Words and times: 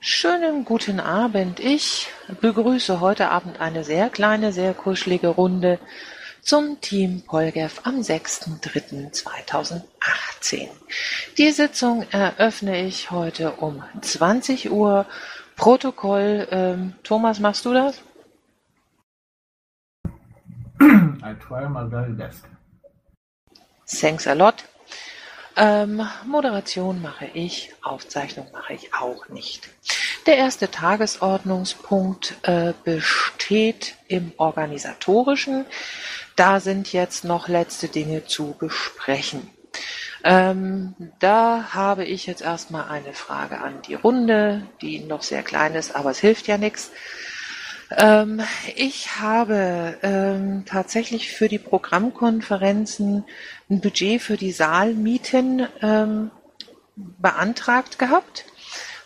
Schönen 0.00 0.64
guten 0.64 1.00
Abend. 1.00 1.58
Ich 1.58 2.06
begrüße 2.40 3.00
heute 3.00 3.30
Abend 3.30 3.60
eine 3.60 3.82
sehr 3.82 4.10
kleine, 4.10 4.52
sehr 4.52 4.72
kuschelige 4.72 5.26
Runde 5.26 5.80
zum 6.40 6.80
Team 6.80 7.22
Polgef 7.22 7.80
am 7.82 7.96
6.3.2018. 7.96 10.68
Die 11.36 11.50
Sitzung 11.50 12.06
eröffne 12.12 12.86
ich 12.86 13.10
heute 13.10 13.54
um 13.54 13.82
20 14.00 14.70
Uhr. 14.70 15.04
Protokoll, 15.56 16.46
ähm, 16.52 16.92
Thomas, 17.02 17.40
machst 17.40 17.64
du 17.64 17.74
das? 17.74 18.00
I 20.80 21.34
try 21.44 21.68
my 21.68 21.90
very 21.90 22.12
best. 22.12 22.44
Thanks 23.84 24.28
a 24.28 24.34
lot. 24.34 24.62
Ähm, 25.60 26.06
Moderation 26.24 27.02
mache 27.02 27.28
ich, 27.34 27.72
Aufzeichnung 27.82 28.46
mache 28.52 28.74
ich 28.74 28.94
auch 28.94 29.28
nicht. 29.28 29.68
Der 30.26 30.36
erste 30.36 30.70
Tagesordnungspunkt 30.70 32.36
äh, 32.42 32.74
besteht 32.84 33.96
im 34.06 34.30
organisatorischen. 34.36 35.64
Da 36.36 36.60
sind 36.60 36.92
jetzt 36.92 37.24
noch 37.24 37.48
letzte 37.48 37.88
Dinge 37.88 38.24
zu 38.24 38.54
besprechen. 38.56 39.50
Ähm, 40.22 40.94
da 41.18 41.74
habe 41.74 42.04
ich 42.04 42.26
jetzt 42.26 42.42
erstmal 42.42 42.88
eine 42.88 43.12
Frage 43.12 43.58
an 43.58 43.82
die 43.82 43.94
Runde, 43.94 44.62
die 44.80 45.00
noch 45.00 45.24
sehr 45.24 45.42
klein 45.42 45.74
ist, 45.74 45.96
aber 45.96 46.12
es 46.12 46.20
hilft 46.20 46.46
ja 46.46 46.56
nichts. 46.56 46.92
Ähm, 47.90 48.42
ich 48.76 49.18
habe 49.18 49.98
ähm, 50.02 50.64
tatsächlich 50.66 51.32
für 51.32 51.48
die 51.48 51.58
Programmkonferenzen 51.58 53.24
ein 53.70 53.80
Budget 53.80 54.20
für 54.20 54.36
die 54.36 54.52
Saalmieten 54.52 55.66
ähm, 55.80 56.30
beantragt 56.96 57.98
gehabt, 57.98 58.44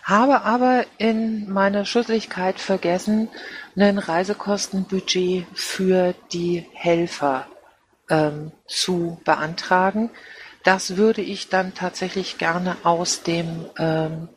habe 0.03 0.43
aber 0.43 0.85
in 0.99 1.51
meiner 1.51 1.85
Schusseligkeit 1.85 2.59
vergessen, 2.59 3.29
ein 3.77 3.99
Reisekostenbudget 3.99 5.47
für 5.55 6.15
die 6.33 6.67
Helfer 6.73 7.47
ähm, 8.11 8.53
zu 8.67 9.21
beantragen. 9.25 10.11
Das 10.65 10.97
würde 10.97 11.23
ich 11.23 11.49
dann 11.49 11.75
tatsächlich 11.75 12.39
gerne 12.39 12.77
aus 12.83 13.23
dem 13.23 13.67
ähm, 13.79 14.29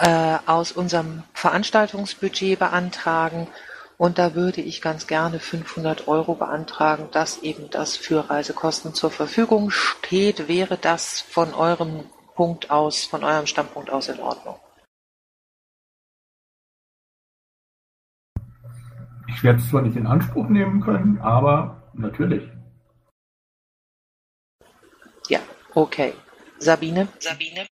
äh, 0.00 0.38
aus 0.46 0.72
unserem 0.72 1.22
Veranstaltungsbudget 1.34 2.58
beantragen. 2.58 3.48
Und 3.96 4.18
da 4.18 4.34
würde 4.34 4.60
ich 4.60 4.80
ganz 4.80 5.08
gerne 5.08 5.40
500 5.40 6.06
Euro 6.06 6.34
beantragen, 6.34 7.08
dass 7.10 7.42
eben 7.42 7.68
das 7.70 7.96
für 7.96 8.30
Reisekosten 8.30 8.94
zur 8.94 9.10
Verfügung 9.10 9.70
steht. 9.70 10.46
Wäre 10.46 10.76
das 10.76 11.20
von 11.20 11.52
eurem 11.52 12.04
Punkt 12.36 12.70
aus, 12.70 13.04
von 13.04 13.24
eurem 13.24 13.46
Standpunkt 13.46 13.90
aus 13.90 14.08
in 14.08 14.20
Ordnung? 14.20 14.56
Ich 19.26 19.42
werde 19.42 19.58
es 19.58 19.68
zwar 19.68 19.82
nicht 19.82 19.96
in 19.96 20.06
Anspruch 20.06 20.48
nehmen 20.48 20.80
können, 20.80 21.18
aber 21.20 21.90
natürlich. 21.92 22.48
Ja, 25.28 25.40
okay. 25.74 26.14
Sabine? 26.58 27.08
Sabine? 27.18 27.66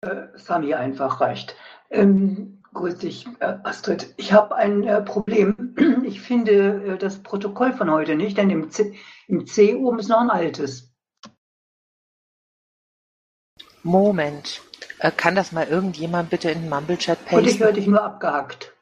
Äh, 0.00 0.28
Sami 0.36 0.74
einfach 0.74 1.20
reicht. 1.20 1.56
Ähm, 1.90 2.62
grüß 2.74 2.98
dich, 2.98 3.26
äh, 3.40 3.56
Astrid. 3.64 4.14
Ich 4.16 4.32
habe 4.32 4.54
ein 4.56 4.84
äh, 4.84 5.02
Problem. 5.02 5.74
Ich 6.08 6.22
finde 6.22 6.94
äh, 6.94 6.98
das 6.98 7.22
Protokoll 7.22 7.74
von 7.74 7.90
heute 7.90 8.14
nicht, 8.14 8.38
denn 8.38 8.48
im 8.48 8.70
C, 8.70 8.94
im 9.26 9.46
C 9.46 9.74
oben 9.74 9.98
ist 9.98 10.08
noch 10.08 10.20
ein 10.20 10.30
altes. 10.30 10.90
Moment. 13.82 14.62
Äh, 14.98 15.10
kann 15.10 15.34
das 15.34 15.52
mal 15.52 15.66
irgendjemand 15.66 16.30
bitte 16.30 16.50
in 16.50 16.62
den 16.62 16.70
Mumble-Chat 16.70 17.24
pasten? 17.24 17.36
Und 17.36 17.46
ich 17.46 17.60
höre 17.60 17.72
dich 17.72 17.86
nur 17.86 18.02
abgehackt. 18.02 18.74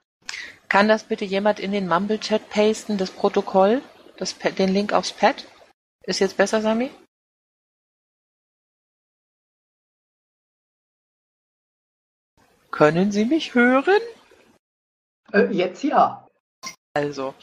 Kann 0.68 0.88
das 0.88 1.04
bitte 1.04 1.24
jemand 1.24 1.58
in 1.60 1.72
den 1.72 1.88
Mumble-Chat 1.88 2.48
pasten, 2.48 2.96
das 2.96 3.10
Protokoll? 3.10 3.82
Das, 4.16 4.36
den 4.38 4.72
Link 4.72 4.92
aufs 4.92 5.12
Pad? 5.12 5.46
Ist 6.02 6.20
jetzt 6.20 6.36
besser, 6.36 6.62
Sami? 6.62 6.90
Können 12.76 13.10
Sie 13.10 13.24
mich 13.24 13.54
hören? 13.54 14.02
Äh, 15.32 15.46
jetzt 15.46 15.82
ja. 15.82 16.28
Also, 16.92 17.34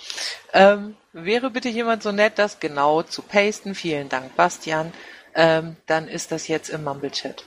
ähm, 0.53 0.95
wäre 1.11 1.49
bitte 1.49 1.69
jemand 1.69 2.03
so 2.03 2.11
nett, 2.11 2.33
das 2.37 2.59
genau 2.59 3.01
zu 3.01 3.23
pasten? 3.23 3.73
Vielen 3.73 4.09
Dank, 4.09 4.35
Bastian. 4.35 4.93
Ähm, 5.33 5.75
dann 5.87 6.07
ist 6.07 6.31
das 6.31 6.47
jetzt 6.47 6.69
im 6.69 6.83
Mumble-Chat. 6.83 7.45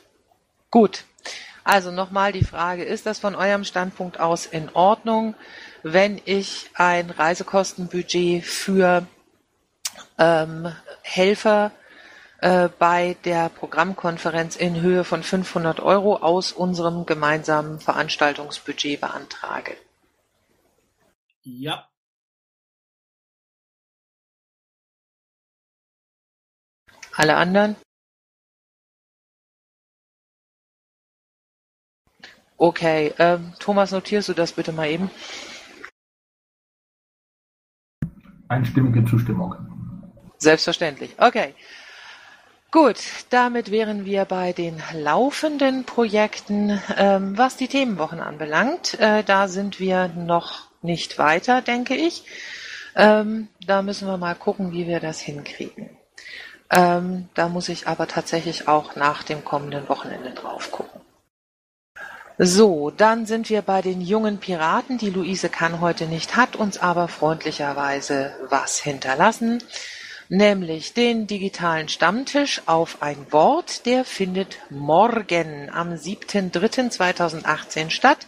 Gut. 0.72 1.04
Also 1.62 1.92
nochmal 1.92 2.32
die 2.32 2.44
Frage, 2.44 2.82
ist 2.82 3.06
das 3.06 3.20
von 3.20 3.36
eurem 3.36 3.62
Standpunkt 3.62 4.18
aus 4.18 4.46
in 4.46 4.68
Ordnung, 4.74 5.36
wenn 5.84 6.20
ich 6.24 6.68
ein 6.74 7.10
Reisekostenbudget 7.10 8.44
für 8.44 9.06
ähm, 10.18 10.74
Helfer 11.02 11.70
äh, 12.38 12.68
bei 12.78 13.16
der 13.24 13.48
Programmkonferenz 13.48 14.56
in 14.56 14.80
Höhe 14.80 15.04
von 15.04 15.22
500 15.22 15.80
Euro 15.80 16.16
aus 16.16 16.52
unserem 16.52 17.06
gemeinsamen 17.06 17.80
Veranstaltungsbudget 17.80 19.00
beantrage. 19.00 19.76
Ja. 21.42 21.88
Alle 27.12 27.36
anderen? 27.36 27.76
Okay, 32.58 33.14
ähm, 33.18 33.52
Thomas, 33.58 33.92
notierst 33.92 34.28
du 34.28 34.34
das 34.34 34.52
bitte 34.52 34.72
mal 34.72 34.88
eben? 34.88 35.10
Einstimmige 38.48 39.04
Zustimmung. 39.04 39.54
Selbstverständlich. 40.38 41.14
Okay. 41.18 41.54
Gut, 42.76 42.98
damit 43.30 43.70
wären 43.70 44.04
wir 44.04 44.26
bei 44.26 44.52
den 44.52 44.82
laufenden 44.92 45.84
Projekten. 45.84 46.78
Ähm, 46.98 47.38
was 47.38 47.56
die 47.56 47.68
Themenwochen 47.68 48.20
anbelangt, 48.20 49.00
äh, 49.00 49.24
da 49.24 49.48
sind 49.48 49.80
wir 49.80 50.08
noch 50.08 50.64
nicht 50.82 51.16
weiter, 51.16 51.62
denke 51.62 51.96
ich. 51.96 52.24
Ähm, 52.94 53.48
da 53.66 53.80
müssen 53.80 54.06
wir 54.06 54.18
mal 54.18 54.34
gucken, 54.34 54.72
wie 54.72 54.86
wir 54.86 55.00
das 55.00 55.20
hinkriegen. 55.20 55.88
Ähm, 56.68 57.30
da 57.32 57.48
muss 57.48 57.70
ich 57.70 57.86
aber 57.88 58.08
tatsächlich 58.08 58.68
auch 58.68 58.94
nach 58.94 59.22
dem 59.22 59.42
kommenden 59.42 59.88
Wochenende 59.88 60.32
drauf 60.32 60.70
gucken. 60.70 61.00
So, 62.36 62.90
dann 62.90 63.24
sind 63.24 63.48
wir 63.48 63.62
bei 63.62 63.80
den 63.80 64.02
jungen 64.02 64.36
Piraten. 64.36 64.98
Die 64.98 65.08
Luise 65.08 65.48
kann 65.48 65.80
heute 65.80 66.04
nicht, 66.04 66.36
hat 66.36 66.56
uns 66.56 66.76
aber 66.76 67.08
freundlicherweise 67.08 68.34
was 68.50 68.78
hinterlassen 68.78 69.62
nämlich 70.28 70.94
den 70.94 71.26
digitalen 71.26 71.88
Stammtisch 71.88 72.62
auf 72.66 73.02
ein 73.02 73.26
Wort. 73.30 73.86
Der 73.86 74.04
findet 74.04 74.58
morgen 74.70 75.70
am 75.70 75.92
7.3.2018 75.92 77.90
statt 77.90 78.26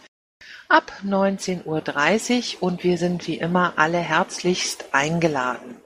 ab 0.69 0.93
19.30 1.03 2.57
Uhr 2.57 2.63
und 2.63 2.83
wir 2.83 2.97
sind 2.97 3.27
wie 3.27 3.37
immer 3.37 3.73
alle 3.77 3.97
herzlichst 3.97 4.85
eingeladen. 4.91 5.77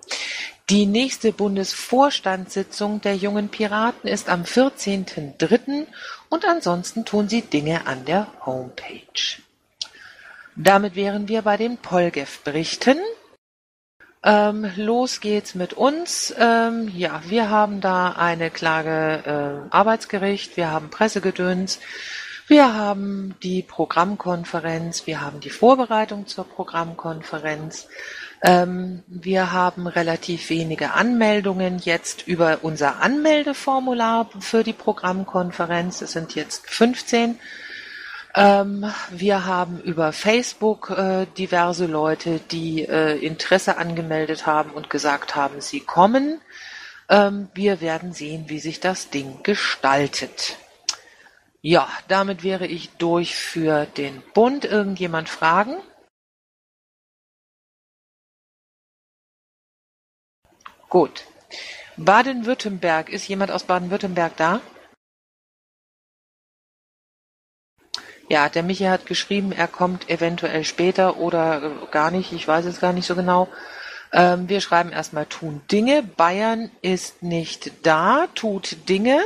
Die 0.69 0.85
nächste 0.85 1.33
Bundesvorstandssitzung 1.33 3.01
der 3.01 3.15
Jungen 3.15 3.49
Piraten 3.49 4.09
ist 4.09 4.29
am 4.29 4.43
14.03. 4.43 5.87
und 6.29 6.45
ansonsten 6.45 7.05
tun 7.05 7.27
sie 7.27 7.41
Dinge 7.41 7.85
an 7.85 8.05
der 8.05 8.27
Homepage. 8.45 9.41
Damit 10.55 10.95
wären 10.95 11.27
wir 11.27 11.41
bei 11.41 11.57
den 11.57 11.77
Polgef-Berichten. 11.77 12.97
Ähm, 14.23 14.71
los 14.77 15.19
geht's 15.19 15.53
mit 15.53 15.73
uns. 15.73 16.33
Ähm, 16.37 16.89
ja, 16.95 17.21
wir 17.27 17.49
haben 17.49 17.81
da 17.81 18.11
eine 18.11 18.49
Klage 18.49 19.67
äh, 19.69 19.75
Arbeitsgericht, 19.75 20.55
wir 20.55 20.71
haben 20.71 20.89
Pressegedöns, 20.89 21.79
wir 22.47 22.73
haben 22.73 23.35
die 23.43 23.63
Programmkonferenz, 23.63 25.07
wir 25.07 25.19
haben 25.19 25.41
die 25.41 25.49
Vorbereitung 25.49 26.27
zur 26.27 26.45
Programmkonferenz. 26.45 27.87
Ähm, 28.41 29.03
wir 29.07 29.51
haben 29.51 29.87
relativ 29.87 30.49
wenige 30.49 30.91
Anmeldungen 30.91 31.79
jetzt 31.79 32.27
über 32.27 32.59
unser 32.61 33.01
Anmeldeformular 33.01 34.29
für 34.39 34.63
die 34.63 34.73
Programmkonferenz. 34.73 36.01
Es 36.01 36.13
sind 36.13 36.35
jetzt 36.35 36.69
15. 36.69 37.39
Ähm, 38.35 38.91
wir 39.11 39.45
haben 39.45 39.79
über 39.81 40.11
Facebook 40.11 40.89
äh, 40.89 41.27
diverse 41.37 41.85
Leute, 41.85 42.39
die 42.39 42.83
äh, 42.83 43.17
Interesse 43.23 43.77
angemeldet 43.77 44.47
haben 44.47 44.71
und 44.71 44.89
gesagt 44.89 45.35
haben, 45.35 45.61
sie 45.61 45.81
kommen. 45.81 46.41
Ähm, 47.09 47.49
wir 47.53 47.79
werden 47.79 48.11
sehen, 48.13 48.49
wie 48.49 48.59
sich 48.59 48.79
das 48.79 49.11
Ding 49.11 49.43
gestaltet. 49.43 50.57
Ja, 51.61 51.87
damit 52.07 52.43
wäre 52.43 52.65
ich 52.65 52.89
durch 52.97 53.35
für 53.35 53.85
den 53.85 54.23
Bund. 54.33 54.65
Irgendjemand 54.65 55.29
Fragen? 55.29 55.77
Gut. 60.89 61.23
Baden-Württemberg. 61.97 63.09
Ist 63.09 63.27
jemand 63.27 63.51
aus 63.51 63.63
Baden-Württemberg 63.63 64.35
da? 64.37 64.61
Ja, 68.29 68.49
der 68.49 68.63
Michi 68.63 68.85
hat 68.85 69.05
geschrieben, 69.05 69.51
er 69.51 69.67
kommt 69.67 70.09
eventuell 70.09 70.63
später 70.63 71.17
oder 71.17 71.63
äh, 71.63 71.69
gar 71.91 72.11
nicht. 72.11 72.31
Ich 72.31 72.47
weiß 72.47 72.65
es 72.65 72.79
gar 72.79 72.93
nicht 72.93 73.05
so 73.05 73.15
genau. 73.15 73.49
Ähm, 74.13 74.47
wir 74.47 74.61
schreiben 74.61 74.91
erstmal 74.91 75.25
tun 75.25 75.61
Dinge. 75.71 76.03
Bayern 76.03 76.71
ist 76.81 77.23
nicht 77.23 77.71
da, 77.83 78.27
tut 78.35 78.87
Dinge. 78.87 79.19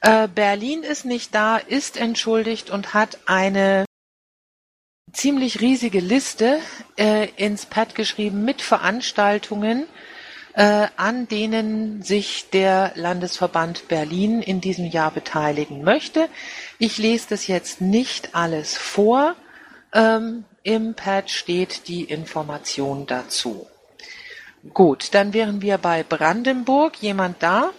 Äh, 0.00 0.28
Berlin 0.28 0.82
ist 0.82 1.04
nicht 1.06 1.34
da, 1.34 1.56
ist 1.56 1.96
entschuldigt 1.96 2.70
und 2.70 2.92
hat 2.92 3.18
eine 3.26 3.86
ziemlich 5.12 5.60
riesige 5.60 6.00
Liste 6.00 6.58
äh, 6.98 7.28
ins 7.36 7.66
Pad 7.66 7.94
geschrieben 7.94 8.44
mit 8.44 8.60
Veranstaltungen, 8.60 9.86
äh, 10.54 10.88
an 10.96 11.26
denen 11.28 12.02
sich 12.02 12.50
der 12.50 12.92
Landesverband 12.96 13.88
Berlin 13.88 14.42
in 14.42 14.60
diesem 14.60 14.86
Jahr 14.86 15.10
beteiligen 15.10 15.82
möchte. 15.82 16.28
Ich 16.86 16.98
lese 16.98 17.28
das 17.30 17.46
jetzt 17.46 17.80
nicht 17.80 18.34
alles 18.34 18.76
vor. 18.76 19.36
Ähm, 19.94 20.44
Im 20.64 20.92
Pad 20.92 21.30
steht 21.30 21.88
die 21.88 22.04
Information 22.04 23.06
dazu. 23.06 23.66
Gut, 24.74 25.14
dann 25.14 25.32
wären 25.32 25.62
wir 25.62 25.78
bei 25.78 26.02
Brandenburg. 26.02 27.00
Jemand 27.00 27.42
da? 27.42 27.70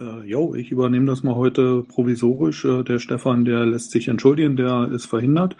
Äh, 0.00 0.26
jo, 0.26 0.52
ich 0.56 0.72
übernehme 0.72 1.06
das 1.06 1.22
mal 1.22 1.36
heute 1.36 1.84
provisorisch. 1.84 2.64
Äh, 2.64 2.82
der 2.82 2.98
Stefan, 2.98 3.44
der 3.44 3.64
lässt 3.66 3.92
sich 3.92 4.08
entschuldigen, 4.08 4.56
der 4.56 4.90
ist 4.90 5.06
verhindert. 5.06 5.54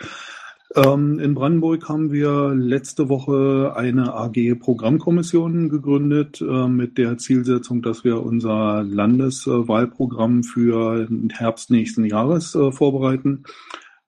Ähm, 0.76 1.20
in 1.20 1.34
Brandenburg 1.34 1.88
haben 1.88 2.10
wir 2.10 2.52
letzte 2.52 3.08
Woche 3.08 3.74
eine 3.76 4.12
AG-Programmkommission 4.14 5.68
gegründet 5.68 6.40
äh, 6.40 6.66
mit 6.66 6.98
der 6.98 7.16
Zielsetzung, 7.16 7.80
dass 7.80 8.02
wir 8.02 8.20
unser 8.20 8.82
Landeswahlprogramm 8.82 10.42
für 10.42 11.08
Herbst 11.30 11.70
nächsten 11.70 12.04
Jahres 12.04 12.56
äh, 12.56 12.72
vorbereiten. 12.72 13.44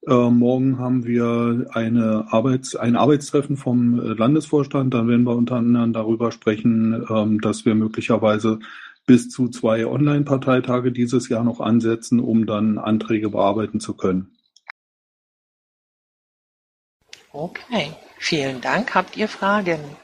Äh, 0.08 0.28
morgen 0.30 0.80
haben 0.80 1.04
wir 1.04 1.68
eine 1.70 2.32
Arbeits-, 2.32 2.74
ein 2.74 2.96
Arbeitstreffen 2.96 3.56
vom 3.56 4.00
Landesvorstand. 4.00 4.92
Da 4.92 5.06
werden 5.06 5.24
wir 5.24 5.36
unter 5.36 5.56
anderem 5.56 5.92
darüber 5.92 6.32
sprechen, 6.32 7.04
ähm, 7.08 7.40
dass 7.40 7.64
wir 7.64 7.76
möglicherweise 7.76 8.58
bis 9.06 9.28
zu 9.28 9.48
zwei 9.50 9.86
Online-Parteitage 9.86 10.90
dieses 10.90 11.28
Jahr 11.28 11.44
noch 11.44 11.60
ansetzen, 11.60 12.18
um 12.18 12.44
dann 12.44 12.78
Anträge 12.78 13.30
bearbeiten 13.30 13.78
zu 13.78 13.94
können. 13.94 14.35
Okay, 17.36 17.92
vielen 18.18 18.62
Dank. 18.62 18.94
Habt 18.94 19.14
ihr 19.18 19.28
Fragen? 19.28 19.94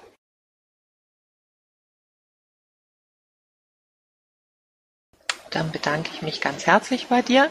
Dann 5.49 5.73
bedanke 5.73 6.11
ich 6.13 6.21
mich 6.21 6.43
ganz 6.43 6.67
herzlich 6.67 7.07
bei 7.07 7.23
dir. 7.23 7.51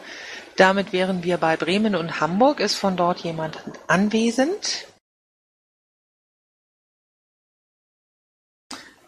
Damit 0.56 0.94
wären 0.94 1.24
wir 1.24 1.40
bei 1.40 1.58
Bremen 1.58 1.96
und 1.96 2.20
Hamburg. 2.20 2.60
Ist 2.60 2.76
von 2.76 2.96
dort 2.96 3.22
jemand 3.22 3.58
anwesend? 3.88 4.88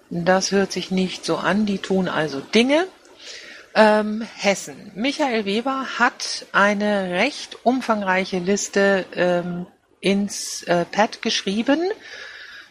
Das 0.09 0.51
hört 0.51 0.71
sich 0.71 0.89
nicht 0.89 1.23
so 1.23 1.37
an. 1.37 1.67
Die 1.67 1.77
tun 1.77 2.07
also 2.07 2.39
Dinge. 2.39 2.87
Ähm, 3.75 4.21
Hessen. 4.37 4.91
Michael 4.95 5.45
Weber 5.45 5.99
hat 5.99 6.47
eine 6.51 7.11
recht 7.11 7.63
umfangreiche 7.63 8.39
Liste 8.39 9.05
ähm, 9.13 9.67
ins 10.03 10.63
äh, 10.63 10.85
Pad 10.85 11.21
geschrieben 11.21 11.91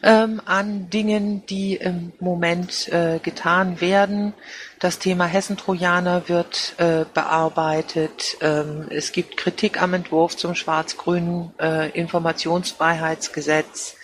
ähm, 0.02 0.42
an 0.44 0.90
Dingen, 0.90 1.46
die 1.46 1.76
im 1.76 2.12
Moment 2.20 2.92
äh, 2.92 3.20
getan 3.22 3.80
werden. 3.80 4.34
Das 4.80 4.98
Thema 4.98 5.24
Hessentrojaner 5.26 6.28
wird 6.28 6.74
äh, 6.78 7.04
bearbeitet. 7.14 8.36
Ähm, 8.40 8.88
es 8.90 9.12
gibt 9.12 9.36
Kritik 9.36 9.80
am 9.80 9.94
Entwurf 9.94 10.36
zum 10.36 10.56
schwarz-grünen 10.56 11.52
äh, 11.60 11.90
Informationsfreiheitsgesetz. 11.90 13.94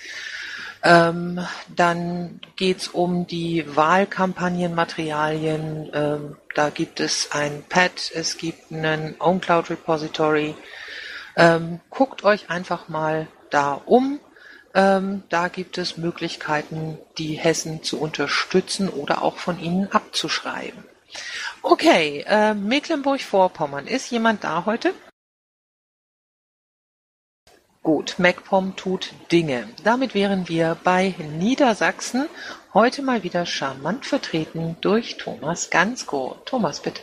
Ähm, 0.84 1.44
dann 1.74 2.38
geht 2.54 2.78
es 2.78 2.86
um 2.88 3.26
die 3.26 3.64
Wahlkampagnenmaterialien. 3.74 5.90
Ähm, 5.92 6.36
da 6.54 6.70
gibt 6.70 7.00
es 7.00 7.32
ein 7.32 7.64
Pad, 7.68 8.12
es 8.14 8.38
gibt 8.38 8.70
einen 8.70 9.16
OwnCloud 9.18 9.70
Repository. 9.70 10.54
Ähm, 11.38 11.80
guckt 11.88 12.24
euch 12.24 12.50
einfach 12.50 12.88
mal 12.88 13.28
da 13.50 13.72
um. 13.72 14.20
Ähm, 14.74 15.22
da 15.28 15.48
gibt 15.48 15.78
es 15.78 15.96
Möglichkeiten, 15.96 16.98
die 17.16 17.34
Hessen 17.34 17.82
zu 17.82 18.00
unterstützen 18.00 18.88
oder 18.88 19.22
auch 19.22 19.38
von 19.38 19.58
ihnen 19.60 19.90
abzuschreiben. 19.90 20.84
Okay, 21.62 22.24
äh, 22.26 22.54
Mecklenburg-Vorpommern. 22.54 23.86
Ist 23.86 24.10
jemand 24.10 24.44
da 24.44 24.66
heute? 24.66 24.92
Gut, 27.82 28.16
MacPom 28.18 28.76
tut 28.76 29.14
Dinge. 29.32 29.68
Damit 29.84 30.14
wären 30.14 30.48
wir 30.48 30.76
bei 30.82 31.14
Niedersachsen 31.38 32.28
heute 32.74 33.00
mal 33.00 33.22
wieder 33.22 33.46
charmant 33.46 34.04
vertreten 34.04 34.76
durch 34.80 35.16
Thomas 35.16 35.70
Gansko. 35.70 36.36
Thomas, 36.44 36.80
bitte. 36.80 37.02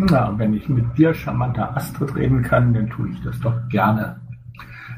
Na, 0.00 0.32
wenn 0.38 0.54
ich 0.54 0.68
mit 0.68 0.96
dir, 0.96 1.12
charmanter 1.12 1.76
Astrid, 1.76 2.14
reden 2.14 2.40
kann, 2.42 2.72
dann 2.72 2.88
tue 2.88 3.08
ich 3.08 3.20
das 3.24 3.40
doch 3.40 3.68
gerne. 3.68 4.20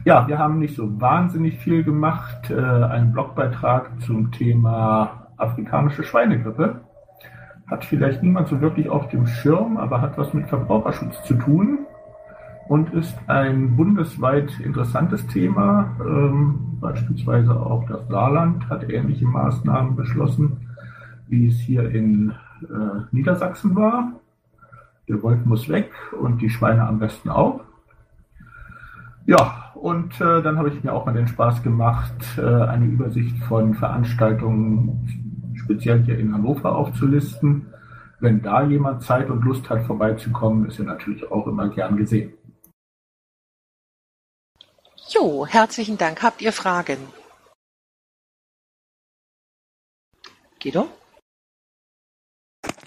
Ja, 0.05 0.29
wir 0.29 0.38
haben 0.38 0.58
nicht 0.58 0.76
so 0.76 1.00
wahnsinnig 1.00 1.58
viel 1.58 1.82
gemacht. 1.82 2.50
Äh, 2.50 2.61
ein 2.61 3.11
Blogbeitrag 3.11 3.99
zum 4.02 4.31
Thema 4.31 5.29
afrikanische 5.38 6.02
Schweinegrippe. 6.02 6.82
Hat 7.67 7.87
vielleicht 7.87 8.23
niemand 8.23 8.49
so 8.49 8.61
wirklich 8.61 8.91
auf 8.91 9.08
dem 9.08 9.26
Schirm, 9.26 9.79
aber 9.79 10.02
hat 10.02 10.19
was 10.19 10.35
mit 10.35 10.47
Verbraucherschutz 10.49 11.23
zu 11.25 11.32
tun 11.32 11.79
und 12.69 12.93
ist 12.93 13.17
ein 13.26 13.76
bundesweit 13.76 14.61
interessantes 14.61 15.26
Thema. 15.29 15.97
Ähm, 15.99 16.76
beispielsweise 16.79 17.58
auch 17.58 17.87
das 17.88 18.06
Saarland 18.08 18.69
hat 18.69 18.87
ähnliche 18.91 19.25
Maßnahmen 19.25 19.97
beschlossen, 19.97 20.58
wie 21.26 21.49
es 21.49 21.58
hier 21.58 21.88
in 21.88 22.35
äh, 22.64 23.00
Niedersachsen 23.12 23.75
war. 23.75 24.12
Der 25.11 25.21
Wolf 25.25 25.45
muss 25.45 25.69
weg 25.69 25.91
und 26.12 26.41
die 26.41 26.51
Schweine 26.51 26.87
am 26.87 27.01
besten 27.01 27.31
auch. 27.31 27.62
Ja, 29.27 29.73
und 29.75 30.21
äh, 30.21 30.41
dann 30.41 30.57
habe 30.57 30.71
ich 30.71 30.85
mir 30.85 30.93
auch 30.93 31.05
mal 31.05 31.12
den 31.12 31.27
Spaß 31.27 31.65
gemacht, 31.65 32.15
äh, 32.39 32.43
eine 32.43 32.87
Übersicht 32.87 33.37
von 33.45 33.75
Veranstaltungen 33.75 35.55
speziell 35.57 36.05
hier 36.05 36.17
in 36.17 36.33
Hannover 36.33 36.77
aufzulisten. 36.77 37.73
Wenn 38.21 38.41
da 38.41 38.62
jemand 38.62 39.03
Zeit 39.03 39.31
und 39.31 39.45
Lust 39.45 39.69
hat, 39.69 39.83
vorbeizukommen, 39.83 40.67
ist 40.69 40.79
er 40.79 40.85
natürlich 40.85 41.29
auch 41.31 41.47
immer 41.49 41.69
gern 41.71 41.97
gesehen. 41.97 42.35
Jo, 45.09 45.45
herzlichen 45.45 45.99
Dank. 45.99 46.23
Habt 46.23 46.40
ihr 46.40 46.52
Fragen? 46.52 46.99
Guido? 50.62 50.88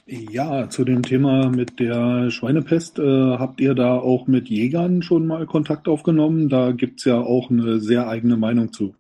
Ja, 0.06 0.68
zu 0.68 0.84
dem 0.84 1.02
Thema 1.02 1.50
mit 1.50 1.80
der 1.80 2.30
Schweinepest, 2.30 3.00
äh, 3.00 3.38
habt 3.38 3.62
ihr 3.62 3.74
da 3.74 3.94
auch 3.94 4.28
mit 4.28 4.50
Jägern 4.50 5.02
schon 5.02 5.26
mal 5.26 5.46
Kontakt 5.46 5.88
aufgenommen? 5.88 6.50
Da 6.50 6.74
gibt's 6.74 7.06
ja 7.06 7.22
auch 7.22 7.50
eine 7.50 7.80
sehr 7.80 8.10
eigene 8.10 8.36
Meinung 8.36 8.74
zu. 8.74 8.96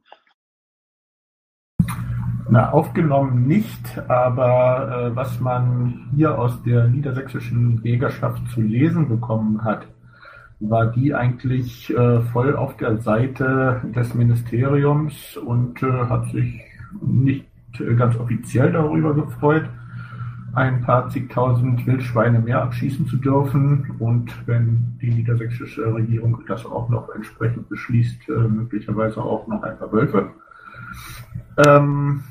Na, 2.49 2.71
aufgenommen 2.71 3.47
nicht, 3.47 3.99
aber 4.07 5.09
äh, 5.11 5.15
was 5.15 5.41
man 5.41 6.09
hier 6.15 6.39
aus 6.39 6.63
der 6.63 6.87
niedersächsischen 6.87 7.81
Jägerschaft 7.83 8.41
zu 8.53 8.61
lesen 8.61 9.09
bekommen 9.09 9.61
hat, 9.65 9.85
war 10.61 10.89
die 10.89 11.13
eigentlich 11.13 11.89
äh, 11.89 12.21
voll 12.31 12.55
auf 12.55 12.77
der 12.77 12.99
Seite 12.99 13.81
des 13.93 14.13
Ministeriums 14.13 15.35
und 15.35 15.83
äh, 15.83 15.91
hat 15.91 16.31
sich 16.31 16.61
nicht 17.01 17.45
äh, 17.79 17.93
ganz 17.95 18.15
offiziell 18.15 18.71
darüber 18.71 19.13
gefreut 19.13 19.65
ein 20.53 20.81
paar 20.81 21.09
zigtausend 21.09 21.85
Wildschweine 21.87 22.39
mehr 22.39 22.61
abschießen 22.61 23.07
zu 23.07 23.17
dürfen 23.17 23.95
und 23.99 24.31
wenn 24.47 24.97
die 25.01 25.09
niedersächsische 25.09 25.93
Regierung 25.93 26.43
das 26.47 26.65
auch 26.65 26.89
noch 26.89 27.09
entsprechend 27.15 27.69
beschließt, 27.69 28.29
äh, 28.29 28.47
möglicherweise 28.47 29.21
auch 29.21 29.47
noch 29.47 29.63
ein 29.63 29.77
paar 29.77 29.91
Wölfe. 29.91 30.31
Ähm, 31.65 32.23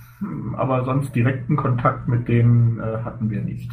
aber 0.56 0.84
sonst 0.84 1.14
direkten 1.16 1.56
Kontakt 1.56 2.06
mit 2.06 2.28
denen 2.28 2.78
äh, 2.78 2.98
hatten 3.02 3.28
wir 3.28 3.42
nicht. 3.42 3.72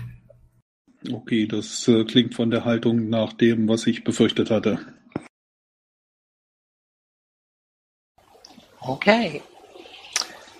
Okay, 1.12 1.46
das 1.46 1.88
äh, 1.88 2.04
klingt 2.06 2.34
von 2.34 2.50
der 2.50 2.66
Haltung 2.66 3.08
nach 3.08 3.34
dem, 3.34 3.70
was 3.70 3.86
ich 3.86 4.04
befürchtet 4.04 4.50
hatte. 4.50 4.80
Okay. 8.82 9.44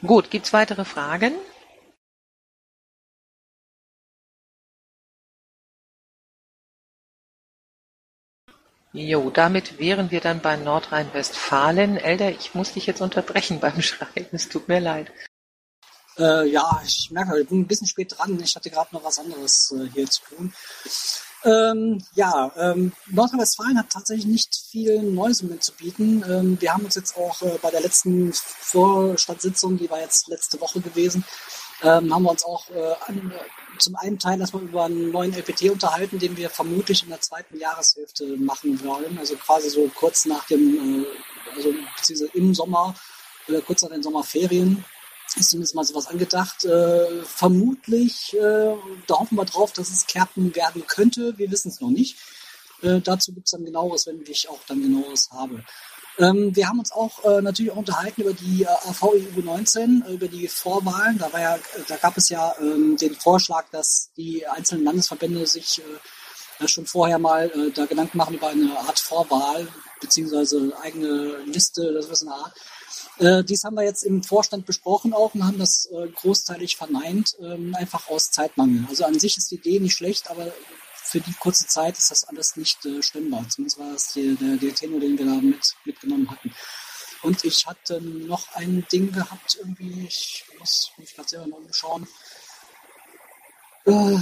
Gut, 0.06 0.30
gibt 0.30 0.46
es 0.46 0.54
weitere 0.54 0.86
Fragen? 0.86 1.34
Jo, 8.92 9.30
damit 9.30 9.78
wären 9.78 10.10
wir 10.10 10.20
dann 10.20 10.42
bei 10.42 10.56
Nordrhein-Westfalen. 10.56 11.98
Elder, 11.98 12.32
ich 12.32 12.56
muss 12.56 12.74
dich 12.74 12.88
jetzt 12.88 13.02
unterbrechen 13.02 13.60
beim 13.62 13.82
Schreiben. 13.82 14.30
Es 14.32 14.50
tut 14.50 14.68
mir 14.68 14.80
leid. 14.80 15.12
Äh, 16.18 16.50
ja, 16.50 16.82
ich 16.84 17.10
merke, 17.12 17.40
ich 17.40 17.48
bin 17.48 17.62
ein 17.62 17.68
bisschen 17.68 17.88
spät 17.88 18.16
dran. 18.18 18.40
Ich 18.42 18.56
hatte 18.56 18.70
gerade 18.70 18.94
noch 18.94 19.04
was 19.04 19.20
anderes 19.20 19.74
äh, 19.78 19.88
hier 19.94 20.10
zu 20.10 20.22
tun. 20.24 20.54
Ähm, 21.46 22.04
ja, 22.16 22.52
ähm, 22.58 22.92
Nordrhein-Westfalen 23.08 23.78
hat 23.78 23.90
tatsächlich 23.90 24.26
nicht 24.26 24.56
viel 24.72 25.02
Neues 25.04 25.44
mit 25.44 25.64
zu 25.64 25.72
bieten. 25.74 26.24
Ähm, 26.28 26.60
wir 26.60 26.74
haben 26.74 26.84
uns 26.84 26.96
jetzt 26.96 27.16
auch 27.16 27.42
äh, 27.44 27.58
bei 27.62 27.72
der 27.72 27.82
letzten 27.82 28.34
Vorstadtsitzung, 28.34 29.78
die 29.78 29.90
war 29.90 30.02
jetzt 30.02 30.28
letzte 30.28 30.60
Woche 30.60 30.82
gewesen, 30.82 31.24
ähm, 31.84 32.14
haben 32.14 32.24
wir 32.24 32.32
uns 32.32 32.44
auch 32.44 32.70
äh, 32.70 32.96
zum 33.78 33.96
einen 33.96 34.20
Teil 34.20 34.40
erstmal 34.40 34.64
über 34.64 34.86
einen 34.86 35.12
neuen 35.12 35.34
LPT 35.34 35.70
unterhalten, 35.70 36.20
den 36.20 36.36
wir 36.38 36.50
vermutlich 36.50 37.04
in 37.04 37.10
der 37.10 37.22
zweiten 37.22 37.58
Jahreshälfte 37.58 38.26
machen 38.38 38.84
wollen. 38.84 39.18
Also 39.18 39.36
quasi 39.36 39.70
so 39.70 39.90
kurz 39.96 40.26
nach 40.26 40.46
dem, 40.48 41.04
äh, 41.04 41.06
also 41.56 41.74
beziehungsweise 41.98 42.32
im 42.34 42.54
Sommer 42.54 42.96
oder 43.48 43.62
kurz 43.62 43.82
nach 43.82 43.90
den 43.90 44.04
Sommerferien 44.04 44.84
ist 45.36 45.50
zumindest 45.52 45.76
mal 45.76 45.84
sowas 45.84 46.08
angedacht. 46.08 46.66
Äh, 46.66 47.24
vermutlich, 47.24 48.36
äh, 48.36 48.76
da 49.08 49.20
hoffen 49.20 49.36
wir 49.36 49.46
drauf, 49.46 49.72
dass 49.74 49.90
es 49.90 50.08
Kerpen 50.08 50.56
werden 50.56 50.86
könnte. 50.88 51.38
Wir 51.38 51.52
wissen 51.52 51.70
es 51.70 51.80
noch 51.80 51.90
nicht. 51.90 52.18
Äh, 52.82 53.02
dazu 53.02 53.34
gibt 53.34 53.48
es 53.48 53.52
dann 53.52 53.66
genaueres, 53.66 54.08
wenn 54.08 54.22
ich 54.28 54.50
auch 54.50 54.60
dann 54.68 54.82
genaueres 54.82 55.30
habe. 55.32 55.64
Ähm, 56.20 56.54
wir 56.54 56.68
haben 56.68 56.80
uns 56.80 56.92
auch 56.92 57.24
äh, 57.24 57.42
natürlich 57.42 57.72
auch 57.72 57.78
unterhalten 57.78 58.22
über 58.22 58.34
die 58.34 58.64
äh, 58.64 58.68
AVEU 58.68 59.42
19, 59.42 60.04
äh, 60.06 60.14
über 60.14 60.28
die 60.28 60.50
Vorwahlen. 60.50 61.18
Da, 61.18 61.32
war 61.32 61.40
ja, 61.40 61.60
da 61.88 61.96
gab 61.96 62.18
es 62.18 62.28
ja 62.28 62.54
ähm, 62.60 62.98
den 62.98 63.16
Vorschlag, 63.16 63.66
dass 63.72 64.12
die 64.18 64.46
einzelnen 64.46 64.84
Landesverbände 64.84 65.48
sich 65.48 65.82
äh, 66.60 66.68
schon 66.68 66.86
vorher 66.86 67.20
mal 67.20 67.50
äh, 67.50 67.72
da 67.72 67.86
Gedanken 67.86 68.18
machen 68.18 68.36
über 68.36 68.50
eine 68.50 68.78
Art 68.80 69.00
Vorwahl, 69.00 69.68
beziehungsweise 70.02 70.74
eigene 70.84 71.38
Liste, 71.46 71.94
das 71.94 72.10
ist 72.10 72.24
eine 72.24 72.36
Art. 72.36 72.54
Äh, 73.20 73.44
dies 73.46 73.64
haben 73.64 73.76
wir 73.76 73.84
jetzt 73.84 74.04
im 74.04 74.22
Vorstand 74.22 74.66
besprochen 74.66 75.14
auch 75.14 75.36
und 75.36 75.46
haben 75.46 75.60
das 75.60 75.90
äh, 75.92 76.08
großteilig 76.10 76.76
verneint, 76.76 77.36
ähm, 77.42 77.76
einfach 77.76 78.10
aus 78.10 78.32
Zeitmangel. 78.32 78.86
Also 78.90 79.06
an 79.06 79.20
sich 79.20 79.38
ist 79.38 79.52
die 79.52 79.56
Idee 79.56 79.80
nicht 79.80 79.96
schlecht, 79.96 80.30
aber 80.30 80.52
für 81.10 81.20
die 81.20 81.34
kurze 81.34 81.66
Zeit 81.66 81.98
ist 81.98 82.12
das 82.12 82.24
alles 82.26 82.56
nicht 82.56 82.86
äh, 82.86 83.02
stemmbar. 83.02 83.44
Zumindest 83.50 83.80
war 83.80 83.92
das 83.92 84.14
die, 84.14 84.36
der, 84.36 84.58
der 84.58 84.76
Tenor, 84.76 85.00
den 85.00 85.18
wir 85.18 85.26
da 85.26 85.36
mit, 85.42 85.76
mitgenommen 85.86 86.30
hatten. 86.30 86.54
Und 87.24 87.44
ich 87.44 87.66
hatte 87.66 88.00
noch 88.00 88.48
ein 88.54 88.86
Ding 88.92 89.12
gehabt, 89.12 89.58
irgendwie, 89.60 90.06
ich 90.06 90.46
muss 90.60 90.92
mich 90.98 91.16
gerade 91.16 91.28
selber 91.28 91.48
noch 91.48 91.58
umschauen. 91.58 92.08
Äh, 93.86 94.18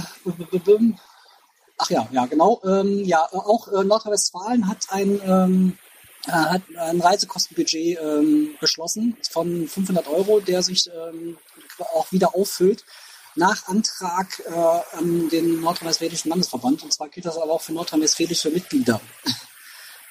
ach 1.76 1.90
ja, 1.90 2.08
ja, 2.10 2.26
genau. 2.26 2.60
Ähm, 2.64 3.04
ja, 3.04 3.22
auch 3.32 3.68
äh, 3.68 3.84
Nordrhein-Westfalen 3.84 4.66
hat 4.66 4.86
ein 4.88 5.20
ähm, 5.22 5.78
äh, 6.26 6.32
hat 6.32 6.62
ein 6.76 7.00
Reisekostenbudget 7.00 7.98
ähm, 8.00 8.56
beschlossen 8.60 9.16
von 9.30 9.68
500 9.68 10.08
Euro, 10.08 10.40
der 10.40 10.62
sich 10.62 10.90
ähm, 10.92 11.36
auch 11.78 12.10
wieder 12.12 12.34
auffüllt 12.34 12.84
nach 13.38 13.66
Antrag 13.68 14.42
äh, 14.46 14.50
an 14.96 15.28
den 15.30 15.60
Nordrhein-Westfälischen 15.60 16.30
Landesverband. 16.30 16.82
Und 16.82 16.92
zwar 16.92 17.08
gilt 17.08 17.24
das 17.26 17.38
aber 17.38 17.52
auch 17.52 17.62
für 17.62 17.72
nordrhein-westfälische 17.72 18.50
Mitglieder, 18.50 19.00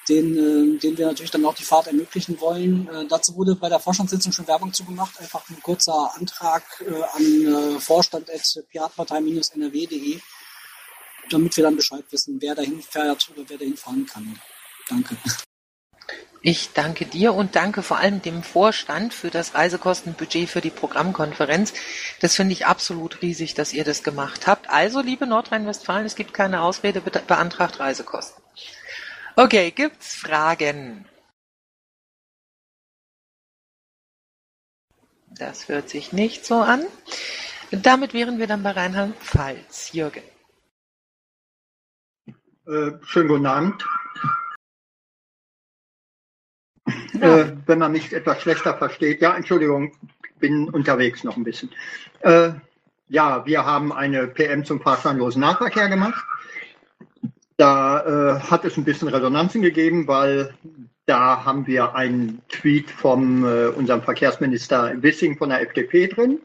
den, 0.08 0.36
äh, 0.36 0.78
denen 0.78 0.96
wir 0.96 1.06
natürlich 1.06 1.30
dann 1.30 1.44
auch 1.44 1.52
die 1.54 1.64
Fahrt 1.64 1.88
ermöglichen 1.88 2.40
wollen. 2.40 2.88
Äh, 2.88 3.06
dazu 3.06 3.36
wurde 3.36 3.54
bei 3.54 3.68
der 3.68 3.80
Vorstandssitzung 3.80 4.32
schon 4.32 4.48
Werbung 4.48 4.72
zugemacht. 4.72 5.20
Einfach 5.20 5.46
ein 5.50 5.60
kurzer 5.62 6.14
Antrag 6.16 6.64
äh, 6.80 7.02
an 7.14 7.76
äh, 7.76 7.78
vorstand.piratpartei-nrw.de, 7.78 10.20
damit 11.30 11.56
wir 11.56 11.64
dann 11.64 11.76
Bescheid 11.76 12.04
wissen, 12.10 12.38
wer 12.40 12.54
dahin 12.54 12.80
fährt 12.82 13.28
oder 13.30 13.42
wer 13.46 13.58
dahin 13.58 13.76
fahren 13.76 14.06
kann. 14.06 14.40
Danke. 14.88 15.18
Ich 16.40 16.72
danke 16.72 17.04
dir 17.04 17.34
und 17.34 17.56
danke 17.56 17.82
vor 17.82 17.98
allem 17.98 18.22
dem 18.22 18.44
Vorstand 18.44 19.12
für 19.12 19.30
das 19.30 19.54
Reisekostenbudget 19.54 20.48
für 20.48 20.60
die 20.60 20.70
Programmkonferenz. 20.70 21.74
Das 22.20 22.36
finde 22.36 22.52
ich 22.52 22.66
absolut 22.66 23.22
riesig, 23.22 23.54
dass 23.54 23.72
ihr 23.72 23.84
das 23.84 24.04
gemacht 24.04 24.46
habt. 24.46 24.70
Also, 24.70 25.00
liebe 25.00 25.26
Nordrhein-Westfalen, 25.26 26.06
es 26.06 26.14
gibt 26.14 26.34
keine 26.34 26.62
Ausrede, 26.62 27.00
beantragt 27.00 27.80
Reisekosten. 27.80 28.42
Okay, 29.34 29.72
gibt's 29.72 30.14
Fragen? 30.14 31.06
Das 35.30 35.68
hört 35.68 35.88
sich 35.88 36.12
nicht 36.12 36.46
so 36.46 36.56
an. 36.56 36.84
Damit 37.70 38.14
wären 38.14 38.38
wir 38.38 38.46
dann 38.46 38.62
bei 38.62 38.70
Rheinland-Pfalz. 38.70 39.92
Jürgen. 39.92 40.22
Äh, 42.66 42.92
schönen 43.04 43.28
guten 43.28 43.46
Abend. 43.46 43.84
Ja. 47.20 47.38
Äh, 47.38 47.56
wenn 47.66 47.78
man 47.78 47.92
mich 47.92 48.12
etwas 48.12 48.40
schlechter 48.40 48.74
versteht. 48.74 49.20
Ja, 49.20 49.36
Entschuldigung, 49.36 49.92
bin 50.38 50.68
unterwegs 50.68 51.24
noch 51.24 51.36
ein 51.36 51.44
bisschen. 51.44 51.70
Äh, 52.20 52.50
ja, 53.08 53.44
wir 53.46 53.64
haben 53.64 53.92
eine 53.92 54.26
PM 54.26 54.64
zum 54.64 54.80
fahrscheinlosen 54.80 55.40
Nahverkehr 55.40 55.88
gemacht. 55.88 56.24
Da 57.56 58.36
äh, 58.36 58.40
hat 58.40 58.64
es 58.64 58.76
ein 58.76 58.84
bisschen 58.84 59.08
Resonanzen 59.08 59.62
gegeben, 59.62 60.06
weil 60.06 60.54
da 61.06 61.44
haben 61.44 61.66
wir 61.66 61.94
einen 61.94 62.42
Tweet 62.48 62.90
von 62.90 63.44
äh, 63.44 63.68
unserem 63.68 64.02
Verkehrsminister 64.02 64.92
Wissing 65.02 65.38
von 65.38 65.48
der 65.48 65.62
FDP 65.62 66.06
drin. 66.08 66.38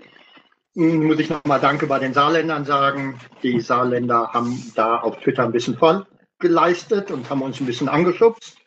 Muss 0.76 1.20
ich 1.20 1.30
nochmal 1.30 1.60
Danke 1.60 1.86
bei 1.86 2.00
den 2.00 2.14
Saarländern 2.14 2.66
sagen. 2.66 3.20
Die 3.44 3.60
Saarländer 3.60 4.32
haben 4.34 4.72
da 4.76 4.98
auf 4.98 5.20
Twitter 5.20 5.44
ein 5.44 5.52
bisschen 5.52 5.78
voll 5.78 6.06
geleistet 6.40 7.12
und 7.12 7.30
haben 7.30 7.42
uns 7.42 7.60
ein 7.60 7.66
bisschen 7.66 7.90
angeschubst. 7.90 8.58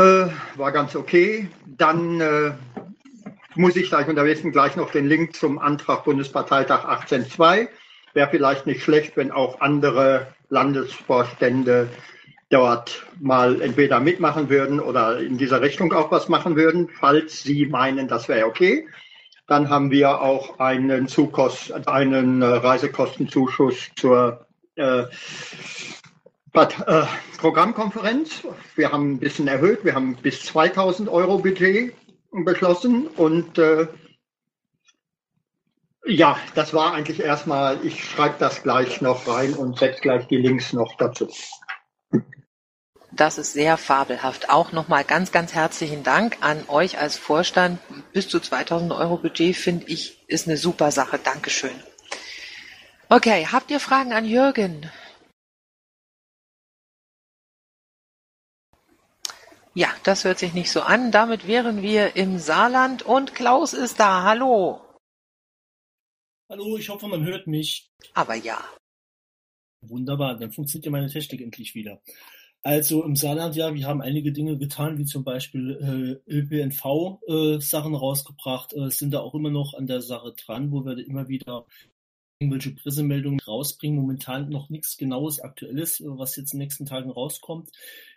Äh, 0.00 0.30
war 0.56 0.72
ganz 0.72 0.96
okay. 0.96 1.50
Dann 1.66 2.22
äh, 2.22 2.52
muss 3.54 3.76
ich 3.76 3.90
gleich 3.90 4.08
unterwegs 4.08 4.40
gleich 4.50 4.74
noch 4.74 4.92
den 4.92 5.06
Link 5.06 5.36
zum 5.36 5.58
Antrag 5.58 6.04
Bundesparteitag 6.04 6.86
18.2. 6.86 7.68
Wäre 8.14 8.30
vielleicht 8.30 8.66
nicht 8.66 8.82
schlecht, 8.82 9.18
wenn 9.18 9.30
auch 9.30 9.60
andere 9.60 10.28
Landesvorstände 10.48 11.90
dort 12.48 13.04
mal 13.20 13.60
entweder 13.60 14.00
mitmachen 14.00 14.48
würden 14.48 14.80
oder 14.80 15.20
in 15.20 15.36
dieser 15.36 15.60
Richtung 15.60 15.92
auch 15.92 16.10
was 16.10 16.30
machen 16.30 16.56
würden, 16.56 16.88
falls 16.98 17.42
sie 17.42 17.66
meinen, 17.66 18.08
das 18.08 18.26
wäre 18.26 18.46
okay. 18.46 18.88
Dann 19.46 19.68
haben 19.68 19.90
wir 19.90 20.22
auch 20.22 20.60
einen, 20.60 21.08
Zukost, 21.08 21.72
einen 21.86 22.40
äh, 22.40 22.46
Reisekostenzuschuss 22.46 23.90
zur 23.96 24.46
äh, 24.76 25.04
äh, 26.52 27.04
Programmkonferenz. 27.38 28.46
Wir 28.76 28.92
haben 28.92 29.12
ein 29.12 29.18
bisschen 29.18 29.48
erhöht. 29.48 29.84
Wir 29.84 29.94
haben 29.94 30.16
bis 30.16 30.42
2000 30.44 31.08
Euro 31.08 31.38
Budget 31.38 31.94
beschlossen 32.32 33.08
und 33.08 33.58
äh, 33.58 33.88
ja, 36.06 36.38
das 36.54 36.72
war 36.72 36.94
eigentlich 36.94 37.20
erstmal, 37.20 37.84
ich 37.84 38.04
schreibe 38.04 38.36
das 38.38 38.62
gleich 38.62 39.00
noch 39.00 39.28
rein 39.28 39.54
und 39.54 39.78
setze 39.78 40.00
gleich 40.00 40.26
die 40.28 40.38
Links 40.38 40.72
noch 40.72 40.96
dazu. 40.96 41.28
Das 43.12 43.38
ist 43.38 43.52
sehr 43.52 43.76
fabelhaft. 43.76 44.50
Auch 44.50 44.72
nochmal 44.72 45.04
ganz, 45.04 45.32
ganz 45.32 45.52
herzlichen 45.52 46.04
Dank 46.04 46.38
an 46.40 46.64
euch 46.68 46.98
als 46.98 47.16
Vorstand. 47.16 47.80
Bis 48.12 48.28
zu 48.28 48.38
2000 48.40 48.92
Euro 48.92 49.16
Budget 49.16 49.56
finde 49.56 49.86
ich 49.86 50.24
ist 50.28 50.46
eine 50.46 50.56
super 50.56 50.90
Sache. 50.92 51.18
Dankeschön. 51.22 51.74
Okay, 53.08 53.48
habt 53.50 53.70
ihr 53.72 53.80
Fragen 53.80 54.12
an 54.12 54.24
Jürgen? 54.24 54.88
Ja, 59.74 59.88
das 60.02 60.24
hört 60.24 60.38
sich 60.38 60.52
nicht 60.52 60.70
so 60.70 60.80
an. 60.80 61.12
Damit 61.12 61.46
wären 61.46 61.82
wir 61.82 62.16
im 62.16 62.38
Saarland 62.38 63.02
und 63.02 63.34
Klaus 63.34 63.72
ist 63.72 64.00
da. 64.00 64.24
Hallo. 64.24 64.80
Hallo, 66.48 66.76
ich 66.76 66.88
hoffe, 66.88 67.06
man 67.06 67.24
hört 67.24 67.46
mich. 67.46 67.88
Aber 68.14 68.34
ja. 68.34 68.64
Wunderbar, 69.82 70.36
dann 70.36 70.50
funktioniert 70.50 70.86
ja 70.86 70.90
meine 70.90 71.08
Technik 71.08 71.40
endlich 71.40 71.74
wieder. 71.76 72.02
Also 72.62 73.04
im 73.04 73.14
Saarland, 73.14 73.54
ja, 73.54 73.72
wir 73.72 73.86
haben 73.86 74.02
einige 74.02 74.32
Dinge 74.32 74.58
getan, 74.58 74.98
wie 74.98 75.04
zum 75.04 75.22
Beispiel 75.24 76.20
äh, 76.28 76.30
ÖPNV-Sachen 76.30 77.94
äh, 77.94 77.96
rausgebracht, 77.96 78.74
äh, 78.74 78.90
sind 78.90 79.14
da 79.14 79.20
auch 79.20 79.34
immer 79.34 79.50
noch 79.50 79.74
an 79.74 79.86
der 79.86 80.02
Sache 80.02 80.34
dran, 80.34 80.72
wo 80.72 80.84
wir 80.84 80.98
immer 80.98 81.28
wieder 81.28 81.64
irgendwelche 82.40 82.72
Pressemeldungen 82.72 83.40
rausbringen. 83.40 83.98
Momentan 83.98 84.50
noch 84.50 84.68
nichts 84.68 84.96
Genaues, 84.96 85.40
Aktuelles, 85.40 86.02
was 86.04 86.36
jetzt 86.36 86.52
in 86.52 86.58
den 86.58 86.64
nächsten 86.64 86.86
Tagen 86.86 87.10
rauskommt. 87.10 87.70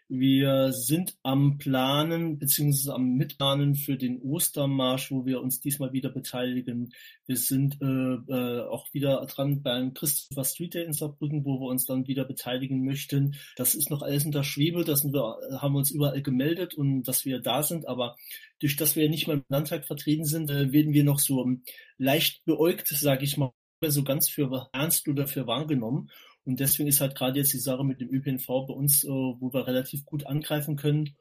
Wir 0.10 0.74
sind 0.74 1.16
am 1.24 1.58
Planen 1.58 2.38
beziehungsweise 2.38 2.94
am 2.94 3.16
Mitplanen 3.16 3.76
für 3.76 3.98
den 3.98 4.22
Ostermarsch, 4.22 5.12
wo 5.12 5.26
wir 5.26 5.42
uns 5.42 5.60
diesmal 5.60 5.94
wieder 5.94 6.10
beteiligen. 6.10 6.94
Wir 7.26 7.38
sind 7.38 7.82
äh, 7.82 7.86
äh, 7.86 8.62
auch 8.68 8.94
wieder 8.94 9.26
dran 9.26 9.62
beim 9.64 9.94
Christopher 9.94 10.44
Street 10.44 10.74
Day 10.74 10.86
in 10.86 10.94
Saarbrücken, 10.94 11.46
wo 11.46 11.60
wir 11.60 11.68
uns 11.68 11.86
dann 11.86 12.06
wieder 12.08 12.26
beteiligen 12.26 12.84
möchten. 12.84 13.36
Das 13.56 13.76
ist 13.76 13.90
noch 13.90 14.02
alles 14.02 14.26
in 14.26 14.32
der 14.32 14.44
Schwebe, 14.44 14.84
da 14.84 14.94
wir, 14.94 15.62
haben 15.62 15.74
wir 15.74 15.80
uns 15.80 15.92
überall 15.92 16.22
gemeldet 16.22 16.74
und 16.74 17.04
dass 17.04 17.26
wir 17.26 17.40
da 17.40 17.64
sind, 17.64 17.88
aber 17.88 18.18
durch 18.60 18.76
das 18.76 18.96
wir 18.96 19.10
nicht 19.10 19.28
mal 19.28 19.38
im 19.38 19.46
Landtag 19.50 19.86
vertreten 19.86 20.26
sind, 20.26 20.50
äh, 20.50 20.72
werden 20.72 20.94
wir 20.94 21.04
noch 21.04 21.20
so 21.20 21.46
leicht 21.98 22.44
beäugt, 22.46 22.88
sage 22.88 23.24
ich 23.24 23.38
mal, 23.38 23.52
so 23.82 24.04
ganz 24.04 24.30
für 24.30 24.70
ernst 24.72 25.08
oder 25.08 25.28
für 25.28 25.48
wahrgenommen. 25.48 26.10
Und 26.46 26.60
deswegen 26.60 26.90
ist 26.90 27.02
halt 27.02 27.16
gerade 27.16 27.40
jetzt 27.40 27.54
die 27.54 27.60
Sache 27.60 27.84
mit 27.84 28.02
dem 28.02 28.10
ÖPNV 28.10 28.48
bei 28.48 28.74
uns, 28.74 29.04
äh, 29.04 29.08
wo 29.10 29.52
wir 29.54 29.68
relativ 29.68 30.06
gut 30.06 30.26
angreifen 30.26 30.76
können. 30.76 31.16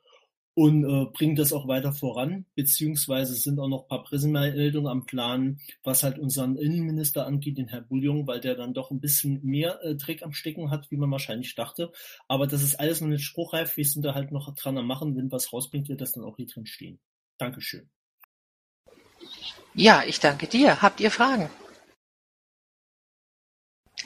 und 0.54 0.84
äh, 0.84 1.06
bringen 1.12 1.34
das 1.34 1.52
auch 1.52 1.66
weiter 1.66 1.92
voran, 1.92 2.44
beziehungsweise 2.54 3.34
sind 3.34 3.58
auch 3.58 3.68
noch 3.68 3.84
ein 3.84 3.88
paar 3.88 4.04
Pressemeldungen 4.04 4.90
am 4.90 5.06
Plan, 5.06 5.60
was 5.82 6.02
halt 6.02 6.18
unseren 6.18 6.56
Innenminister 6.56 7.26
angeht, 7.26 7.56
den 7.56 7.68
Herr 7.68 7.80
Bullion, 7.80 8.26
weil 8.26 8.40
der 8.40 8.54
dann 8.54 8.74
doch 8.74 8.90
ein 8.90 9.00
bisschen 9.00 9.42
mehr 9.42 9.82
äh, 9.82 9.94
Dreck 9.94 10.22
am 10.22 10.34
Stecken 10.34 10.70
hat, 10.70 10.90
wie 10.90 10.98
man 10.98 11.10
wahrscheinlich 11.10 11.54
dachte. 11.54 11.90
Aber 12.28 12.46
das 12.46 12.62
ist 12.62 12.78
alles 12.78 13.00
noch 13.00 13.08
nicht 13.08 13.24
spruchreif. 13.24 13.76
Wir 13.78 13.84
sind 13.86 14.04
da 14.04 14.14
halt 14.14 14.30
noch 14.30 14.54
dran 14.54 14.76
am 14.76 14.86
Machen. 14.86 15.16
Wenn 15.16 15.32
was 15.32 15.52
rausbringt, 15.52 15.88
wird 15.88 16.02
das 16.02 16.12
dann 16.12 16.24
auch 16.24 16.36
hier 16.36 16.46
drin 16.46 16.66
stehen. 16.66 16.98
Dankeschön. 17.38 17.88
Ja, 19.74 20.02
ich 20.06 20.20
danke 20.20 20.46
dir. 20.46 20.82
Habt 20.82 21.00
ihr 21.00 21.10
Fragen? 21.10 21.48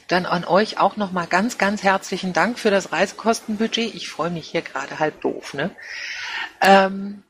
Dann 0.08 0.26
an 0.26 0.44
euch 0.44 0.78
auch 0.78 0.96
nochmal 0.96 1.26
ganz, 1.26 1.58
ganz 1.58 1.82
herzlichen 1.82 2.32
Dank 2.32 2.58
für 2.58 2.70
das 2.70 2.92
Reisekostenbudget. 2.92 3.94
Ich 3.94 4.08
freue 4.08 4.30
mich 4.30 4.48
hier 4.48 4.62
gerade 4.62 4.98
halb 4.98 5.20
doof. 5.20 5.54
Ne? 5.54 5.70
Ähm, 6.60 7.25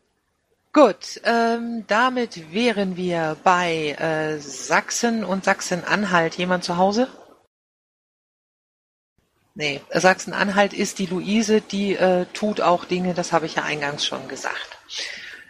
gut, 0.73 1.21
ähm, 1.25 1.85
damit 1.87 2.53
wären 2.53 2.97
wir 2.97 3.37
bei 3.43 3.93
äh, 3.93 4.39
Sachsen 4.39 5.25
und 5.25 5.45
Sachsen-Anhalt. 5.45 6.35
Jemand 6.37 6.65
zu 6.65 6.77
Hause? 6.77 7.09
Nee, 9.55 9.81
Sachsen-Anhalt 9.91 10.75
ist 10.75 10.99
die 10.99 11.07
Luise, 11.07 11.63
die 11.63 11.95
äh, 11.95 12.27
tut 12.35 12.61
auch 12.61 12.85
Dinge, 12.85 13.15
das 13.15 13.33
habe 13.33 13.47
ich 13.47 13.55
ja 13.55 13.63
eingangs 13.63 14.05
schon 14.05 14.29
gesagt. 14.29 14.77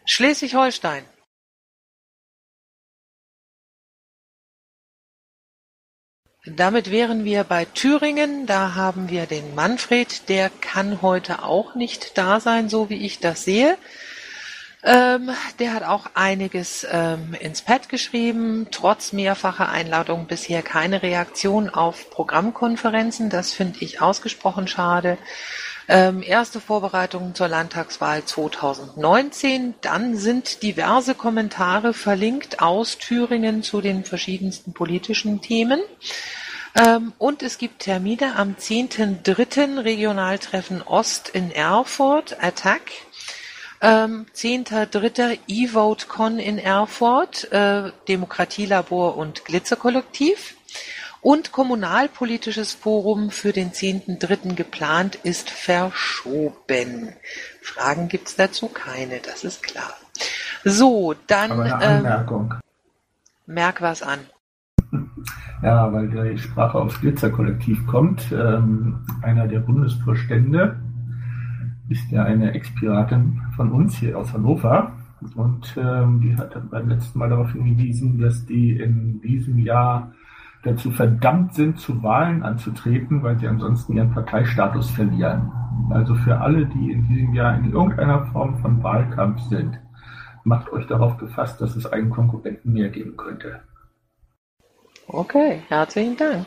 Schleswig-Holstein. 0.05 1.05
Damit 6.49 6.93
wären 6.93 7.25
wir 7.25 7.43
bei 7.43 7.65
Thüringen. 7.65 8.47
Da 8.47 8.77
haben 8.77 9.09
wir 9.09 9.27
den 9.27 9.57
Manfred. 9.57 10.29
Der 10.29 10.49
kann 10.49 11.03
heute 11.03 11.43
auch 11.43 11.75
nicht 11.75 12.17
da 12.17 12.39
sein, 12.39 12.69
so 12.69 12.89
wie 12.89 13.05
ich 13.05 13.19
das 13.19 13.43
sehe. 13.43 13.77
Ähm, 14.85 15.31
der 15.59 15.73
hat 15.75 15.83
auch 15.83 16.07
einiges 16.15 16.87
ähm, 16.89 17.35
ins 17.41 17.63
Pad 17.63 17.89
geschrieben. 17.89 18.69
Trotz 18.71 19.13
mehrfacher 19.13 19.69
Einladung 19.71 20.29
bisher 20.29 20.63
keine 20.63 21.03
Reaktion 21.03 21.69
auf 21.69 22.11
Programmkonferenzen. 22.11 23.29
Das 23.29 23.53
finde 23.53 23.81
ich 23.81 24.01
ausgesprochen 24.01 24.69
schade. 24.69 25.19
Ähm, 25.89 26.23
erste 26.23 26.61
Vorbereitungen 26.61 27.35
zur 27.35 27.47
Landtagswahl 27.47 28.25
2019. 28.25 29.75
Dann 29.81 30.17
sind 30.17 30.63
diverse 30.63 31.15
Kommentare 31.15 31.95
verlinkt 31.95 32.61
aus 32.61 32.99
Thüringen 32.99 33.63
zu 33.63 33.81
den 33.81 34.05
verschiedensten 34.05 34.73
politischen 34.73 35.41
Themen. 35.41 35.81
Ähm, 36.75 37.13
und 37.19 37.43
es 37.43 37.59
gibt 37.59 37.85
Termine 37.85 38.37
am 38.37 38.57
10.3. 38.57 39.85
Regionaltreffen 39.85 40.83
Ost 40.83 41.29
in 41.29 41.53
Erfurt, 41.53 42.43
Attack. 42.43 42.83
Ähm, 43.81 44.27
10.3. 44.35 45.39
E-Vote-Con 45.47 46.39
in 46.39 46.59
Erfurt, 46.59 47.51
äh, 47.53 47.93
Demokratielabor 48.09 49.17
und 49.17 49.45
Glitzerkollektiv. 49.45 50.56
Und 51.27 51.51
Kommunalpolitisches 51.51 52.73
Forum 52.73 53.31
für 53.31 53.53
den 53.53 53.73
10.3. 53.73 54.55
geplant 54.55 55.17
ist 55.17 55.51
verschoben. 55.51 57.09
Fragen 57.61 58.07
gibt's 58.07 58.37
dazu 58.37 58.69
keine, 58.69 59.19
das 59.19 59.43
ist 59.43 59.65
klar. 59.65 59.91
So, 60.63 61.17
dann. 61.27 61.51
Aber 61.51 61.65
eine 61.65 61.75
Anmerkung. 61.75 62.53
Ähm, 62.53 62.61
merk 63.47 63.83
was 63.83 64.05
an. 64.05 64.21
Ja, 65.63 65.93
weil 65.93 66.09
die 66.11 66.39
Sprache 66.39 66.79
aufs 66.79 67.01
Glitzerkollektiv 67.01 67.85
kommt. 67.89 68.31
Ähm, 68.31 69.05
einer 69.23 69.49
der 69.49 69.61
Bundesvorstände 69.61 70.79
ist 71.89 72.09
ja 72.13 72.23
eine 72.23 72.53
Ex-Piratin 72.53 73.43
von 73.57 73.73
uns 73.73 73.97
hier 73.97 74.17
aus 74.17 74.33
Hannover. 74.33 74.93
Und 75.35 75.77
ähm, 75.77 76.21
die 76.21 76.37
hat 76.37 76.71
beim 76.71 76.89
letzten 76.89 77.19
Mal 77.19 77.31
darauf 77.31 77.51
hingewiesen, 77.51 78.21
dass 78.21 78.47
die 78.47 78.79
in 78.79 79.21
diesem 79.23 79.59
Jahr 79.59 80.13
dazu 80.67 80.91
verdammt 80.91 81.55
sind, 81.55 81.81
zu 81.81 82.03
Wahlen 82.03 82.43
anzutreten, 82.43 83.23
weil 83.23 83.39
sie 83.39 83.47
ansonsten 83.47 83.97
ihren 83.97 84.13
Parteistatus 84.13 84.91
verlieren. 84.91 85.53
Also 85.91 86.15
für 86.17 86.39
alle, 86.41 86.67
die 86.67 86.91
in 86.91 87.07
diesem 87.07 87.35
Jahr 87.35 87.57
in 87.57 87.73
irgendeiner 87.73 88.27
Form 88.33 88.59
von 88.59 88.83
Wahlkampf 88.83 89.41
sind, 89.49 89.79
macht 90.45 90.73
euch 90.73 90.87
darauf 90.87 91.17
gefasst, 91.19 91.61
dass 91.61 91.77
es 91.77 91.87
einen 91.87 92.11
Konkurrenten 92.11 92.73
mehr 92.73 92.89
geben 92.89 93.17
könnte. 93.17 93.61
Okay, 95.09 95.63
herzlichen 95.69 96.17
Dank. 96.17 96.47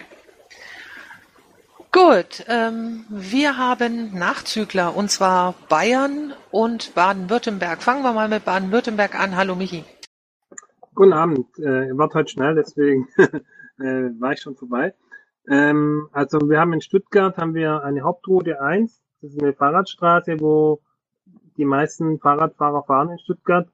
Gut, 1.92 2.46
ähm, 2.48 3.06
wir 3.10 3.58
haben 3.58 4.14
Nachzügler 4.14 4.96
und 4.96 5.10
zwar 5.10 5.56
Bayern 5.70 6.34
und 6.52 6.94
Baden-Württemberg. 6.94 7.82
Fangen 7.82 8.04
wir 8.04 8.14
mal 8.14 8.28
mit 8.28 8.46
Baden-Württemberg 8.46 9.20
an. 9.20 9.36
Hallo 9.36 9.56
Michi. 9.56 9.86
Guten 10.94 11.14
Abend. 11.14 11.48
Äh, 11.58 11.88
ihr 11.88 11.98
wart 11.98 12.14
heute 12.14 12.30
schnell, 12.30 12.56
deswegen 12.56 13.08
äh, 13.80 14.20
war 14.20 14.34
ich 14.34 14.42
schon 14.42 14.56
vorbei. 14.56 14.94
Ähm, 15.48 16.10
also 16.12 16.40
wir 16.50 16.60
haben 16.60 16.74
in 16.74 16.82
Stuttgart 16.82 17.38
haben 17.38 17.54
wir 17.54 17.84
eine 17.84 18.02
Hauptroute 18.02 18.62
1. 18.62 19.02
Das 19.22 19.34
ist 19.34 19.42
eine 19.42 19.54
Fahrradstraße, 19.54 20.40
wo 20.40 20.82
die 21.58 21.66
meisten 21.66 22.20
Fahrradfahrer 22.20 22.84
fahren 22.84 23.12
in 23.12 23.20
Stuttgart. 23.20 23.68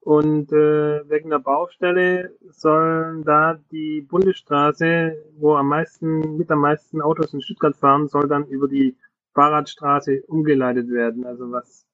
Und 0.00 0.52
äh, 0.52 1.08
wegen 1.08 1.30
der 1.30 1.38
Baustelle 1.38 2.34
sollen 2.50 3.22
da 3.24 3.58
die 3.70 4.00
Bundesstraße, 4.00 5.16
wo 5.38 5.54
am 5.54 5.68
meisten, 5.68 6.36
mit 6.36 6.50
am 6.50 6.58
meisten 6.58 7.00
Autos 7.00 7.32
in 7.32 7.40
Stuttgart 7.40 7.76
fahren, 7.76 8.08
soll 8.08 8.26
dann 8.26 8.46
über 8.46 8.66
die 8.66 8.96
Fahrradstraße 9.34 10.22
umgeleitet 10.26 10.90
werden. 10.90 11.24
Also 11.24 11.52
was 11.52 11.86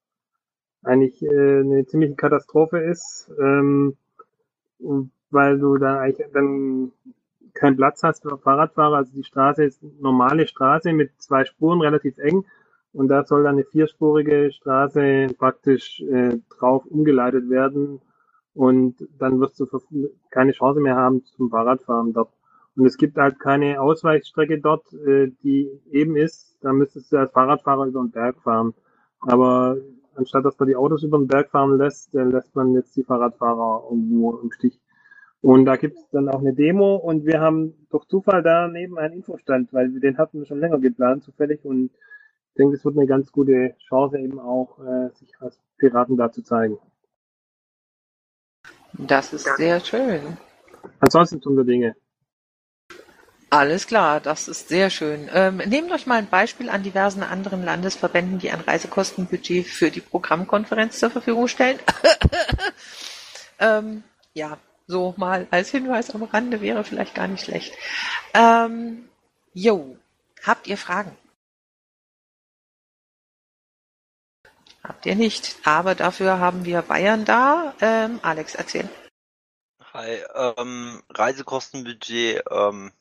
eigentlich 0.82 1.22
äh, 1.22 1.60
eine 1.60 1.84
ziemliche 1.86 2.14
Katastrophe 2.14 2.78
ist, 2.78 3.30
ähm, 3.38 3.96
weil 5.30 5.58
du 5.58 5.76
da 5.76 6.00
eigentlich 6.00 6.28
dann 6.32 6.92
keinen 7.58 7.76
Platz 7.76 8.02
hast 8.02 8.22
für 8.22 8.38
Fahrradfahrer. 8.38 8.96
Also 8.96 9.12
die 9.12 9.24
Straße 9.24 9.64
ist 9.64 9.82
normale 10.00 10.46
Straße 10.46 10.92
mit 10.92 11.10
zwei 11.18 11.44
Spuren, 11.44 11.80
relativ 11.80 12.18
eng. 12.18 12.44
Und 12.92 13.08
da 13.08 13.24
soll 13.24 13.42
dann 13.42 13.56
eine 13.56 13.64
vierspurige 13.64 14.50
Straße 14.52 15.28
praktisch 15.38 16.00
äh, 16.00 16.38
drauf 16.58 16.86
umgeleitet 16.86 17.50
werden. 17.50 18.00
Und 18.54 18.96
dann 19.18 19.40
wirst 19.40 19.60
du 19.60 19.66
keine 20.30 20.52
Chance 20.52 20.80
mehr 20.80 20.96
haben 20.96 21.24
zum 21.24 21.50
Fahrradfahren 21.50 22.12
dort. 22.12 22.32
Und 22.76 22.86
es 22.86 22.96
gibt 22.96 23.16
halt 23.16 23.38
keine 23.40 23.80
Ausweichstrecke 23.80 24.60
dort, 24.60 24.92
äh, 24.92 25.32
die 25.42 25.70
eben 25.90 26.16
ist. 26.16 26.56
Da 26.60 26.72
müsstest 26.72 27.12
du 27.12 27.18
als 27.18 27.32
Fahrradfahrer 27.32 27.86
über 27.86 28.00
den 28.00 28.10
Berg 28.10 28.40
fahren. 28.42 28.74
Aber 29.20 29.76
anstatt 30.14 30.44
dass 30.44 30.58
man 30.58 30.68
die 30.68 30.76
Autos 30.76 31.02
über 31.02 31.18
den 31.18 31.26
Berg 31.26 31.50
fahren 31.50 31.76
lässt, 31.76 32.14
äh, 32.14 32.22
lässt 32.22 32.54
man 32.54 32.74
jetzt 32.74 32.96
die 32.96 33.04
Fahrradfahrer 33.04 33.84
irgendwo 33.90 34.38
im 34.38 34.50
Stich. 34.52 34.80
Und 35.40 35.66
da 35.66 35.76
gibt 35.76 35.96
es 35.96 36.08
dann 36.10 36.28
auch 36.28 36.40
eine 36.40 36.52
Demo 36.52 36.96
und 36.96 37.24
wir 37.24 37.40
haben 37.40 37.86
durch 37.90 38.06
Zufall 38.06 38.42
daneben 38.42 38.98
einen 38.98 39.14
Infostand, 39.14 39.72
weil 39.72 39.92
wir 39.92 40.00
den 40.00 40.18
hatten 40.18 40.40
wir 40.40 40.46
schon 40.46 40.60
länger 40.60 40.78
geplant, 40.78 41.22
zufällig. 41.22 41.64
Und 41.64 41.90
ich 42.48 42.54
denke, 42.58 42.74
es 42.74 42.84
wird 42.84 42.96
eine 42.96 43.06
ganz 43.06 43.30
gute 43.30 43.76
Chance 43.88 44.18
eben 44.18 44.40
auch, 44.40 44.78
äh, 44.80 45.10
sich 45.14 45.32
als 45.38 45.60
Piraten 45.78 46.16
da 46.16 46.32
zu 46.32 46.42
zeigen. 46.42 46.78
Das 48.94 49.32
ist 49.32 49.48
sehr 49.56 49.78
schön. 49.78 50.38
Ansonsten 50.98 51.40
tun 51.40 51.56
wir 51.56 51.64
Dinge. 51.64 51.94
Alles 53.50 53.86
klar, 53.86 54.20
das 54.20 54.48
ist 54.48 54.68
sehr 54.68 54.90
schön. 54.90 55.30
Ähm, 55.32 55.58
nehmt 55.68 55.90
euch 55.92 56.06
mal 56.06 56.16
ein 56.16 56.28
Beispiel 56.28 56.68
an 56.68 56.82
diversen 56.82 57.22
anderen 57.22 57.64
Landesverbänden, 57.64 58.38
die 58.40 58.50
ein 58.50 58.60
Reisekostenbudget 58.60 59.66
für 59.66 59.90
die 59.90 60.00
Programmkonferenz 60.00 60.98
zur 60.98 61.10
Verfügung 61.10 61.48
stellen. 61.48 61.78
ähm, 63.60 64.02
ja, 64.34 64.58
so 64.88 65.14
mal 65.18 65.46
als 65.50 65.70
Hinweis 65.70 66.10
am 66.14 66.22
Rande 66.24 66.60
wäre 66.60 66.82
vielleicht 66.82 67.14
gar 67.14 67.28
nicht 67.28 67.44
schlecht. 67.44 67.74
Ähm, 68.34 69.08
jo, 69.52 69.96
habt 70.42 70.66
ihr 70.66 70.78
Fragen? 70.78 71.16
Habt 74.82 75.04
ihr 75.04 75.14
nicht, 75.14 75.56
aber 75.64 75.94
dafür 75.94 76.38
haben 76.38 76.64
wir 76.64 76.80
Bayern 76.82 77.26
da. 77.26 77.74
Ähm, 77.80 78.18
Alex, 78.22 78.54
erzähl. 78.54 78.88
Hi, 79.92 80.22
ähm, 80.34 81.02
Reisekostenbudget 81.10 82.44
ähm, 82.50 82.92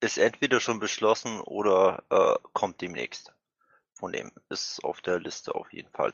ist 0.00 0.18
entweder 0.18 0.60
schon 0.60 0.78
beschlossen 0.78 1.40
oder 1.40 2.04
äh, 2.10 2.36
kommt 2.52 2.80
demnächst. 2.80 3.32
Von 3.94 4.12
dem 4.12 4.30
ist 4.50 4.84
auf 4.84 5.00
der 5.00 5.18
Liste 5.18 5.54
auf 5.54 5.72
jeden 5.72 5.90
Fall. 5.90 6.12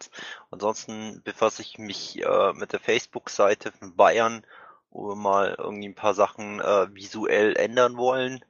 Ansonsten 0.51 1.21
befasse 1.25 1.63
ich 1.63 1.79
mich 1.79 2.23
äh, 2.23 2.53
mit 2.55 2.73
der 2.73 2.81
Facebook-Seite 2.81 3.73
von 3.73 3.97
Bayern, 3.97 4.47
wo 4.93 5.09
wir 5.11 5.17
mal 5.17 5.57
irgendwie 5.59 5.89
ein 5.89 5.95
paar 5.95 6.15
Sachen 6.15 6.61
äh, 6.61 6.95
visuell 6.95 7.57
ändern 7.57 7.97
wollen. 7.97 8.45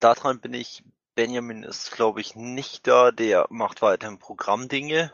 Daran 0.00 0.40
bin 0.40 0.54
ich, 0.54 0.84
Benjamin 1.14 1.62
ist 1.62 1.92
glaube 1.92 2.20
ich 2.20 2.36
nicht 2.36 2.86
da, 2.86 3.10
der 3.10 3.46
macht 3.48 3.82
weiterhin 3.82 4.18
Programmdinge. 4.18 5.12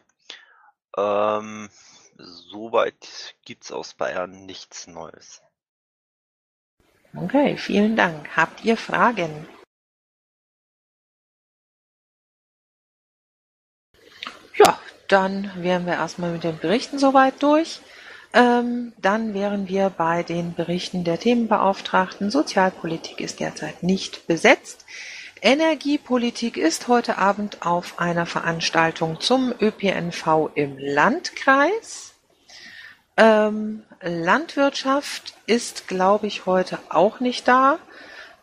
Ähm, 0.96 1.70
soweit 2.16 3.34
gibt's 3.44 3.72
aus 3.72 3.94
Bayern 3.94 4.44
nichts 4.44 4.86
Neues. 4.86 5.42
Okay, 7.14 7.56
vielen 7.56 7.94
Dank. 7.94 8.36
Habt 8.36 8.64
ihr 8.64 8.76
Fragen? 8.76 9.46
Ja, 14.56 14.78
dann 15.08 15.50
wären 15.62 15.86
wir 15.86 15.94
erstmal 15.94 16.32
mit 16.32 16.44
den 16.44 16.58
Berichten 16.58 16.98
soweit 16.98 17.42
durch. 17.42 17.80
Ähm, 18.34 18.92
dann 19.00 19.34
wären 19.34 19.68
wir 19.68 19.90
bei 19.90 20.22
den 20.22 20.54
Berichten 20.54 21.04
der 21.04 21.20
Themenbeauftragten. 21.20 22.30
Sozialpolitik 22.30 23.20
ist 23.20 23.40
derzeit 23.40 23.82
nicht 23.82 24.26
besetzt. 24.26 24.86
Energiepolitik 25.42 26.56
ist 26.56 26.88
heute 26.88 27.18
Abend 27.18 27.66
auf 27.66 27.98
einer 27.98 28.26
Veranstaltung 28.26 29.20
zum 29.20 29.52
ÖPNV 29.60 30.50
im 30.54 30.78
Landkreis. 30.78 32.14
Ähm, 33.16 33.82
Landwirtschaft 34.00 35.34
ist, 35.46 35.88
glaube 35.88 36.26
ich, 36.26 36.46
heute 36.46 36.78
auch 36.88 37.20
nicht 37.20 37.46
da, 37.48 37.78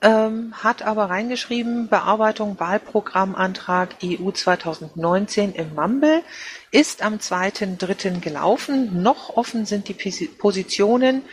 ähm, 0.01 0.53
hat 0.63 0.81
aber 0.81 1.09
reingeschrieben, 1.09 1.89
Bearbeitung 1.89 2.59
Wahlprogrammantrag 2.59 3.95
EU 4.03 4.31
2019 4.31 5.53
im 5.53 5.75
Mumble 5.75 6.23
ist 6.71 7.01
am 7.01 7.15
2.3. 7.15 8.21
gelaufen. 8.21 9.01
Noch 9.01 9.35
offen 9.35 9.65
sind 9.65 9.89
die 9.89 10.27
Positionen 10.27 11.23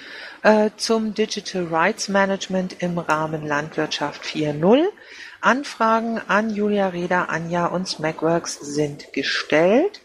äh, 0.42 0.70
zum 0.76 1.14
Digital 1.14 1.68
Rights 1.70 2.08
Management 2.08 2.82
im 2.82 2.98
Rahmen 2.98 3.46
Landwirtschaft 3.46 4.24
4.0. 4.24 4.84
Anfragen 5.40 6.20
an 6.26 6.50
Julia 6.50 6.88
Reda, 6.88 7.24
Anja 7.24 7.66
und 7.66 7.86
Smacworks 7.86 8.58
sind 8.60 9.12
gestellt. 9.12 10.00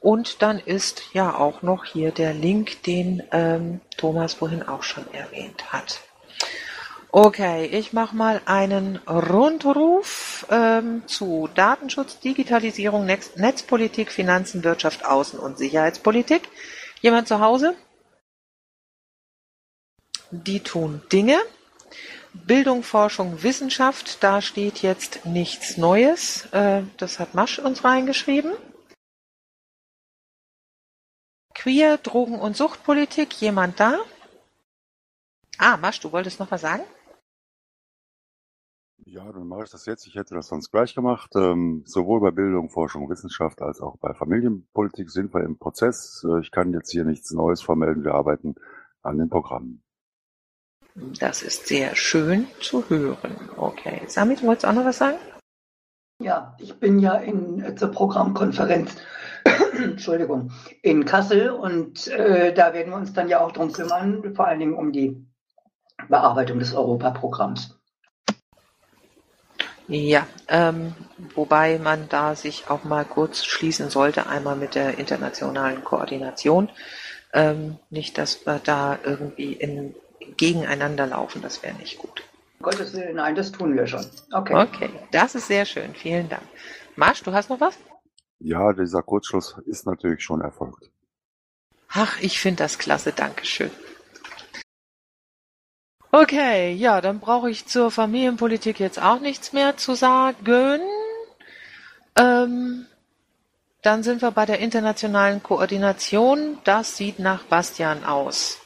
Und 0.00 0.40
dann 0.40 0.58
ist 0.58 1.02
ja 1.12 1.34
auch 1.34 1.62
noch 1.62 1.84
hier 1.84 2.12
der 2.12 2.32
Link, 2.32 2.82
den 2.84 3.22
ähm, 3.32 3.80
Thomas 3.96 4.34
vorhin 4.34 4.62
auch 4.62 4.82
schon 4.82 5.04
erwähnt 5.12 5.72
hat. 5.72 6.00
Okay, 7.18 7.64
ich 7.64 7.94
mache 7.94 8.14
mal 8.14 8.42
einen 8.44 8.98
Rundruf 9.08 10.46
ähm, 10.50 11.02
zu 11.08 11.48
Datenschutz, 11.54 12.20
Digitalisierung, 12.20 13.06
Netz 13.06 13.36
Netzpolitik, 13.36 14.12
Finanzen, 14.12 14.62
Wirtschaft, 14.64 15.02
Außen- 15.02 15.38
und 15.38 15.56
Sicherheitspolitik. 15.56 16.46
Jemand 17.00 17.26
zu 17.26 17.40
Hause? 17.40 17.74
Die 20.30 20.60
tun 20.60 21.00
Dinge. 21.10 21.38
Bildung, 22.34 22.82
Forschung, 22.82 23.42
Wissenschaft, 23.42 24.22
da 24.22 24.42
steht 24.42 24.82
jetzt 24.82 25.24
nichts 25.24 25.78
Neues. 25.78 26.44
Äh, 26.52 26.82
das 26.98 27.18
hat 27.18 27.32
Masch 27.32 27.58
uns 27.58 27.82
reingeschrieben. 27.82 28.52
Queer, 31.54 31.96
Drogen- 31.96 32.38
und 32.38 32.58
Suchtpolitik, 32.58 33.32
jemand 33.40 33.80
da? 33.80 34.00
Ah, 35.56 35.78
Masch, 35.78 36.00
du 36.00 36.12
wolltest 36.12 36.40
noch 36.40 36.50
was 36.50 36.60
sagen? 36.60 36.84
Ja, 39.04 39.30
dann 39.30 39.46
mache 39.46 39.64
ich 39.64 39.70
das 39.70 39.86
jetzt. 39.86 40.06
Ich 40.06 40.14
hätte 40.14 40.34
das 40.34 40.48
sonst 40.48 40.70
gleich 40.70 40.94
gemacht. 40.94 41.30
Ähm, 41.36 41.82
sowohl 41.86 42.20
bei 42.20 42.30
Bildung, 42.30 42.70
Forschung, 42.70 43.08
Wissenschaft 43.08 43.62
als 43.62 43.80
auch 43.80 43.98
bei 43.98 44.14
Familienpolitik 44.14 45.10
sind 45.10 45.34
wir 45.34 45.44
im 45.44 45.58
Prozess. 45.58 46.24
Äh, 46.28 46.40
ich 46.40 46.50
kann 46.50 46.72
jetzt 46.72 46.90
hier 46.90 47.04
nichts 47.04 47.30
Neues 47.32 47.62
vermelden. 47.62 48.04
Wir 48.04 48.14
arbeiten 48.14 48.54
an 49.02 49.18
den 49.18 49.28
Programmen. 49.28 49.82
Das 51.20 51.42
ist 51.42 51.66
sehr 51.66 51.94
schön 51.94 52.46
zu 52.60 52.88
hören. 52.88 53.50
Okay. 53.56 54.02
Samit, 54.06 54.40
du 54.40 54.46
wolltest 54.46 54.66
auch 54.66 54.72
noch 54.72 54.84
was 54.84 54.98
sagen? 54.98 55.18
Ja, 56.18 56.56
ich 56.58 56.80
bin 56.80 56.98
ja 56.98 57.16
in, 57.16 57.62
äh, 57.62 57.74
zur 57.74 57.90
Programmkonferenz, 57.90 58.96
Entschuldigung, 59.74 60.50
in 60.82 61.04
Kassel 61.04 61.50
und 61.50 62.08
äh, 62.08 62.54
da 62.54 62.72
werden 62.72 62.90
wir 62.92 62.96
uns 62.96 63.12
dann 63.12 63.28
ja 63.28 63.40
auch 63.40 63.52
drum 63.52 63.72
kümmern, 63.72 64.34
vor 64.34 64.46
allen 64.46 64.60
Dingen 64.60 64.74
um 64.74 64.92
die 64.92 65.26
Bearbeitung 66.08 66.58
des 66.58 66.74
Europaprogramms. 66.74 67.78
Ja, 69.88 70.26
ähm, 70.48 70.94
wobei 71.34 71.78
man 71.78 72.08
da 72.08 72.34
sich 72.34 72.68
auch 72.68 72.84
mal 72.84 73.04
kurz 73.04 73.44
schließen 73.44 73.88
sollte, 73.90 74.26
einmal 74.26 74.56
mit 74.56 74.74
der 74.74 74.98
internationalen 74.98 75.84
Koordination. 75.84 76.68
Ähm, 77.32 77.78
nicht, 77.90 78.18
dass 78.18 78.46
wir 78.46 78.60
da 78.62 78.98
irgendwie 79.04 79.52
in 79.52 79.94
gegeneinander 80.36 81.06
laufen, 81.06 81.42
das 81.42 81.62
wäre 81.62 81.74
nicht 81.74 81.98
gut. 81.98 82.24
Gottes 82.60 82.94
Willen, 82.94 83.16
nein, 83.16 83.34
das 83.34 83.52
tun 83.52 83.76
wir 83.76 83.86
schon. 83.86 84.04
Okay. 84.32 84.54
Okay, 84.54 84.90
das 85.12 85.34
ist 85.34 85.46
sehr 85.46 85.64
schön. 85.64 85.94
Vielen 85.94 86.28
Dank. 86.28 86.42
Marsch, 86.96 87.22
du 87.22 87.32
hast 87.32 87.50
noch 87.50 87.60
was? 87.60 87.78
Ja, 88.38 88.72
dieser 88.72 89.02
Kurzschluss 89.02 89.56
ist 89.66 89.86
natürlich 89.86 90.22
schon 90.22 90.40
erfolgt. 90.40 90.90
Ach, 91.88 92.20
ich 92.20 92.40
finde 92.40 92.64
das 92.64 92.78
klasse. 92.78 93.12
Dankeschön. 93.12 93.70
Okay, 96.18 96.72
ja, 96.72 97.02
dann 97.02 97.20
brauche 97.20 97.50
ich 97.50 97.66
zur 97.66 97.90
Familienpolitik 97.90 98.80
jetzt 98.80 98.98
auch 99.02 99.20
nichts 99.20 99.52
mehr 99.52 99.76
zu 99.76 99.94
sagen. 99.94 100.80
Ähm, 102.18 102.86
dann 103.82 104.02
sind 104.02 104.22
wir 104.22 104.30
bei 104.30 104.46
der 104.46 104.60
internationalen 104.60 105.42
Koordination. 105.42 106.56
Das 106.64 106.96
sieht 106.96 107.18
nach 107.18 107.44
Bastian 107.44 108.02
aus. 108.04 108.62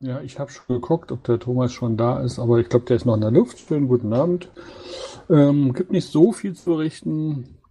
Ja, 0.00 0.20
ich 0.22 0.40
habe 0.40 0.50
schon 0.50 0.66
geguckt, 0.66 1.12
ob 1.12 1.22
der 1.22 1.38
Thomas 1.38 1.72
schon 1.72 1.96
da 1.96 2.24
ist, 2.24 2.40
aber 2.40 2.58
ich 2.58 2.68
glaube, 2.68 2.86
der 2.86 2.96
ist 2.96 3.06
noch 3.06 3.14
in 3.14 3.20
der 3.20 3.30
Luft. 3.30 3.60
Schönen 3.60 3.86
guten 3.86 4.12
Abend. 4.12 4.48
Ähm, 5.30 5.74
gibt 5.74 5.92
nicht 5.92 6.10
so 6.10 6.32
viel 6.32 6.56
zu 6.56 6.70
berichten, 6.70 7.61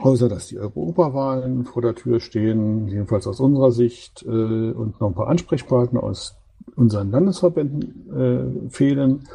außer 0.00 0.28
dass 0.28 0.48
die 0.48 0.58
Europawahlen 0.58 1.64
vor 1.64 1.82
der 1.82 1.94
Tür 1.94 2.20
stehen, 2.20 2.88
jedenfalls 2.88 3.26
aus 3.26 3.40
unserer 3.40 3.72
Sicht, 3.72 4.22
äh, 4.22 4.28
und 4.28 5.00
noch 5.00 5.08
ein 5.08 5.14
paar 5.14 5.28
Ansprechpartner 5.28 6.02
aus 6.02 6.36
unseren 6.76 7.10
Landesverbänden 7.10 8.66
äh, 8.66 8.70
fehlen. 8.70 9.28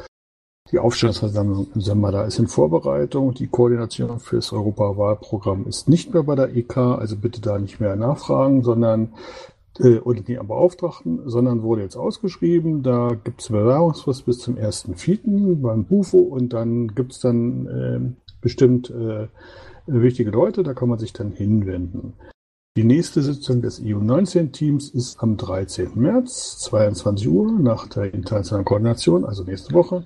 Die 0.72 0.80
Aufstellungsversammlung 0.80 1.68
im 1.74 1.80
Sommer 1.80 2.24
ist 2.24 2.40
in 2.40 2.48
Vorbereitung. 2.48 3.34
Die 3.34 3.46
Koordination 3.46 4.18
fürs 4.18 4.52
Europawahlprogramm 4.52 5.66
ist 5.66 5.88
nicht 5.88 6.12
mehr 6.12 6.24
bei 6.24 6.34
der 6.34 6.56
EK, 6.56 6.76
also 6.76 7.16
bitte 7.16 7.40
da 7.40 7.58
nicht 7.58 7.78
mehr 7.78 7.94
nachfragen, 7.94 8.64
sondern 8.64 9.12
äh, 9.78 9.98
oder 9.98 10.22
die 10.22 10.34
Beauftragten, 10.34 11.28
sondern 11.28 11.62
wurde 11.62 11.82
jetzt 11.82 11.96
ausgeschrieben. 11.96 12.82
Da 12.82 13.12
gibt 13.22 13.42
es 13.42 13.48
Bewerbungsfrist 13.48 14.26
bis 14.26 14.38
zum 14.38 14.56
1.4. 14.56 15.60
beim 15.60 15.84
BUFO 15.84 16.18
und 16.18 16.52
dann 16.52 16.94
gibt 16.94 17.12
es 17.12 17.20
dann 17.20 17.66
äh, 17.66 18.25
bestimmt 18.40 18.90
äh, 18.90 19.28
wichtige 19.86 20.30
Leute, 20.30 20.62
da 20.62 20.74
kann 20.74 20.88
man 20.88 20.98
sich 20.98 21.12
dann 21.12 21.32
hinwenden. 21.32 22.14
Die 22.76 22.84
nächste 22.84 23.22
Sitzung 23.22 23.62
des 23.62 23.80
EU-19-Teams 23.80 24.90
ist 24.90 25.22
am 25.22 25.38
13. 25.38 25.92
März, 25.94 26.58
22 26.58 27.28
Uhr, 27.28 27.52
nach 27.52 27.88
der 27.88 28.12
internationalen 28.12 28.66
Koordination, 28.66 29.24
also 29.24 29.44
nächste 29.44 29.72
Woche. 29.72 30.04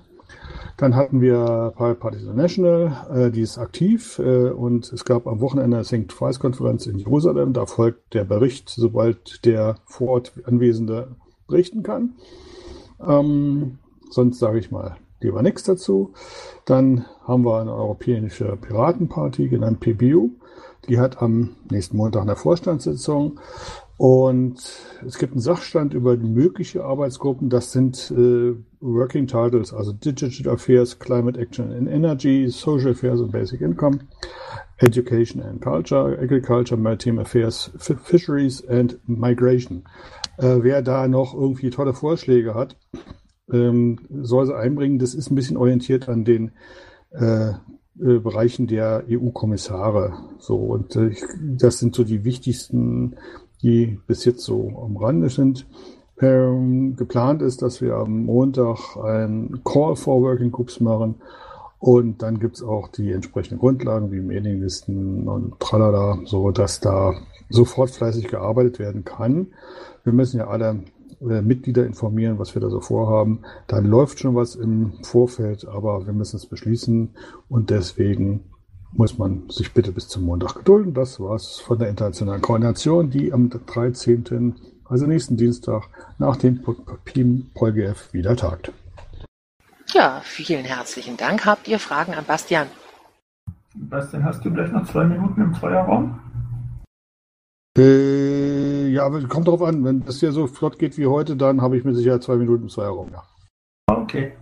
Dann 0.77 0.95
hatten 0.95 1.19
wir 1.19 1.73
Pirate 1.75 1.99
Party 1.99 2.19
International, 2.19 3.07
äh, 3.13 3.29
die 3.29 3.41
ist 3.41 3.57
aktiv 3.57 4.19
äh, 4.19 4.49
und 4.49 4.91
es 4.93 5.03
gab 5.03 5.27
am 5.27 5.41
Wochenende 5.41 5.77
eine 5.77 5.85
Think 5.85 6.09
Twice 6.09 6.39
Konferenz 6.39 6.85
in 6.87 6.97
Jerusalem. 6.97 7.51
Da 7.51 7.65
folgt 7.65 8.13
der 8.13 8.23
Bericht, 8.23 8.69
sobald 8.69 9.45
der 9.45 9.75
vor 9.85 10.07
Ort 10.07 10.33
Anwesende 10.45 11.09
berichten 11.47 11.83
kann. 11.83 12.13
Ähm, 13.05 13.79
sonst 14.09 14.39
sage 14.39 14.59
ich 14.59 14.71
mal 14.71 14.95
lieber 15.23 15.41
nichts 15.41 15.63
dazu. 15.63 16.13
Dann 16.65 17.05
haben 17.23 17.43
wir 17.45 17.59
eine 17.59 17.73
europäische 17.73 18.57
Piratenparty, 18.57 19.47
genannt 19.49 19.79
PBU. 19.79 20.31
Die 20.87 20.99
hat 20.99 21.21
am 21.21 21.55
nächsten 21.69 21.97
Montag 21.97 22.23
eine 22.23 22.35
Vorstandssitzung 22.35 23.39
und 23.97 24.55
es 25.05 25.19
gibt 25.19 25.33
einen 25.33 25.41
Sachstand 25.41 25.93
über 25.93 26.17
mögliche 26.17 26.83
Arbeitsgruppen. 26.83 27.49
Das 27.49 27.71
sind 27.71 28.09
äh, 28.09 28.55
Working 28.79 29.27
Titles, 29.27 29.73
also 29.73 29.93
Digital 29.93 30.53
Affairs, 30.53 30.97
Climate 30.97 31.39
Action 31.39 31.71
and 31.71 31.87
Energy, 31.87 32.49
Social 32.49 32.93
Affairs 32.93 33.21
and 33.21 33.31
Basic 33.31 33.61
Income, 33.61 33.99
Education 34.79 35.39
and 35.43 35.61
Culture, 35.61 36.17
Agriculture, 36.19 36.77
Maritime 36.77 37.21
Affairs, 37.21 37.69
Fisheries 37.77 38.67
and 38.67 38.97
Migration. 39.07 39.83
Äh, 40.37 40.63
wer 40.63 40.81
da 40.81 41.07
noch 41.07 41.35
irgendwie 41.35 41.69
tolle 41.69 41.93
Vorschläge 41.93 42.55
hat, 42.55 42.75
ähm, 43.51 43.99
soll 44.21 44.45
sie 44.45 44.55
einbringen. 44.55 44.99
Das 44.99 45.13
ist 45.13 45.31
ein 45.31 45.35
bisschen 45.35 45.57
orientiert 45.57 46.09
an 46.09 46.25
den 46.25 46.51
äh, 47.11 47.49
äh 47.49 48.19
Bereichen 48.19 48.67
der 48.67 49.03
EU-Kommissare. 49.09 50.13
So, 50.39 50.57
und 50.57 50.95
äh, 50.95 51.15
das 51.57 51.79
sind 51.79 51.95
so 51.95 52.03
die 52.03 52.23
wichtigsten 52.23 53.15
die 53.61 53.99
bis 54.07 54.25
jetzt 54.25 54.43
so 54.43 54.81
am 54.83 54.97
Rande 54.97 55.29
sind. 55.29 55.67
Ähm, 56.19 56.95
geplant 56.95 57.41
ist, 57.41 57.61
dass 57.61 57.81
wir 57.81 57.95
am 57.95 58.25
Montag 58.25 58.95
ein 58.97 59.61
Call 59.63 59.95
for 59.95 60.21
Working 60.21 60.51
Groups 60.51 60.79
machen 60.79 61.15
und 61.79 62.21
dann 62.21 62.39
gibt's 62.39 62.61
auch 62.61 62.89
die 62.89 63.11
entsprechenden 63.11 63.59
Grundlagen 63.59 64.11
wie 64.11 64.21
Mailinglisten 64.21 65.27
und 65.27 65.59
tralala, 65.59 66.19
so 66.25 66.51
dass 66.51 66.79
da 66.79 67.13
sofort 67.49 67.89
fleißig 67.89 68.27
gearbeitet 68.27 68.77
werden 68.77 69.03
kann. 69.03 69.47
Wir 70.03 70.13
müssen 70.13 70.37
ja 70.37 70.47
alle 70.47 70.83
äh, 71.29 71.41
Mitglieder 71.41 71.85
informieren, 71.85 72.39
was 72.39 72.55
wir 72.55 72.61
da 72.61 72.69
so 72.69 72.81
vorhaben. 72.81 73.41
Da 73.67 73.79
läuft 73.79 74.19
schon 74.19 74.35
was 74.35 74.55
im 74.55 75.03
Vorfeld, 75.03 75.67
aber 75.67 76.05
wir 76.05 76.13
müssen 76.13 76.37
es 76.37 76.45
beschließen 76.45 77.09
und 77.49 77.69
deswegen 77.69 78.45
muss 78.93 79.17
man 79.17 79.49
sich 79.49 79.73
bitte 79.73 79.91
bis 79.91 80.07
zum 80.07 80.23
Montag 80.23 80.55
gedulden. 80.55 80.93
Das 80.93 81.19
war's 81.19 81.59
von 81.59 81.79
der 81.79 81.89
internationalen 81.89 82.41
Koordination, 82.41 83.09
die 83.09 83.31
am 83.31 83.49
13., 83.49 84.55
also 84.85 85.05
nächsten 85.05 85.37
Dienstag, 85.37 85.83
nach 86.17 86.35
dem 86.35 86.61
PIM-PolGF 87.05 88.13
wieder 88.13 88.35
tagt. 88.35 88.73
Ja, 89.93 90.21
vielen 90.23 90.65
herzlichen 90.65 91.17
Dank. 91.17 91.45
Habt 91.45 91.67
ihr 91.67 91.79
Fragen 91.79 92.13
an 92.13 92.25
Bastian? 92.25 92.67
Bastian, 93.75 94.23
hast 94.25 94.43
du 94.43 94.51
gleich 94.51 94.71
noch 94.71 94.85
zwei 94.85 95.05
Minuten 95.05 95.41
im 95.41 95.53
Zweierraum? 95.53 96.19
Äh, 97.77 98.87
ja, 98.87 99.05
aber 99.05 99.25
kommt 99.27 99.47
drauf 99.47 99.61
an. 99.61 99.83
Wenn 99.83 100.05
das 100.05 100.19
hier 100.19 100.31
so 100.31 100.47
flott 100.47 100.77
geht 100.77 100.97
wie 100.97 101.07
heute, 101.07 101.35
dann 101.35 101.61
habe 101.61 101.77
ich 101.77 101.83
mit 101.83 101.95
Sicherheit 101.95 102.23
zwei 102.23 102.35
Minuten 102.35 102.63
im 102.63 102.69
Zweierraum, 102.69 103.11
ja. 103.11 103.23
Okay. 103.87 104.37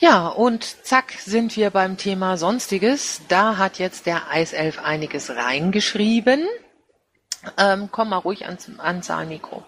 Ja, 0.00 0.28
und 0.28 0.64
zack 0.86 1.12
sind 1.12 1.56
wir 1.56 1.70
beim 1.70 1.96
Thema 1.96 2.36
Sonstiges. 2.36 3.20
Da 3.28 3.56
hat 3.58 3.78
jetzt 3.78 4.06
der 4.06 4.30
Eiself 4.30 4.78
einiges 4.78 5.30
reingeschrieben. 5.30 6.46
Ähm, 7.56 7.88
komm 7.90 8.10
mal 8.10 8.18
ruhig 8.18 8.46
ans, 8.46 8.70
ans 8.78 9.06
Saalmikro. 9.06 9.64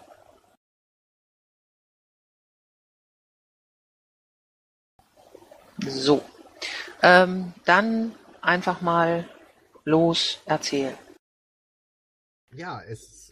So, 5.79 6.23
ähm, 7.03 7.53
dann 7.65 8.15
einfach 8.41 8.83
mal 8.83 9.29
los 9.91 10.41
erzählen. 10.47 10.95
Ja, 12.55 12.81
es, 12.83 13.31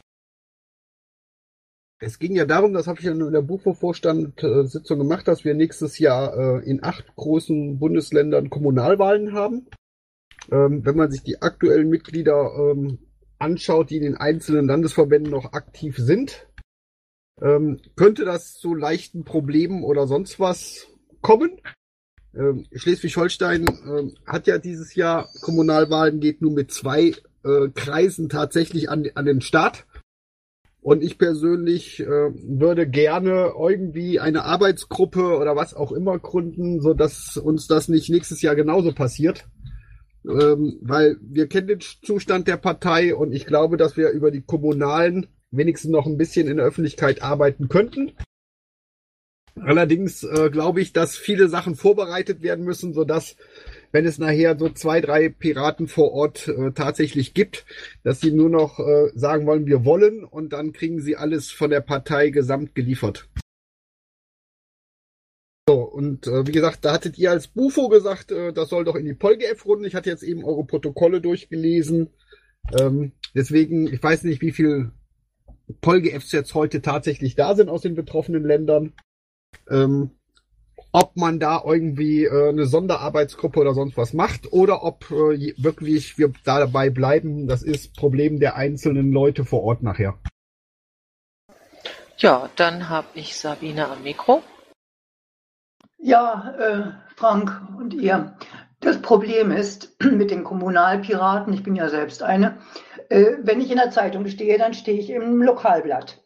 es 2.00 2.18
ging 2.18 2.36
ja 2.36 2.44
darum, 2.44 2.72
das 2.72 2.86
habe 2.86 3.00
ich 3.00 3.06
in 3.06 3.32
der 3.32 3.42
Buchvorstandssitzung 3.42 4.98
gemacht, 4.98 5.26
dass 5.26 5.44
wir 5.44 5.54
nächstes 5.54 5.98
Jahr 5.98 6.36
äh, 6.36 6.70
in 6.70 6.84
acht 6.84 7.16
großen 7.16 7.78
Bundesländern 7.78 8.50
Kommunalwahlen 8.50 9.32
haben. 9.32 9.66
Ähm, 10.52 10.84
wenn 10.84 10.96
man 10.96 11.10
sich 11.10 11.22
die 11.22 11.42
aktuellen 11.42 11.88
Mitglieder 11.88 12.50
ähm, 12.56 12.98
anschaut, 13.38 13.90
die 13.90 13.96
in 13.96 14.02
den 14.02 14.16
einzelnen 14.16 14.66
Landesverbänden 14.66 15.30
noch 15.30 15.52
aktiv 15.52 15.96
sind, 15.96 16.48
ähm, 17.40 17.80
könnte 17.96 18.24
das 18.24 18.54
zu 18.54 18.74
leichten 18.74 19.24
Problemen 19.24 19.82
oder 19.82 20.06
sonst 20.06 20.38
was 20.38 20.86
kommen. 21.20 21.60
Ähm, 22.38 22.66
Schleswig-Holstein 22.72 23.66
ähm, 23.86 24.14
hat 24.24 24.46
ja 24.46 24.58
dieses 24.58 24.94
Jahr 24.94 25.28
Kommunalwahlen, 25.40 26.20
geht 26.20 26.40
nur 26.40 26.52
mit 26.52 26.70
zwei 26.70 27.14
äh, 27.44 27.68
Kreisen 27.74 28.28
tatsächlich 28.28 28.88
an, 28.88 29.08
an 29.14 29.24
den 29.24 29.40
Start. 29.40 29.86
Und 30.80 31.02
ich 31.02 31.18
persönlich 31.18 32.00
äh, 32.00 32.06
würde 32.06 32.88
gerne 32.88 33.52
irgendwie 33.58 34.20
eine 34.20 34.44
Arbeitsgruppe 34.44 35.36
oder 35.36 35.56
was 35.56 35.74
auch 35.74 35.90
immer 35.90 36.18
gründen, 36.18 36.80
so 36.80 36.94
dass 36.94 37.36
uns 37.36 37.66
das 37.66 37.88
nicht 37.88 38.08
nächstes 38.08 38.40
Jahr 38.40 38.54
genauso 38.54 38.92
passiert. 38.92 39.46
Ähm, 40.24 40.78
weil 40.82 41.16
wir 41.20 41.48
kennen 41.48 41.66
den 41.66 41.80
Zustand 41.80 42.46
der 42.46 42.56
Partei 42.56 43.14
und 43.14 43.32
ich 43.32 43.46
glaube, 43.46 43.76
dass 43.76 43.96
wir 43.96 44.10
über 44.10 44.30
die 44.30 44.42
Kommunalen 44.42 45.26
wenigstens 45.50 45.90
noch 45.90 46.06
ein 46.06 46.18
bisschen 46.18 46.46
in 46.46 46.58
der 46.58 46.66
Öffentlichkeit 46.66 47.22
arbeiten 47.22 47.68
könnten. 47.68 48.12
Allerdings 49.62 50.22
äh, 50.22 50.50
glaube 50.50 50.80
ich, 50.80 50.92
dass 50.92 51.16
viele 51.16 51.48
Sachen 51.48 51.74
vorbereitet 51.74 52.42
werden 52.42 52.64
müssen, 52.64 52.92
so 52.92 53.04
dass 53.04 53.36
wenn 53.92 54.06
es 54.06 54.18
nachher 54.18 54.58
so 54.58 54.68
zwei, 54.68 55.00
drei 55.00 55.28
Piraten 55.28 55.88
vor 55.88 56.12
Ort 56.12 56.48
äh, 56.48 56.72
tatsächlich 56.72 57.34
gibt, 57.34 57.64
dass 58.02 58.20
sie 58.20 58.32
nur 58.32 58.50
noch 58.50 58.78
äh, 58.78 59.10
sagen 59.14 59.46
wollen, 59.46 59.66
wir 59.66 59.84
wollen 59.84 60.24
und 60.24 60.52
dann 60.52 60.72
kriegen 60.72 61.00
sie 61.00 61.16
alles 61.16 61.50
von 61.50 61.70
der 61.70 61.80
Partei 61.80 62.30
gesamt 62.30 62.74
geliefert. 62.74 63.28
So, 65.68 65.82
und 65.82 66.26
äh, 66.26 66.46
wie 66.46 66.52
gesagt, 66.52 66.84
da 66.84 66.92
hattet 66.94 67.18
ihr 67.18 67.30
als 67.30 67.48
Bufo 67.48 67.88
gesagt, 67.88 68.32
äh, 68.32 68.52
das 68.52 68.70
soll 68.70 68.84
doch 68.84 68.94
in 68.94 69.04
die 69.04 69.14
PolGF-Runde. 69.14 69.86
Ich 69.86 69.94
hatte 69.94 70.08
jetzt 70.08 70.22
eben 70.22 70.44
eure 70.44 70.64
Protokolle 70.64 71.20
durchgelesen. 71.20 72.08
Ähm, 72.78 73.12
deswegen, 73.34 73.86
ich 73.86 74.02
weiß 74.02 74.24
nicht, 74.24 74.40
wie 74.40 74.52
viel 74.52 74.92
PolGFs 75.82 76.32
jetzt 76.32 76.54
heute 76.54 76.80
tatsächlich 76.80 77.34
da 77.34 77.54
sind 77.54 77.68
aus 77.68 77.82
den 77.82 77.94
betroffenen 77.94 78.44
Ländern. 78.44 78.94
Ähm, 79.70 80.10
ob 80.92 81.16
man 81.16 81.38
da 81.38 81.62
irgendwie 81.64 82.24
äh, 82.24 82.48
eine 82.48 82.66
Sonderarbeitsgruppe 82.66 83.60
oder 83.60 83.74
sonst 83.74 83.96
was 83.96 84.12
macht 84.14 84.52
oder 84.52 84.82
ob 84.82 85.10
äh, 85.10 85.54
wirklich 85.58 86.18
wir 86.18 86.32
da 86.44 86.58
dabei 86.58 86.90
bleiben, 86.90 87.46
das 87.46 87.62
ist 87.62 87.94
Problem 87.94 88.40
der 88.40 88.56
einzelnen 88.56 89.12
Leute 89.12 89.44
vor 89.44 89.62
Ort 89.62 89.82
nachher. 89.82 90.18
Ja, 92.16 92.48
dann 92.56 92.88
habe 92.88 93.06
ich 93.14 93.36
Sabine 93.36 93.88
am 93.88 94.02
Mikro. 94.02 94.42
Ja, 95.98 96.54
äh, 96.58 97.14
Frank 97.16 97.62
und 97.78 97.94
ihr. 97.94 98.36
Das 98.80 99.02
Problem 99.02 99.50
ist 99.50 99.96
mit 100.02 100.30
den 100.30 100.42
Kommunalpiraten, 100.42 101.52
ich 101.52 101.62
bin 101.62 101.76
ja 101.76 101.88
selbst 101.88 102.22
eine, 102.22 102.58
äh, 103.08 103.36
wenn 103.42 103.60
ich 103.60 103.70
in 103.70 103.76
der 103.76 103.90
Zeitung 103.90 104.26
stehe, 104.26 104.58
dann 104.58 104.74
stehe 104.74 104.98
ich 104.98 105.10
im 105.10 105.42
Lokalblatt. 105.42 106.20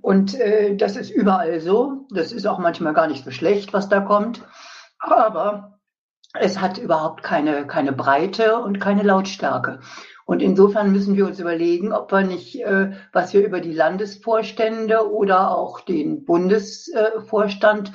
Und 0.00 0.38
äh, 0.38 0.76
das 0.76 0.96
ist 0.96 1.10
überall 1.10 1.60
so. 1.60 2.06
Das 2.10 2.32
ist 2.32 2.46
auch 2.46 2.58
manchmal 2.58 2.94
gar 2.94 3.06
nicht 3.06 3.24
so 3.24 3.30
schlecht, 3.30 3.72
was 3.72 3.88
da 3.88 4.00
kommt. 4.00 4.42
Aber 4.98 5.78
es 6.38 6.60
hat 6.60 6.78
überhaupt 6.78 7.22
keine, 7.22 7.66
keine 7.66 7.92
Breite 7.92 8.58
und 8.58 8.80
keine 8.80 9.02
Lautstärke. 9.02 9.80
Und 10.24 10.42
insofern 10.42 10.90
müssen 10.90 11.16
wir 11.16 11.26
uns 11.26 11.38
überlegen, 11.38 11.92
ob 11.92 12.10
wir 12.12 12.22
nicht, 12.22 12.60
äh, 12.60 12.92
was 13.12 13.32
wir 13.32 13.46
über 13.46 13.60
die 13.60 13.72
Landesvorstände 13.72 15.10
oder 15.10 15.56
auch 15.56 15.80
den 15.80 16.24
Bundesvorstand 16.24 17.92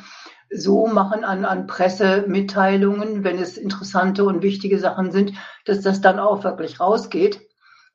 so 0.50 0.88
machen 0.88 1.24
an, 1.24 1.46
an 1.46 1.68
Pressemitteilungen, 1.68 3.24
wenn 3.24 3.38
es 3.38 3.58
interessante 3.58 4.24
und 4.24 4.42
wichtige 4.42 4.80
Sachen 4.80 5.12
sind, 5.12 5.34
dass 5.66 5.82
das 5.82 6.02
dann 6.02 6.20
auch 6.20 6.44
wirklich 6.44 6.80
rausgeht 6.80 7.42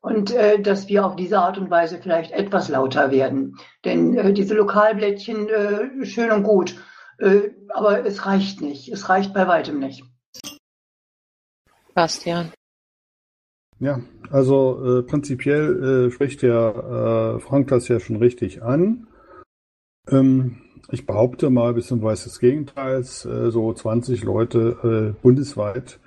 und 0.06 0.32
äh, 0.32 0.62
dass 0.62 0.86
wir 0.86 1.04
auf 1.04 1.16
diese 1.16 1.40
Art 1.40 1.58
und 1.58 1.68
Weise 1.68 1.98
vielleicht 2.00 2.30
etwas 2.30 2.68
lauter 2.68 3.10
werden. 3.10 3.56
Denn 3.84 4.16
äh, 4.16 4.32
diese 4.32 4.54
Lokalblättchen, 4.54 5.48
äh, 5.48 6.06
schön 6.06 6.30
und 6.30 6.44
gut, 6.44 6.76
äh, 7.18 7.50
aber 7.70 8.06
es 8.06 8.24
reicht 8.24 8.60
nicht. 8.60 8.88
Es 8.88 9.08
reicht 9.08 9.34
bei 9.34 9.48
weitem 9.48 9.80
nicht. 9.80 10.04
Bastian. 11.92 12.52
Ja, 13.80 13.98
also 14.30 15.00
äh, 15.00 15.02
prinzipiell 15.02 16.06
äh, 16.06 16.10
spricht 16.12 16.42
der 16.42 17.38
äh, 17.38 17.40
Frank 17.40 17.66
das 17.66 17.88
ja 17.88 17.98
schon 17.98 18.16
richtig 18.16 18.62
an. 18.62 19.08
Ähm, 20.08 20.62
ich 20.92 21.04
behaupte 21.04 21.50
mal 21.50 21.74
bis 21.74 21.88
zum 21.88 22.00
Weiß 22.00 22.22
des 22.22 22.38
Gegenteils, 22.38 23.24
äh, 23.24 23.50
so 23.50 23.72
20 23.72 24.22
Leute 24.22 25.14
äh, 25.16 25.20
bundesweit 25.20 25.98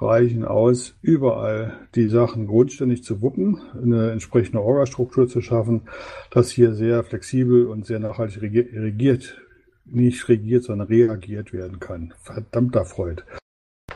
reichen 0.00 0.44
aus, 0.44 0.94
überall 1.02 1.74
die 1.94 2.08
Sachen 2.08 2.46
grundständig 2.46 3.04
zu 3.04 3.20
wuppen, 3.20 3.60
eine 3.74 4.10
entsprechende 4.12 4.62
Orgastruktur 4.62 5.28
zu 5.28 5.40
schaffen, 5.40 5.82
das 6.30 6.50
hier 6.50 6.74
sehr 6.74 7.04
flexibel 7.04 7.66
und 7.66 7.86
sehr 7.86 7.98
nachhaltig 7.98 8.42
regiert, 8.42 9.40
nicht 9.84 10.28
regiert, 10.28 10.64
sondern 10.64 10.88
reagiert 10.88 11.52
werden 11.52 11.80
kann. 11.80 12.14
Verdammter 12.22 12.84
Freud. 12.84 13.22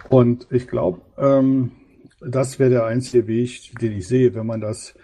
Und 0.09 0.47
ich 0.51 0.69
glaube, 0.69 1.01
ähm, 1.17 1.73
das 2.21 2.59
wäre 2.59 2.71
der 2.71 2.87
einzige 2.87 3.27
Weg, 3.27 3.73
den 3.81 3.93
ich 3.93 4.07
sehe, 4.07 4.35
wenn 4.35 4.47
man 4.47 4.61
das 4.61 4.95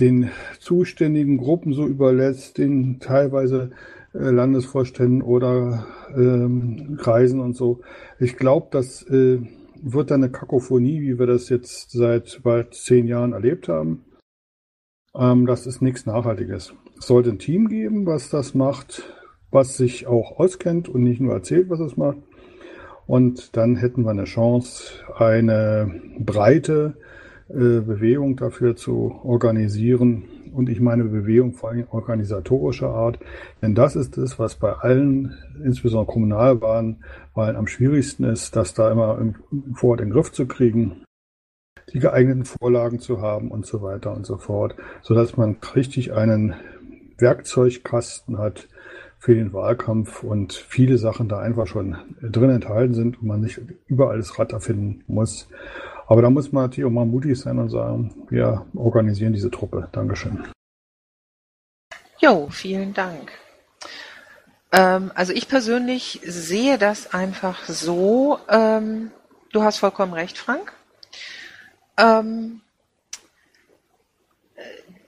den 0.00 0.30
zuständigen 0.58 1.38
Gruppen 1.38 1.72
so 1.72 1.86
überlässt, 1.86 2.58
den 2.58 2.98
teilweise 2.98 3.70
äh, 4.14 4.18
Landesvorständen 4.18 5.22
oder 5.22 5.86
ähm, 6.14 6.98
Kreisen 7.00 7.40
und 7.40 7.54
so. 7.54 7.80
Ich 8.18 8.36
glaube, 8.36 8.68
das 8.70 9.02
äh, 9.02 9.38
wird 9.82 10.10
dann 10.10 10.22
eine 10.22 10.32
Kakophonie, 10.32 11.00
wie 11.02 11.18
wir 11.18 11.26
das 11.26 11.48
jetzt 11.48 11.90
seit 11.90 12.40
bald 12.42 12.74
zehn 12.74 13.06
Jahren 13.06 13.32
erlebt 13.32 13.68
haben. 13.68 14.04
Ähm, 15.14 15.46
das 15.46 15.66
ist 15.66 15.82
nichts 15.82 16.06
Nachhaltiges. 16.06 16.74
Es 16.98 17.06
sollte 17.06 17.30
ein 17.30 17.38
Team 17.38 17.68
geben, 17.68 18.06
was 18.06 18.30
das 18.30 18.54
macht, 18.54 19.02
was 19.50 19.76
sich 19.76 20.06
auch 20.06 20.38
auskennt 20.38 20.88
und 20.88 21.02
nicht 21.02 21.20
nur 21.20 21.34
erzählt, 21.34 21.68
was 21.68 21.80
es 21.80 21.96
macht. 21.96 22.18
Und 23.06 23.56
dann 23.56 23.76
hätten 23.76 24.04
wir 24.04 24.10
eine 24.10 24.24
Chance, 24.24 24.92
eine 25.16 26.00
breite 26.18 26.94
äh, 27.48 27.80
Bewegung 27.80 28.36
dafür 28.36 28.76
zu 28.76 29.20
organisieren. 29.24 30.24
Und 30.52 30.68
ich 30.68 30.80
meine 30.80 31.04
Bewegung 31.04 31.52
vor 31.52 31.70
allem 31.70 31.86
organisatorischer 31.90 32.90
Art. 32.90 33.18
Denn 33.60 33.74
das 33.74 33.96
ist 33.96 34.18
es, 34.18 34.38
was 34.38 34.56
bei 34.56 34.72
allen, 34.72 35.36
insbesondere 35.64 36.12
Kommunalwahlen, 36.12 37.04
Wahlen 37.34 37.56
am 37.56 37.66
schwierigsten 37.66 38.24
ist, 38.24 38.56
das 38.56 38.74
da 38.74 38.90
immer 38.90 39.18
im, 39.18 39.34
vor 39.74 39.90
Ort 39.90 40.00
in 40.00 40.08
den 40.08 40.14
Griff 40.14 40.32
zu 40.32 40.46
kriegen, 40.46 41.04
die 41.92 41.98
geeigneten 41.98 42.44
Vorlagen 42.44 43.00
zu 43.00 43.20
haben 43.20 43.50
und 43.50 43.66
so 43.66 43.82
weiter 43.82 44.14
und 44.14 44.26
so 44.26 44.36
fort, 44.36 44.76
sodass 45.02 45.36
man 45.36 45.56
richtig 45.74 46.12
einen 46.12 46.54
Werkzeugkasten 47.18 48.38
hat, 48.38 48.68
für 49.22 49.36
den 49.36 49.52
Wahlkampf 49.52 50.24
und 50.24 50.52
viele 50.52 50.98
Sachen 50.98 51.28
da 51.28 51.38
einfach 51.38 51.68
schon 51.68 51.96
drin 52.20 52.50
enthalten 52.50 52.92
sind 52.92 53.22
und 53.22 53.28
man 53.28 53.40
nicht 53.40 53.60
überall 53.86 54.16
das 54.16 54.36
Rad 54.36 54.52
erfinden 54.52 55.04
muss. 55.06 55.48
Aber 56.12 56.20
da 56.20 56.28
muss 56.28 56.52
man 56.52 56.64
natürlich 56.64 56.86
auch 56.86 56.92
mal 56.92 57.06
mutig 57.06 57.40
sein 57.40 57.58
und 57.58 57.70
sagen, 57.70 58.26
wir 58.28 58.66
organisieren 58.74 59.32
diese 59.32 59.50
Truppe. 59.50 59.88
Dankeschön. 59.92 60.44
Jo, 62.18 62.50
vielen 62.50 62.92
Dank. 62.92 63.32
Ähm, 64.72 65.10
also 65.14 65.32
ich 65.32 65.48
persönlich 65.48 66.20
sehe 66.22 66.76
das 66.76 67.14
einfach 67.14 67.64
so, 67.64 68.38
ähm, 68.50 69.10
du 69.52 69.62
hast 69.62 69.78
vollkommen 69.78 70.12
recht, 70.12 70.36
Frank. 70.36 70.74
Ähm, 71.96 72.60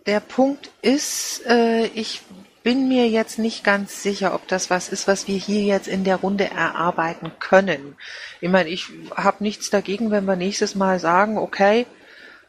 der 0.06 0.20
Punkt 0.20 0.70
ist, 0.80 1.44
äh, 1.46 1.84
ich 1.88 2.22
bin 2.64 2.88
mir 2.88 3.08
jetzt 3.08 3.38
nicht 3.38 3.62
ganz 3.62 4.02
sicher, 4.02 4.34
ob 4.34 4.48
das 4.48 4.70
was 4.70 4.88
ist, 4.88 5.06
was 5.06 5.28
wir 5.28 5.36
hier 5.36 5.62
jetzt 5.62 5.86
in 5.86 6.02
der 6.02 6.16
Runde 6.16 6.50
erarbeiten 6.50 7.30
können. 7.38 7.94
Ich 8.40 8.48
meine, 8.48 8.70
ich 8.70 8.88
habe 9.14 9.44
nichts 9.44 9.70
dagegen, 9.70 10.10
wenn 10.10 10.24
wir 10.24 10.34
nächstes 10.34 10.74
Mal 10.74 10.98
sagen, 10.98 11.36
okay, 11.36 11.86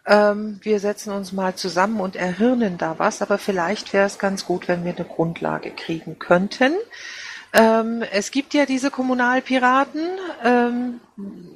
ähm, 0.06 0.60
wir 0.64 0.80
setzen 0.80 1.12
uns 1.12 1.34
mal 1.34 1.56
zusammen 1.56 2.00
und 2.00 2.16
erhirnen 2.16 2.78
da 2.78 2.98
was, 2.98 3.22
aber 3.22 3.38
vielleicht 3.38 3.92
wäre 3.92 4.08
es 4.08 4.18
ganz 4.18 4.46
gut, 4.46 4.70
wenn 4.70 4.86
wir 4.86 4.96
eine 4.96 5.06
Grundlage 5.06 5.72
kriegen 5.72 6.18
könnten. 6.18 6.72
Ähm, 7.52 8.02
es 8.12 8.32
gibt 8.32 8.54
ja 8.54 8.66
diese 8.66 8.92
Kommunalpiraten. 8.92 10.02
Ähm, 10.44 11.02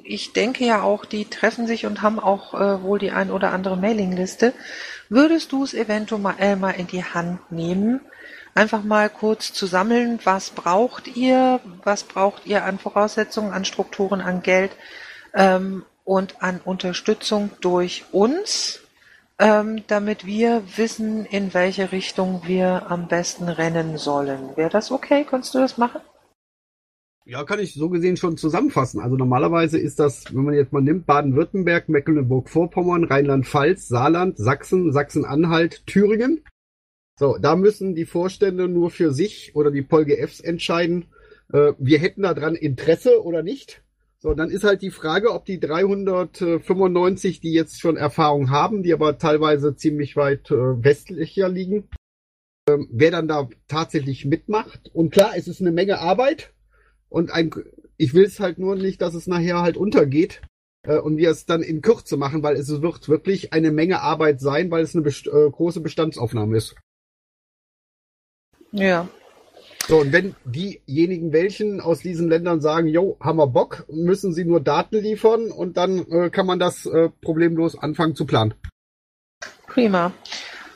ich 0.04 0.34
denke 0.34 0.66
ja 0.66 0.82
auch, 0.82 1.06
die 1.06 1.24
treffen 1.26 1.66
sich 1.66 1.86
und 1.86 2.02
haben 2.02 2.18
auch 2.18 2.54
äh, 2.54 2.82
wohl 2.82 2.98
die 2.98 3.10
ein 3.10 3.30
oder 3.30 3.52
andere 3.52 3.78
Mailingliste. 3.78 4.52
Würdest 5.08 5.52
du 5.52 5.64
es 5.64 5.72
eventuell 5.72 6.36
äh, 6.38 6.56
mal 6.56 6.72
in 6.72 6.86
die 6.86 7.04
Hand 7.04 7.50
nehmen? 7.50 8.00
Einfach 8.54 8.82
mal 8.82 9.08
kurz 9.08 9.52
zu 9.52 9.66
sammeln, 9.66 10.18
was 10.24 10.50
braucht 10.50 11.16
ihr, 11.16 11.60
was 11.84 12.02
braucht 12.02 12.46
ihr 12.46 12.64
an 12.64 12.78
Voraussetzungen, 12.78 13.52
an 13.52 13.64
Strukturen, 13.64 14.20
an 14.20 14.42
Geld 14.42 14.72
ähm, 15.34 15.84
und 16.04 16.42
an 16.42 16.60
Unterstützung 16.64 17.50
durch 17.60 18.04
uns, 18.12 18.80
ähm, 19.38 19.84
damit 19.86 20.26
wir 20.26 20.62
wissen, 20.76 21.24
in 21.24 21.54
welche 21.54 21.92
Richtung 21.92 22.42
wir 22.44 22.90
am 22.90 23.08
besten 23.08 23.48
rennen 23.48 23.96
sollen. 23.96 24.56
Wäre 24.56 24.70
das 24.70 24.90
okay? 24.90 25.24
Kannst 25.28 25.54
du 25.54 25.58
das 25.58 25.78
machen? 25.78 26.00
Ja, 27.24 27.44
kann 27.44 27.60
ich 27.60 27.74
so 27.74 27.88
gesehen 27.88 28.16
schon 28.16 28.36
zusammenfassen. 28.36 29.00
Also 29.00 29.16
normalerweise 29.16 29.78
ist 29.78 30.00
das, 30.00 30.24
wenn 30.34 30.44
man 30.44 30.54
jetzt 30.54 30.72
mal 30.72 30.82
nimmt, 30.82 31.06
Baden-Württemberg, 31.06 31.88
Mecklenburg-Vorpommern, 31.88 33.04
Rheinland-Pfalz, 33.04 33.86
Saarland, 33.86 34.36
Sachsen, 34.36 34.92
Sachsen-Anhalt, 34.92 35.86
Thüringen. 35.86 36.42
So, 37.20 37.36
da 37.36 37.54
müssen 37.54 37.94
die 37.94 38.06
Vorstände 38.06 38.66
nur 38.66 38.90
für 38.90 39.12
sich 39.12 39.54
oder 39.54 39.70
die 39.70 39.82
PolGFs 39.82 40.40
entscheiden, 40.40 41.04
äh, 41.52 41.74
wir 41.78 41.98
hätten 41.98 42.22
daran 42.22 42.54
Interesse 42.54 43.22
oder 43.22 43.42
nicht. 43.42 43.82
So, 44.20 44.32
dann 44.32 44.48
ist 44.48 44.64
halt 44.64 44.80
die 44.80 44.90
Frage, 44.90 45.30
ob 45.34 45.44
die 45.44 45.60
395, 45.60 47.40
die 47.40 47.52
jetzt 47.52 47.78
schon 47.78 47.98
Erfahrung 47.98 48.48
haben, 48.48 48.82
die 48.82 48.94
aber 48.94 49.18
teilweise 49.18 49.76
ziemlich 49.76 50.16
weit 50.16 50.50
äh, 50.50 50.82
westlicher 50.82 51.50
liegen, 51.50 51.90
ähm, 52.66 52.88
wer 52.90 53.10
dann 53.10 53.28
da 53.28 53.50
tatsächlich 53.68 54.24
mitmacht. 54.24 54.90
Und 54.94 55.12
klar, 55.12 55.32
es 55.36 55.46
ist 55.46 55.60
eine 55.60 55.72
Menge 55.72 55.98
Arbeit 55.98 56.54
und 57.10 57.32
ein, 57.32 57.50
ich 57.98 58.14
will 58.14 58.24
es 58.24 58.40
halt 58.40 58.58
nur 58.58 58.76
nicht, 58.76 59.02
dass 59.02 59.12
es 59.12 59.26
nachher 59.26 59.60
halt 59.60 59.76
untergeht 59.76 60.40
äh, 60.84 60.96
und 60.96 61.18
wir 61.18 61.28
es 61.28 61.44
dann 61.44 61.60
in 61.60 61.82
Kürze 61.82 62.16
machen, 62.16 62.42
weil 62.42 62.56
es 62.56 62.80
wird 62.80 63.10
wirklich 63.10 63.52
eine 63.52 63.72
Menge 63.72 64.00
Arbeit 64.00 64.40
sein, 64.40 64.70
weil 64.70 64.84
es 64.84 64.94
eine 64.94 65.04
best 65.04 65.26
äh, 65.26 65.50
große 65.50 65.82
Bestandsaufnahme 65.82 66.56
ist. 66.56 66.76
Ja, 68.72 69.08
so, 69.90 69.98
und 69.98 70.12
wenn 70.12 70.36
diejenigen 70.44 71.32
welchen 71.32 71.80
aus 71.80 71.98
diesen 71.98 72.28
Ländern 72.28 72.60
sagen, 72.60 72.86
jo, 72.86 73.16
haben 73.20 73.38
wir 73.38 73.48
Bock, 73.48 73.84
müssen 73.88 74.32
sie 74.32 74.44
nur 74.44 74.60
Daten 74.60 74.96
liefern 74.96 75.50
und 75.50 75.76
dann 75.76 76.06
äh, 76.10 76.30
kann 76.30 76.46
man 76.46 76.60
das 76.60 76.86
äh, 76.86 77.08
problemlos 77.22 77.76
anfangen 77.76 78.14
zu 78.14 78.24
planen. 78.24 78.54
Prima. 79.66 80.12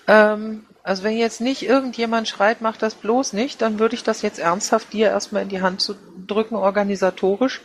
Ähm, 0.09 0.67
also 0.83 1.05
wenn 1.05 1.17
jetzt 1.17 1.41
nicht 1.41 1.63
irgendjemand 1.63 2.27
schreit, 2.27 2.61
mach 2.61 2.77
das 2.77 2.97
bloß 2.97 3.35
nicht, 3.35 3.63
dann 3.63 3.79
würde 3.79 3.95
ich 3.95 4.03
das 4.03 4.23
jetzt 4.23 4.41
ernsthaft 4.41 4.93
dir 4.93 5.11
erstmal 5.11 5.43
in 5.43 5.49
die 5.49 5.63
Hand 5.63 5.81
zu 5.81 5.95
drücken, 6.27 6.57
organisatorisch. 6.57 7.61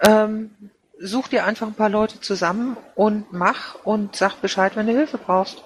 Ähm, 0.00 0.50
such 0.98 1.28
dir 1.28 1.44
einfach 1.44 1.66
ein 1.66 1.74
paar 1.74 1.90
Leute 1.90 2.20
zusammen 2.20 2.78
und 2.94 3.32
mach 3.32 3.84
und 3.84 4.16
sag 4.16 4.40
Bescheid, 4.40 4.74
wenn 4.74 4.86
du 4.86 4.92
Hilfe 4.92 5.18
brauchst. 5.18 5.62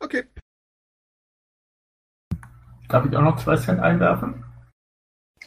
Okay. 0.00 0.24
Darf 2.88 3.04
ich 3.04 3.14
auch 3.16 3.22
noch 3.22 3.36
zwei 3.36 3.56
Cent 3.56 3.80
einwerfen? 3.80 4.44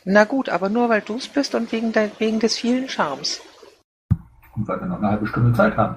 Na 0.06 0.26
gut, 0.26 0.50
aber 0.50 0.70
nur 0.70 0.90
weil 0.90 1.02
du 1.02 1.16
es 1.16 1.28
bist 1.28 1.56
und 1.56 1.72
wegen, 1.72 1.92
de, 1.92 2.10
wegen 2.20 2.40
des 2.40 2.58
vielen 2.58 2.88
Charmes. 2.88 3.42
Und 4.56 4.68
weil 4.68 4.80
wir 4.80 4.88
noch 4.88 4.98
eine 4.98 5.10
halbe 5.10 5.28
Stunde 5.28 5.54
Zeit 5.54 5.76
haben. 5.76 5.96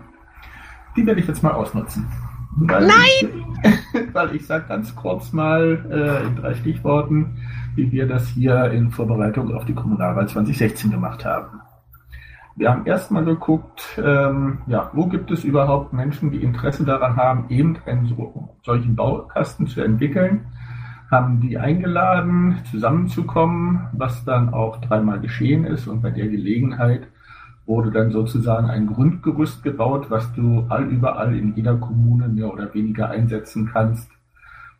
Die 0.96 1.06
werde 1.06 1.20
ich 1.20 1.26
jetzt 1.26 1.42
mal 1.42 1.52
ausnutzen. 1.52 2.06
Weil 2.56 2.86
Nein! 2.86 3.44
Ich, 3.92 4.14
weil 4.14 4.34
ich 4.34 4.46
sage 4.46 4.66
ganz 4.68 4.94
kurz 4.94 5.32
mal 5.32 5.84
äh, 5.90 6.26
in 6.26 6.36
drei 6.36 6.54
Stichworten, 6.54 7.42
wie 7.74 7.90
wir 7.90 8.06
das 8.06 8.28
hier 8.28 8.70
in 8.70 8.90
Vorbereitung 8.90 9.54
auf 9.54 9.64
die 9.64 9.74
Kommunalwahl 9.74 10.28
2016 10.28 10.90
gemacht 10.90 11.24
haben. 11.24 11.60
Wir 12.56 12.70
haben 12.70 12.86
erstmal 12.86 13.24
geguckt, 13.24 13.98
ähm, 13.98 14.58
ja, 14.68 14.90
wo 14.92 15.06
gibt 15.06 15.30
es 15.32 15.42
überhaupt 15.42 15.92
Menschen, 15.92 16.30
die 16.30 16.42
Interesse 16.42 16.84
daran 16.84 17.16
haben, 17.16 17.46
eben 17.48 17.76
einen 17.84 18.06
so, 18.06 18.56
solchen 18.62 18.94
Baukasten 18.94 19.66
zu 19.66 19.80
entwickeln 19.80 20.46
haben 21.14 21.40
die 21.40 21.58
eingeladen, 21.58 22.58
zusammenzukommen, 22.72 23.86
was 23.92 24.24
dann 24.24 24.52
auch 24.52 24.80
dreimal 24.80 25.20
geschehen 25.20 25.64
ist. 25.64 25.86
Und 25.86 26.02
bei 26.02 26.10
der 26.10 26.26
Gelegenheit 26.26 27.06
wurde 27.66 27.92
dann 27.92 28.10
sozusagen 28.10 28.68
ein 28.68 28.88
Grundgerüst 28.88 29.62
gebaut, 29.62 30.10
was 30.10 30.32
du 30.34 30.66
all 30.68 30.84
überall 30.86 31.36
in 31.36 31.54
jeder 31.54 31.76
Kommune 31.76 32.28
mehr 32.28 32.52
oder 32.52 32.74
weniger 32.74 33.10
einsetzen 33.10 33.70
kannst, 33.72 34.10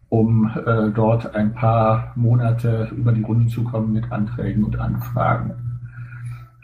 um 0.08 0.50
äh, 0.66 0.90
dort 0.90 1.36
ein 1.36 1.54
paar 1.54 2.12
Monate 2.16 2.90
über 2.96 3.12
die 3.12 3.22
Runden 3.22 3.48
zu 3.48 3.62
kommen 3.62 3.92
mit 3.92 4.10
Anträgen 4.10 4.64
und 4.64 4.78
Anfragen. 4.78 5.52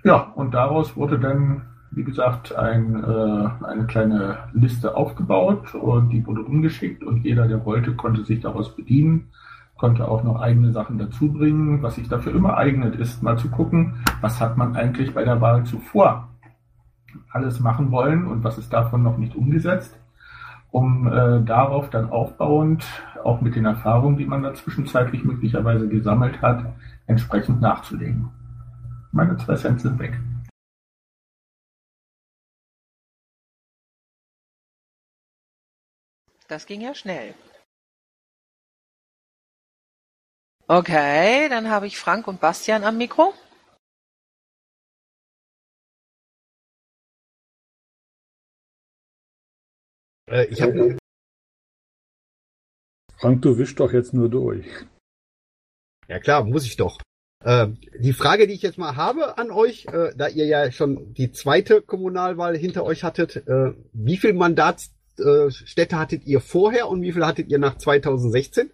Ja, 0.03 0.33
und 0.35 0.53
daraus 0.53 0.97
wurde 0.97 1.19
dann, 1.19 1.63
wie 1.93 2.05
gesagt, 2.05 2.57
ein, 2.57 3.05
äh, 3.05 3.65
eine 3.65 3.85
kleine 3.87 4.39
Liste 4.53 4.97
aufgebaut 4.97 5.75
und 5.77 6.11
die 6.11 6.27
wurde 6.27 6.43
umgeschickt 6.43 7.05
und 7.05 7.25
jeder, 7.25 7.47
der 7.47 7.65
wollte, 7.65 7.95
konnte 7.95 8.25
sich 8.25 8.41
daraus 8.41 8.75
bedienen 8.75 9.31
konnte 9.81 10.07
auch 10.07 10.23
noch 10.23 10.39
eigene 10.39 10.73
Sachen 10.73 10.99
dazu 10.99 11.33
bringen. 11.33 11.83
Was 11.83 11.95
sich 11.95 12.07
dafür 12.07 12.35
immer 12.35 12.59
eignet, 12.59 12.97
ist 12.97 13.23
mal 13.23 13.39
zu 13.39 13.49
gucken, 13.49 13.95
was 14.21 14.39
hat 14.39 14.59
man 14.59 14.77
eigentlich 14.77 15.15
bei 15.15 15.25
der 15.25 15.41
Wahl 15.41 15.65
zuvor 15.65 16.29
alles 17.31 17.61
machen 17.61 17.91
wollen 17.91 18.27
und 18.27 18.45
was 18.45 18.59
ist 18.59 18.71
davon 18.75 19.03
noch 19.03 19.17
nicht 19.17 19.35
umgesetzt, 19.35 19.99
um 20.71 21.07
äh, 21.07 21.43
darauf 21.43 21.89
dann 21.89 22.11
aufbauend, 22.11 22.85
auch 23.25 23.41
mit 23.41 23.57
den 23.57 23.65
Erfahrungen, 23.65 24.19
die 24.19 24.27
man 24.27 24.43
da 24.43 24.53
zwischenzeitlich 24.53 25.25
möglicherweise 25.25 25.89
gesammelt 25.89 26.43
hat, 26.43 26.63
entsprechend 27.07 27.63
nachzulegen. 27.63 28.29
Meine 29.13 29.39
zwei 29.39 29.55
Cent 29.55 29.81
sind 29.81 29.99
weg. 29.99 30.21
Das 36.49 36.67
ging 36.67 36.83
ja 36.83 36.95
schnell. 36.95 37.35
Okay, 40.73 41.49
dann 41.49 41.69
habe 41.69 41.89
ich 41.89 41.99
Frank 41.99 42.29
und 42.29 42.41
Bastian 42.41 42.85
am 42.85 42.97
Mikro. 42.97 43.35
Äh, 50.31 50.47
ich 50.47 50.63
habe 50.63 50.97
Frank, 53.19 53.43
du 53.43 53.59
wischst 53.59 53.81
doch 53.81 53.93
jetzt 53.93 54.15
nur 54.15 54.29
durch. 54.29 54.65
Ja 56.07 56.21
klar, 56.21 56.45
muss 56.45 56.65
ich 56.65 56.77
doch. 56.77 57.01
Äh, 57.45 57.71
die 57.99 58.13
Frage, 58.13 58.47
die 58.47 58.55
ich 58.55 58.63
jetzt 58.63 58.79
mal 58.79 58.95
habe 58.95 59.39
an 59.39 59.51
euch, 59.51 59.87
äh, 59.87 60.13
da 60.15 60.29
ihr 60.29 60.47
ja 60.47 60.71
schon 60.71 61.15
die 61.15 61.33
zweite 61.33 61.83
Kommunalwahl 61.83 62.57
hinter 62.57 62.85
euch 62.85 63.03
hattet, 63.03 63.35
äh, 63.49 63.75
wie 63.93 64.19
viel 64.19 64.35
Mandatsstädte 64.35 65.99
hattet 65.99 66.27
ihr 66.27 66.41
vorher 66.41 66.89
und 66.89 67.03
wie 67.03 67.11
viel 67.11 67.27
hattet 67.27 67.49
ihr 67.49 67.59
nach 67.59 67.77
2016? 67.77 68.71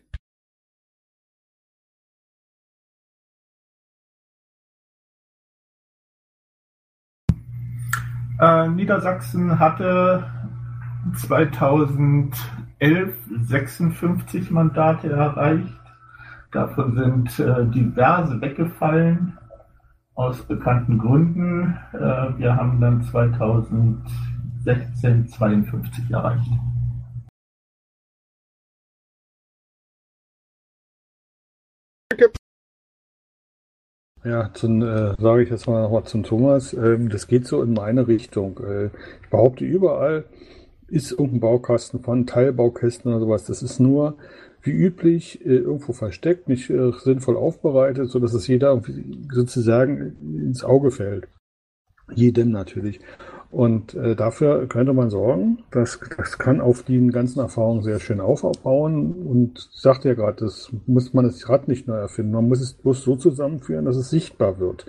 Äh, 8.38 8.68
Niedersachsen 8.68 9.58
hatte 9.58 10.30
2011 11.14 12.36
56 13.42 14.50
Mandate 14.50 15.10
erreicht. 15.10 15.72
Davon 16.52 16.94
sind 16.96 17.38
äh, 17.38 17.64
diverse 17.66 18.40
weggefallen 18.40 19.36
aus 20.14 20.42
bekannten 20.42 20.98
Gründen. 20.98 21.76
Äh, 21.92 22.38
wir 22.38 22.56
haben 22.56 22.80
dann 22.80 23.02
2016 23.02 25.28
52 25.28 26.10
erreicht. 26.10 26.50
Ja, 34.26 34.50
zum, 34.54 34.82
äh, 34.82 35.14
sage 35.20 35.44
ich 35.44 35.50
jetzt 35.50 35.68
mal 35.68 35.82
nochmal 35.82 36.02
zum 36.02 36.24
Thomas. 36.24 36.72
Ähm, 36.72 37.10
das 37.10 37.28
geht 37.28 37.46
so 37.46 37.62
in 37.62 37.74
meine 37.74 38.08
Richtung. 38.08 38.58
Äh, 38.58 38.86
ich 39.22 39.30
behaupte, 39.30 39.64
überall 39.64 40.24
ist 40.88 41.12
irgendein 41.12 41.38
Baukasten 41.38 42.00
von 42.00 42.26
Teilbaukästen 42.26 43.12
oder 43.12 43.20
sowas. 43.20 43.44
Das 43.44 43.62
ist 43.62 43.78
nur 43.78 44.16
wie 44.62 44.72
üblich 44.72 45.46
äh, 45.46 45.58
irgendwo 45.58 45.92
versteckt, 45.92 46.48
nicht 46.48 46.68
äh, 46.70 46.90
sinnvoll 47.04 47.36
aufbereitet, 47.36 48.10
so 48.10 48.18
dass 48.18 48.34
es 48.34 48.48
jeder 48.48 48.82
sozusagen 49.32 50.16
ins 50.44 50.64
Auge 50.64 50.90
fällt. 50.90 51.28
Jedem 52.12 52.50
natürlich. 52.50 52.98
Und 53.50 53.94
äh, 53.94 54.16
dafür 54.16 54.66
könnte 54.66 54.92
man 54.92 55.10
sorgen. 55.10 55.58
Das, 55.70 56.00
das 56.16 56.38
kann 56.38 56.60
auf 56.60 56.82
die 56.82 57.06
ganzen 57.08 57.40
Erfahrungen 57.40 57.82
sehr 57.82 58.00
schön 58.00 58.20
aufbauen. 58.20 59.12
Und 59.12 59.68
ich 59.72 59.80
sagte 59.80 60.08
ja 60.08 60.14
gerade, 60.14 60.44
das 60.44 60.72
muss 60.86 61.14
man 61.14 61.24
das 61.24 61.48
Rad 61.48 61.68
nicht 61.68 61.86
neu 61.86 61.96
erfinden. 61.96 62.32
Man 62.32 62.48
muss 62.48 62.60
es 62.60 62.74
bloß 62.74 63.02
so 63.02 63.16
zusammenführen, 63.16 63.84
dass 63.84 63.96
es 63.96 64.10
sichtbar 64.10 64.58
wird. 64.58 64.86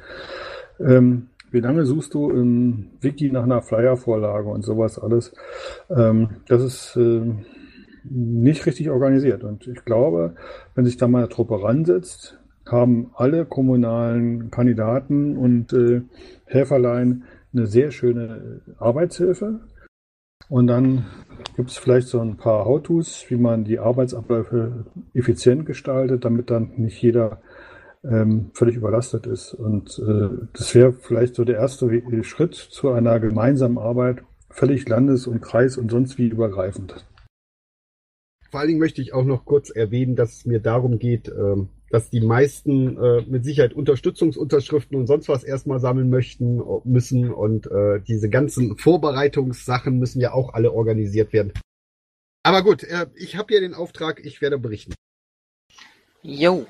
Ähm, 0.80 1.28
wie 1.52 1.60
lange 1.60 1.86
suchst 1.86 2.14
du 2.14 2.30
im 2.30 2.90
Wiki 3.00 3.32
nach 3.32 3.44
einer 3.44 3.62
Flyer-Vorlage 3.62 4.50
und 4.50 4.64
sowas 4.64 5.00
alles? 5.00 5.34
Ähm, 5.90 6.30
das 6.48 6.64
ist 6.64 6.98
äh, 6.98 7.22
nicht 8.04 8.66
richtig 8.66 8.90
organisiert. 8.90 9.44
Und 9.44 9.68
ich 9.68 9.86
glaube, 9.86 10.36
wenn 10.76 10.86
sich 10.86 10.98
da 10.98 11.08
mal 11.08 11.20
eine 11.20 11.30
Truppe 11.30 11.62
ransetzt, 11.62 12.38
haben 12.66 13.12
alle 13.16 13.46
kommunalen 13.46 14.52
Kandidaten 14.52 15.38
und 15.38 15.72
äh, 15.74 16.02
Helferlein 16.46 17.24
eine 17.54 17.68
sehr 17.68 17.92
schöne 17.92 18.62
Arbeitshilfe. 18.78 19.62
Und 20.50 20.68
dann 20.68 21.06
gibt 21.56 21.72
es 21.72 21.78
vielleicht 21.78 22.08
so 22.08 22.20
ein 22.22 22.38
paar 22.38 22.66
How-Tos, 22.66 23.26
wie 23.30 23.36
man 23.36 23.66
die 23.66 23.80
Arbeitsabläufe 23.80 24.86
effizient 25.14 25.66
gestaltet, 25.66 26.24
damit 26.24 26.50
dann 26.50 26.72
nicht 26.78 27.02
jeder 27.02 27.42
ähm, 28.04 28.52
völlig 28.54 28.76
überlastet 28.76 29.28
ist. 29.28 29.54
Und 29.54 30.00
äh, 30.00 30.48
das 30.54 30.74
wäre 30.74 30.94
vielleicht 30.94 31.36
so 31.36 31.44
der 31.44 31.58
erste 31.58 31.90
Schritt 32.24 32.56
zu 32.56 32.90
einer 32.92 33.20
gemeinsamen 33.20 33.78
Arbeit, 33.78 34.24
völlig 34.50 34.88
landes- 34.88 35.28
und 35.28 35.42
kreis- 35.42 35.78
und 35.78 35.92
sonst 35.92 36.18
wie 36.18 36.28
übergreifend. 36.28 37.06
Vor 38.50 38.62
allen 38.62 38.70
Dingen 38.70 38.80
möchte 38.80 39.02
ich 39.02 39.14
auch 39.14 39.26
noch 39.26 39.44
kurz 39.44 39.70
erwähnen, 39.70 40.16
dass 40.16 40.38
es 40.38 40.46
mir 40.46 40.62
darum 40.62 41.00
geht, 41.00 41.28
ähm, 41.28 41.70
dass 41.90 42.10
die 42.10 42.22
meisten 42.22 42.98
äh, 42.98 43.22
mit 43.28 43.46
Sicherheit 43.46 43.74
Unterstützungsunterschriften 43.74 44.98
und 44.98 45.08
sonst 45.08 45.30
was 45.30 45.44
erstmal 45.44 45.80
sammeln 45.80 46.10
möchten 46.10 46.62
müssen 46.84 47.32
und 47.32 47.68
äh, 47.68 48.02
diese 48.02 48.30
ganzen 48.30 48.78
Vorbereitungssachen 48.78 49.98
müssen 49.98 50.22
ja 50.22 50.34
auch 50.34 50.54
alle 50.54 50.72
organisiert 50.72 51.34
werden. 51.34 51.54
Aber 52.44 52.64
gut, 52.64 52.84
äh, 52.84 53.08
ich 53.16 53.36
habe 53.36 53.48
hier 53.50 53.62
den 53.62 53.74
Auftrag, 53.74 54.24
ich 54.24 54.42
werde 54.42 54.58
berichten. 54.58 54.94
Jo, 56.22 56.66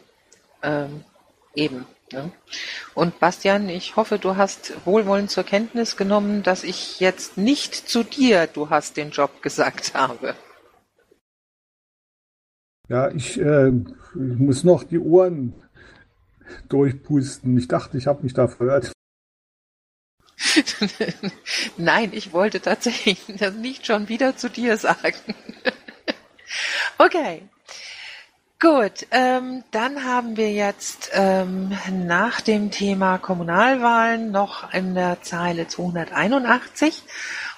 ähm, 0.63 1.03
eben. 1.55 1.85
Ne? 2.11 2.31
Und 2.93 3.19
Bastian, 3.19 3.67
ich 3.69 3.95
hoffe, 3.95 4.17
du 4.17 4.37
hast 4.37 4.85
wohlwollend 4.85 5.29
zur 5.29 5.43
Kenntnis 5.43 5.97
genommen, 5.97 6.41
dass 6.41 6.63
ich 6.63 6.99
jetzt 6.99 7.37
nicht 7.37 7.75
zu 7.75 8.03
dir, 8.03 8.47
du 8.47 8.69
hast 8.69 8.97
den 8.97 9.11
Job 9.11 9.41
gesagt 9.41 9.93
habe. 9.93 10.35
Ja, 12.89 13.09
ich, 13.11 13.39
äh, 13.39 13.69
ich 13.69 13.75
muss 14.13 14.63
noch 14.63 14.83
die 14.83 14.99
Ohren 14.99 15.53
durchpusten. 16.69 17.57
Ich 17.57 17.67
dachte, 17.67 17.97
ich 17.97 18.07
habe 18.07 18.23
mich 18.23 18.33
da 18.33 18.47
verhört. 18.47 18.91
Nein, 21.77 22.11
ich 22.13 22.31
wollte 22.31 22.61
tatsächlich 22.61 23.19
das 23.39 23.53
nicht 23.53 23.85
schon 23.85 24.09
wieder 24.09 24.37
zu 24.37 24.49
dir 24.49 24.77
sagen. 24.77 25.15
okay. 26.97 27.43
Gut, 28.59 29.05
ähm, 29.11 29.63
dann 29.69 30.03
haben 30.03 30.35
wir 30.35 30.51
jetzt 30.51 31.11
ähm, 31.13 31.77
nach 32.07 32.41
dem 32.41 32.71
Thema 32.71 33.19
Kommunalwahlen 33.19 34.31
noch 34.31 34.73
in 34.73 34.95
der 34.95 35.21
Zeile 35.21 35.67
281 35.67 37.03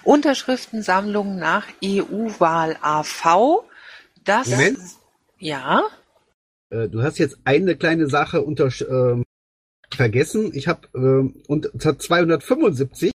Unterschriftensammlung 0.04 1.38
nach 1.38 1.68
EU-Wahl 1.82 2.76
AV. 2.82 3.64
Das 4.26 4.50
Moment. 4.50 4.78
Ja. 5.40 5.84
Äh, 6.70 6.90
du 6.90 7.02
hast 7.02 7.18
jetzt 7.18 7.40
eine 7.46 7.76
kleine 7.76 8.08
Sache 8.08 8.42
unter, 8.42 8.70
ähm, 8.90 9.24
vergessen. 9.92 10.52
Ich 10.54 10.68
habe 10.68 10.88
ähm, 10.96 11.42
unter 11.48 11.98
275 11.98 13.12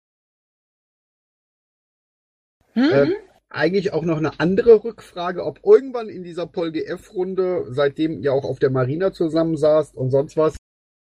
Mhm. 2.74 2.82
äh, 2.82 3.06
eigentlich 3.48 3.92
auch 3.92 4.04
noch 4.04 4.18
eine 4.18 4.38
andere 4.38 4.84
Rückfrage, 4.84 5.44
ob 5.44 5.60
irgendwann 5.64 6.08
in 6.08 6.22
dieser 6.22 6.46
PolGF-Runde, 6.46 7.66
seitdem 7.70 8.22
ihr 8.22 8.32
auch 8.32 8.44
auf 8.44 8.60
der 8.60 8.70
Marina 8.70 9.12
zusammensaßt 9.12 9.96
und 9.96 10.10
sonst 10.10 10.36
was, 10.36 10.56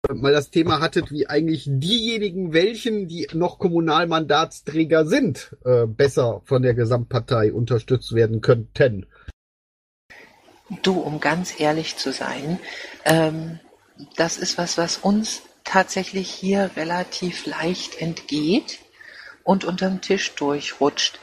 äh, 0.09 0.13
mal 0.13 0.33
das 0.33 0.51
Thema 0.51 0.81
hattet, 0.81 1.11
wie 1.11 1.27
eigentlich 1.27 1.65
diejenigen, 1.67 2.51
welchen, 2.53 3.07
die 3.07 3.27
noch 3.33 3.57
Kommunalmandatsträger 3.57 5.05
sind, 5.05 5.55
äh, 5.63 5.85
besser 5.87 6.41
von 6.43 6.61
der 6.61 6.73
Gesamtpartei 6.73 7.53
unterstützt 7.53 8.13
werden 8.13 8.41
könnten. 8.41 9.05
Du, 10.81 10.99
um 10.99 11.19
ganz 11.19 11.59
ehrlich 11.59 11.97
zu 11.97 12.11
sein, 12.11 12.59
ähm, 13.03 13.59
das 14.15 14.37
ist 14.37 14.57
was, 14.57 14.77
was 14.77 14.97
uns 14.97 15.41
tatsächlich 15.63 16.29
hier 16.29 16.71
relativ 16.75 17.45
leicht 17.45 18.01
entgeht 18.01 18.79
und 19.43 19.63
unterm 19.63 20.01
Tisch 20.01 20.33
durchrutscht. 20.35 21.19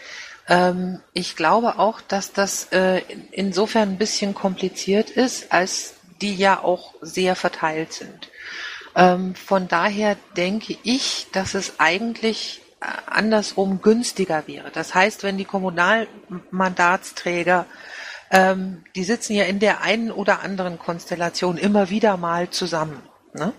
Ähm, 0.49 1.01
ich 1.13 1.37
glaube 1.37 1.79
auch, 1.79 2.01
dass 2.01 2.33
das 2.33 2.69
äh, 2.73 3.03
insofern 3.33 3.91
ein 3.91 3.99
bisschen 3.99 4.35
kompliziert 4.35 5.11
ist, 5.11 5.53
als 5.53 5.95
die 6.21 6.35
ja 6.35 6.63
auch 6.63 6.95
sehr 7.01 7.37
verteilt 7.37 7.93
sind. 7.93 8.31
Ähm, 8.95 9.35
von 9.35 9.67
daher 9.69 10.17
denke 10.37 10.77
ich, 10.83 11.29
dass 11.33 11.55
es 11.55 11.75
eigentlich 11.79 12.61
äh, 12.81 12.87
andersrum 13.07 13.81
günstiger 13.83 14.47
wäre. 14.47 14.71
Das 14.71 14.95
heißt, 14.95 15.25
wenn 15.25 15.39
die 15.39 15.45
Kommunalmandatsträger 15.45 17.67
ähm, 18.33 18.83
die 18.97 19.05
sitzen 19.05 19.35
ja 19.35 19.45
in 19.45 19.61
der 19.61 19.83
einen 19.83 20.11
oder 20.11 20.41
anderen 20.41 20.79
Konstellation 20.79 21.59
immer 21.59 21.91
wieder 21.91 22.17
mal 22.17 22.51
zusammen. 22.51 23.01
Ne? 23.35 23.53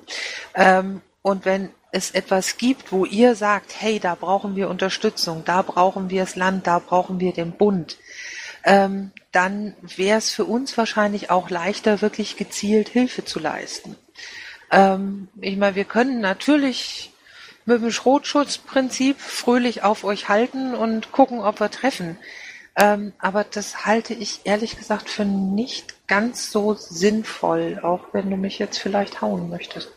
Ähm, 0.55 1.01
und 1.21 1.45
wenn 1.45 1.69
es 1.91 2.11
etwas 2.11 2.57
gibt, 2.57 2.91
wo 2.91 3.05
ihr 3.05 3.35
sagt, 3.35 3.79
hey, 3.79 3.99
da 3.99 4.15
brauchen 4.15 4.55
wir 4.55 4.69
Unterstützung, 4.69 5.43
da 5.45 5.61
brauchen 5.61 6.09
wir 6.09 6.21
das 6.21 6.35
Land, 6.35 6.65
da 6.65 6.79
brauchen 6.79 7.19
wir 7.19 7.33
den 7.33 7.51
Bund, 7.51 7.97
ähm, 8.65 9.11
dann 9.31 9.75
wäre 9.81 10.17
es 10.17 10.31
für 10.31 10.45
uns 10.45 10.75
wahrscheinlich 10.75 11.29
auch 11.29 11.51
leichter, 11.51 12.01
wirklich 12.01 12.35
gezielt 12.35 12.89
Hilfe 12.89 13.23
zu 13.25 13.39
leisten. 13.39 13.95
Ähm, 14.71 15.27
ich 15.39 15.55
meine, 15.55 15.75
wir 15.75 15.85
können 15.85 16.19
natürlich 16.19 17.11
mit 17.65 17.81
dem 17.81 17.91
Schrotschutzprinzip 17.91 19.19
fröhlich 19.19 19.83
auf 19.83 20.03
euch 20.03 20.29
halten 20.29 20.73
und 20.73 21.11
gucken, 21.11 21.39
ob 21.41 21.59
wir 21.59 21.69
treffen. 21.69 22.17
Ähm, 22.75 23.13
aber 23.19 23.43
das 23.43 23.85
halte 23.85 24.13
ich 24.13 24.41
ehrlich 24.45 24.77
gesagt 24.77 25.09
für 25.09 25.25
nicht 25.25 26.07
ganz 26.07 26.51
so 26.51 26.73
sinnvoll, 26.73 27.79
auch 27.83 28.13
wenn 28.13 28.29
du 28.29 28.37
mich 28.37 28.57
jetzt 28.57 28.79
vielleicht 28.79 29.21
hauen 29.21 29.49
möchtest. 29.49 29.91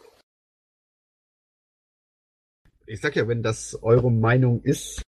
Ich 2.86 3.00
sag 3.00 3.16
ja, 3.16 3.26
wenn 3.26 3.42
das 3.42 3.78
eure 3.82 4.12
Meinung 4.12 4.62
ist, 4.62 5.02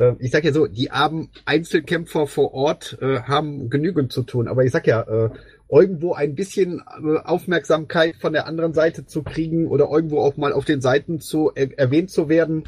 äh, 0.00 0.14
ich 0.20 0.30
sag 0.30 0.44
ja 0.44 0.52
so, 0.52 0.66
die 0.66 0.90
armen 0.90 1.30
Einzelkämpfer 1.44 2.26
vor 2.26 2.54
Ort 2.54 2.98
äh, 3.02 3.20
haben 3.22 3.68
genügend 3.68 4.12
zu 4.12 4.22
tun. 4.22 4.48
Aber 4.48 4.64
ich 4.64 4.70
sag 4.70 4.86
ja, 4.86 5.02
äh, 5.02 5.30
irgendwo 5.68 6.14
ein 6.14 6.34
bisschen 6.34 6.80
äh, 6.80 7.18
Aufmerksamkeit 7.18 8.16
von 8.16 8.32
der 8.32 8.46
anderen 8.46 8.74
Seite 8.74 9.06
zu 9.06 9.22
kriegen 9.22 9.66
oder 9.66 9.90
irgendwo 9.90 10.20
auch 10.20 10.36
mal 10.36 10.52
auf 10.52 10.64
den 10.64 10.80
Seiten 10.80 11.20
zu 11.20 11.50
er 11.54 11.76
erwähnt 11.78 12.10
zu 12.10 12.28
werden, 12.28 12.64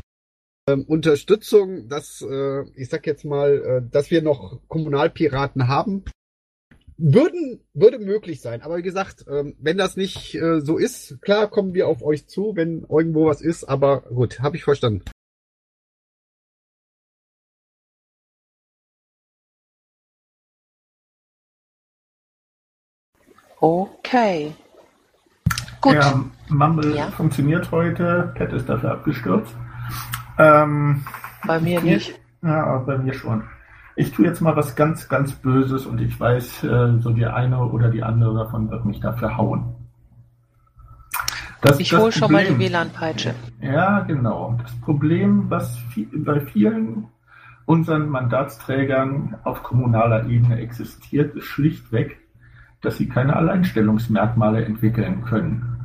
Unterstützung, 0.74 1.88
dass 1.88 2.22
äh, 2.22 2.62
ich 2.74 2.88
sag 2.88 3.06
jetzt 3.06 3.24
mal, 3.24 3.82
äh, 3.84 3.90
dass 3.90 4.10
wir 4.10 4.22
noch 4.22 4.60
Kommunalpiraten 4.68 5.68
haben, 5.68 6.04
würden 6.96 7.60
würde 7.72 7.98
möglich 7.98 8.40
sein. 8.40 8.62
Aber 8.62 8.76
wie 8.76 8.82
gesagt, 8.82 9.24
ähm, 9.28 9.56
wenn 9.58 9.78
das 9.78 9.96
nicht 9.96 10.34
äh, 10.34 10.60
so 10.60 10.76
ist, 10.76 11.20
klar 11.22 11.48
kommen 11.48 11.72
wir 11.74 11.88
auf 11.88 12.02
euch 12.02 12.26
zu, 12.26 12.52
wenn 12.56 12.84
irgendwo 12.88 13.26
was 13.26 13.40
ist. 13.40 13.64
Aber 13.64 14.02
gut, 14.02 14.40
habe 14.40 14.56
ich 14.56 14.64
verstanden. 14.64 15.02
Okay. 23.60 24.52
Gut. 25.80 25.94
Ja, 25.94 26.24
Mumble 26.48 26.94
Ja. 26.96 27.10
funktioniert 27.10 27.70
heute. 27.70 28.32
Pat 28.36 28.52
ist 28.52 28.68
dafür 28.68 28.92
abgestürzt. 28.92 29.54
Ähm, 30.40 31.04
Bei 31.46 31.60
mir 31.60 31.80
nicht. 31.80 32.18
Ja, 32.42 32.78
bei 32.78 32.96
mir 32.96 33.12
schon. 33.12 33.42
Ich 33.96 34.12
tue 34.12 34.24
jetzt 34.24 34.40
mal 34.40 34.56
was 34.56 34.76
ganz, 34.76 35.08
ganz 35.08 35.32
Böses 35.32 35.84
und 35.84 36.00
ich 36.00 36.18
weiß, 36.18 36.64
äh, 36.64 36.98
so 37.00 37.10
die 37.10 37.26
eine 37.26 37.58
oder 37.58 37.90
die 37.90 38.02
andere 38.02 38.44
davon 38.44 38.70
wird 38.70 38.84
mich 38.86 39.00
dafür 39.00 39.36
hauen. 39.36 39.74
Das, 41.60 41.78
Ich 41.78 41.92
hole 41.92 42.10
schon 42.10 42.32
mal 42.32 42.44
die 42.46 42.58
WLAN-Peitsche. 42.58 43.34
Ja, 43.60 44.00
genau. 44.00 44.58
Das 44.62 44.72
Problem, 44.80 45.50
was 45.50 45.78
bei 46.24 46.40
vielen 46.40 47.08
unseren 47.66 48.08
Mandatsträgern 48.08 49.36
auf 49.44 49.62
kommunaler 49.62 50.26
Ebene 50.26 50.58
existiert, 50.58 51.36
ist 51.36 51.44
schlichtweg, 51.44 52.18
dass 52.80 52.96
sie 52.96 53.08
keine 53.08 53.36
Alleinstellungsmerkmale 53.36 54.64
entwickeln 54.64 55.22
können. 55.22 55.79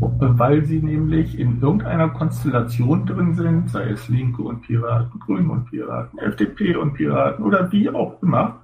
Weil 0.00 0.64
sie 0.64 0.80
nämlich 0.80 1.38
in 1.38 1.60
irgendeiner 1.60 2.08
Konstellation 2.08 3.06
drin 3.06 3.34
sind, 3.34 3.70
sei 3.70 3.90
es 3.90 4.08
Linke 4.08 4.42
und 4.42 4.62
Piraten, 4.62 5.20
Grüne 5.20 5.52
und 5.52 5.64
Piraten, 5.66 6.18
FDP 6.18 6.76
und 6.76 6.94
Piraten 6.94 7.44
oder 7.44 7.70
wie 7.72 7.90
auch 7.90 8.22
immer, 8.22 8.60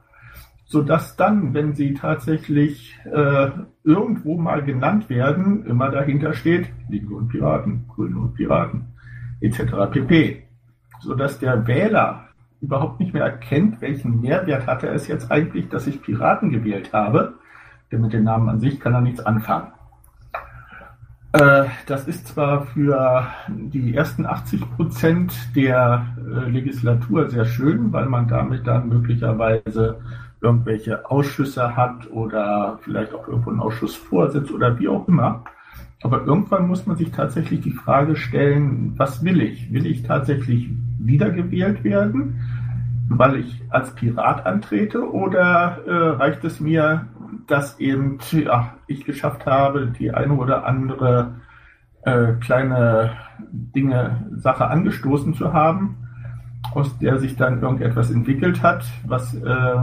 sodass 0.64 1.16
dann, 1.16 1.54
wenn 1.54 1.74
sie 1.74 1.94
tatsächlich 1.94 2.96
äh, 3.04 3.50
irgendwo 3.84 4.36
mal 4.36 4.62
genannt 4.62 5.08
werden, 5.08 5.64
immer 5.66 5.90
dahinter 5.90 6.34
steht, 6.34 6.70
Linke 6.88 7.14
und 7.14 7.28
Piraten, 7.28 7.86
Grüne 7.88 8.18
und 8.18 8.34
Piraten, 8.34 8.86
etc. 9.40 9.62
pp. 9.90 10.42
sodass 11.00 11.38
der 11.38 11.66
Wähler 11.66 12.28
überhaupt 12.60 13.00
nicht 13.00 13.14
mehr 13.14 13.24
erkennt, 13.24 13.80
welchen 13.80 14.20
Mehrwert 14.20 14.66
hatte 14.66 14.88
es 14.88 15.06
jetzt 15.06 15.30
eigentlich, 15.30 15.68
dass 15.68 15.86
ich 15.86 16.02
Piraten 16.02 16.50
gewählt 16.50 16.92
habe. 16.92 17.34
Denn 17.90 18.02
mit 18.02 18.12
dem 18.12 18.24
Namen 18.24 18.48
an 18.48 18.60
sich 18.60 18.80
kann 18.80 18.94
er 18.94 19.00
nichts 19.00 19.24
anfangen. 19.24 19.68
Äh, 21.32 21.64
das 21.86 22.08
ist 22.08 22.28
zwar 22.28 22.66
für 22.66 23.26
die 23.48 23.94
ersten 23.94 24.24
80 24.24 24.60
Prozent 24.76 25.34
der 25.54 26.06
äh, 26.16 26.48
Legislatur 26.48 27.28
sehr 27.28 27.44
schön, 27.44 27.92
weil 27.92 28.06
man 28.06 28.28
damit 28.28 28.66
dann 28.66 28.88
möglicherweise 28.88 29.98
irgendwelche 30.40 31.10
Ausschüsse 31.10 31.76
hat 31.76 32.10
oder 32.10 32.78
vielleicht 32.82 33.12
auch 33.12 33.28
irgendwo 33.28 33.50
einen 33.50 33.60
Ausschussvorsitz 33.60 34.50
oder 34.50 34.78
wie 34.78 34.88
auch 34.88 35.06
immer. 35.06 35.44
Aber 36.02 36.24
irgendwann 36.24 36.68
muss 36.68 36.86
man 36.86 36.96
sich 36.96 37.10
tatsächlich 37.10 37.60
die 37.60 37.72
Frage 37.72 38.16
stellen, 38.16 38.94
was 38.96 39.22
will 39.24 39.42
ich? 39.42 39.72
Will 39.72 39.84
ich 39.84 40.04
tatsächlich 40.04 40.70
wiedergewählt 40.98 41.84
werden, 41.84 42.40
weil 43.08 43.40
ich 43.40 43.62
als 43.68 43.94
Pirat 43.94 44.46
antrete 44.46 45.10
oder 45.12 45.78
äh, 45.86 45.92
reicht 45.92 46.44
es 46.44 46.60
mir, 46.60 47.06
dass 47.46 47.78
eben 47.80 48.18
ja, 48.32 48.74
ich 48.86 49.04
geschafft 49.04 49.46
habe, 49.46 49.86
die 49.98 50.12
eine 50.12 50.34
oder 50.34 50.66
andere 50.66 51.36
äh, 52.02 52.32
kleine 52.40 53.12
Dinge, 53.50 54.26
Sache 54.36 54.66
angestoßen 54.68 55.34
zu 55.34 55.52
haben, 55.52 55.96
aus 56.74 56.98
der 56.98 57.18
sich 57.18 57.36
dann 57.36 57.62
irgendetwas 57.62 58.10
entwickelt 58.10 58.62
hat, 58.62 58.84
was 59.06 59.34
äh, 59.34 59.74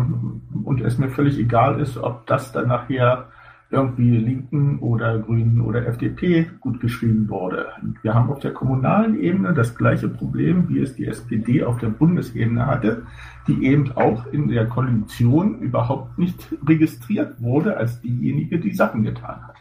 und 0.64 0.82
es 0.82 0.98
mir 0.98 1.10
völlig 1.10 1.38
egal 1.40 1.80
ist, 1.80 1.98
ob 1.98 2.26
das 2.28 2.52
dann 2.52 2.68
nachher 2.68 3.28
irgendwie 3.72 4.18
Linken 4.18 4.80
oder 4.80 5.18
Grünen 5.20 5.62
oder 5.62 5.88
FDP 5.88 6.50
gut 6.60 6.80
geschrieben 6.80 7.28
wurde. 7.30 7.68
Wir 8.04 8.14
haben 8.14 8.30
auf 8.30 8.40
der 8.40 8.54
kommunalen 8.54 9.20
Ebene 9.20 9.54
das 9.54 9.76
gleiche 9.76 10.08
Problem, 10.08 10.70
wie 10.70 10.80
es 10.80 10.96
die 10.96 11.08
SPD 11.08 11.64
auf 11.64 11.80
der 11.80 11.90
Bundesebene 11.90 12.66
hatte, 12.66 13.04
die 13.48 13.66
eben 13.66 13.92
auch 13.94 14.26
in 14.28 14.48
der 14.48 14.68
Koalition 14.68 15.60
überhaupt 15.60 16.18
nicht 16.18 16.48
registriert 16.68 17.42
wurde 17.42 17.78
als 17.78 18.02
diejenige, 18.02 18.60
die 18.60 18.74
Sachen 18.74 19.04
getan 19.04 19.48
hat. 19.48 19.58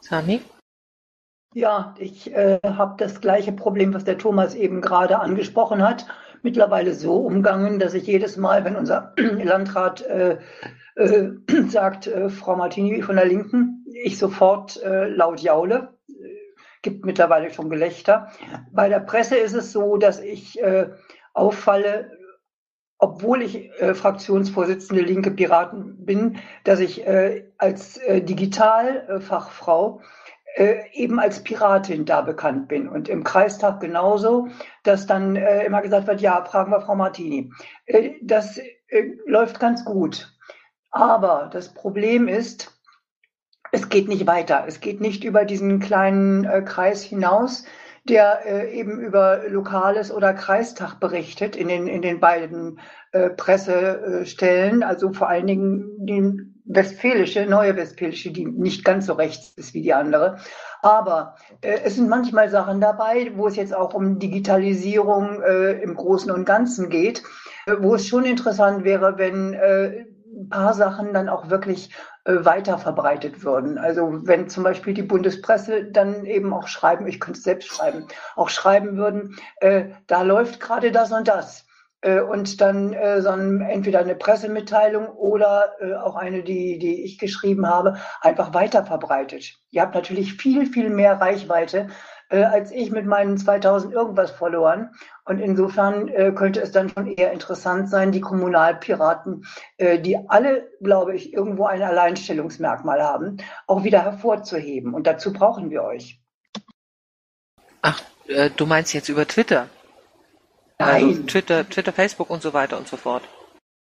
Sani? 0.00 0.40
Ja, 1.54 1.94
ich 1.98 2.34
äh, 2.34 2.58
habe 2.64 2.96
das 2.98 3.20
gleiche 3.20 3.52
Problem, 3.52 3.94
was 3.94 4.04
der 4.04 4.18
Thomas 4.18 4.54
eben 4.56 4.80
gerade 4.80 5.20
angesprochen 5.20 5.82
hat, 5.82 6.06
mittlerweile 6.42 6.94
so 6.94 7.16
umgangen, 7.16 7.78
dass 7.78 7.94
ich 7.94 8.06
jedes 8.06 8.36
Mal, 8.36 8.64
wenn 8.64 8.76
unser 8.76 9.14
Landrat 9.16 10.02
äh, 10.02 10.38
äh, 10.96 11.30
sagt 11.68 12.08
äh, 12.08 12.28
Frau 12.28 12.56
Martini 12.56 13.02
von 13.02 13.16
der 13.16 13.26
Linken, 13.26 13.84
ich 14.02 14.18
sofort 14.18 14.82
äh, 14.82 15.08
laut 15.08 15.40
jaule. 15.40 15.94
Gibt 16.82 17.06
mittlerweile 17.06 17.50
schon 17.50 17.70
Gelächter. 17.70 18.28
Bei 18.70 18.90
der 18.90 19.00
Presse 19.00 19.36
ist 19.36 19.54
es 19.54 19.72
so, 19.72 19.96
dass 19.96 20.20
ich 20.20 20.62
äh, 20.62 20.90
auffalle, 21.34 22.10
obwohl 22.98 23.42
ich 23.42 23.70
äh, 23.80 23.94
Fraktionsvorsitzende 23.94 25.02
Linke 25.02 25.30
Piraten 25.30 26.04
bin, 26.06 26.38
dass 26.64 26.80
ich 26.80 27.06
äh, 27.06 27.50
als 27.58 27.98
äh, 27.98 28.22
Digitalfachfrau 28.22 30.00
äh, 30.56 30.88
eben 30.92 31.18
als 31.18 31.42
Piratin 31.42 32.04
da 32.04 32.20
bekannt 32.20 32.68
bin. 32.68 32.88
Und 32.88 33.08
im 33.08 33.24
Kreistag 33.24 33.80
genauso, 33.80 34.48
dass 34.84 35.06
dann 35.06 35.34
äh, 35.34 35.64
immer 35.64 35.82
gesagt 35.82 36.06
wird, 36.06 36.20
ja, 36.20 36.44
fragen 36.44 36.70
wir 36.70 36.80
Frau 36.80 36.94
Martini. 36.94 37.50
Äh, 37.86 38.12
das 38.22 38.60
läuft 39.26 39.58
ganz 39.58 39.84
gut. 39.84 40.32
Aber 40.92 41.50
das 41.52 41.74
Problem 41.74 42.28
ist, 42.28 42.70
es 43.72 43.88
geht 43.88 44.06
nicht 44.06 44.28
weiter. 44.28 44.64
Es 44.68 44.80
geht 44.80 45.00
nicht 45.00 45.24
über 45.24 45.44
diesen 45.44 45.80
kleinen 45.80 46.64
Kreis 46.64 47.02
hinaus, 47.02 47.64
der 48.04 48.44
äh, 48.44 48.78
eben 48.78 49.00
über 49.00 49.48
Lokales 49.48 50.12
oder 50.12 50.34
Kreistag 50.34 51.00
berichtet 51.00 51.56
in 51.56 51.68
den, 51.68 51.86
in 51.86 52.02
den 52.02 52.20
beiden 52.20 52.78
äh, 53.12 53.30
Pressestellen, 53.30 54.82
also 54.82 55.12
vor 55.12 55.28
allen 55.28 55.46
Dingen 55.46 55.90
die 55.98 56.40
westfälische, 56.66 57.46
neue 57.46 57.76
westfälische, 57.76 58.30
die 58.30 58.46
nicht 58.46 58.84
ganz 58.84 59.06
so 59.06 59.14
rechts 59.14 59.52
ist 59.56 59.74
wie 59.74 59.82
die 59.82 59.94
andere. 59.94 60.38
Aber 60.82 61.36
äh, 61.62 61.78
es 61.84 61.96
sind 61.96 62.08
manchmal 62.08 62.50
Sachen 62.50 62.80
dabei, 62.80 63.32
wo 63.36 63.46
es 63.46 63.56
jetzt 63.56 63.74
auch 63.74 63.94
um 63.94 64.18
Digitalisierung 64.18 65.42
äh, 65.42 65.80
im 65.80 65.94
Großen 65.94 66.30
und 66.30 66.44
Ganzen 66.44 66.90
geht, 66.90 67.22
äh, 67.66 67.76
wo 67.80 67.94
es 67.94 68.06
schon 68.06 68.24
interessant 68.24 68.84
wäre, 68.84 69.16
wenn 69.16 69.54
äh, 69.54 70.04
ein 70.36 70.48
paar 70.50 70.74
Sachen 70.74 71.14
dann 71.14 71.28
auch 71.28 71.48
wirklich 71.48 71.90
weiter 72.24 72.78
verbreitet 72.78 73.44
würden. 73.44 73.78
Also 73.78 74.26
wenn 74.26 74.48
zum 74.48 74.64
Beispiel 74.64 74.94
die 74.94 75.02
Bundespresse 75.02 75.84
dann 75.84 76.24
eben 76.24 76.52
auch 76.52 76.68
schreiben, 76.68 77.06
ich 77.06 77.20
könnte 77.20 77.38
es 77.38 77.44
selbst 77.44 77.68
schreiben, 77.68 78.06
auch 78.34 78.48
schreiben 78.48 78.96
würden, 78.96 79.36
äh, 79.60 79.86
da 80.06 80.22
läuft 80.22 80.60
gerade 80.60 80.90
das 80.90 81.12
und 81.12 81.28
das. 81.28 81.66
Äh, 82.04 82.20
und 82.20 82.60
dann 82.60 82.92
äh, 82.92 83.22
so 83.22 83.30
ein, 83.30 83.62
entweder 83.62 84.00
eine 84.00 84.14
Pressemitteilung 84.14 85.08
oder 85.08 85.72
äh, 85.80 85.94
auch 85.94 86.16
eine, 86.16 86.42
die, 86.42 86.78
die 86.78 87.02
ich 87.02 87.18
geschrieben 87.18 87.66
habe, 87.66 87.96
einfach 88.20 88.52
weiter 88.52 88.84
verbreitet. 88.84 89.54
Ihr 89.70 89.82
habt 89.82 89.94
natürlich 89.94 90.34
viel, 90.34 90.66
viel 90.66 90.90
mehr 90.90 91.20
Reichweite, 91.20 91.88
äh, 92.30 92.42
als 92.42 92.70
ich 92.70 92.90
mit 92.90 93.06
meinen 93.06 93.38
2000 93.38 93.92
irgendwas 93.92 94.30
verloren. 94.30 94.90
Und 95.24 95.38
insofern 95.38 96.08
äh, 96.08 96.32
könnte 96.32 96.60
es 96.60 96.72
dann 96.72 96.88
schon 96.88 97.06
eher 97.06 97.32
interessant 97.32 97.88
sein, 97.88 98.12
die 98.12 98.20
Kommunalpiraten, 98.20 99.46
äh, 99.78 99.98
die 99.98 100.18
alle, 100.28 100.68
glaube 100.82 101.14
ich, 101.14 101.32
irgendwo 101.32 101.66
ein 101.66 101.82
Alleinstellungsmerkmal 101.82 103.02
haben, 103.02 103.38
auch 103.66 103.84
wieder 103.84 104.02
hervorzuheben. 104.02 104.94
Und 104.94 105.06
dazu 105.06 105.32
brauchen 105.32 105.70
wir 105.70 105.82
euch. 105.82 106.20
Ach, 107.82 108.00
äh, 108.28 108.50
du 108.50 108.66
meinst 108.66 108.94
jetzt 108.94 109.08
über 109.08 109.26
Twitter? 109.26 109.68
Nein. 110.78 111.04
Also 111.04 111.22
Twitter, 111.22 111.68
Twitter, 111.68 111.92
Facebook 111.92 112.30
und 112.30 112.42
so 112.42 112.52
weiter 112.52 112.76
und 112.78 112.88
so 112.88 112.96
fort. 112.96 113.22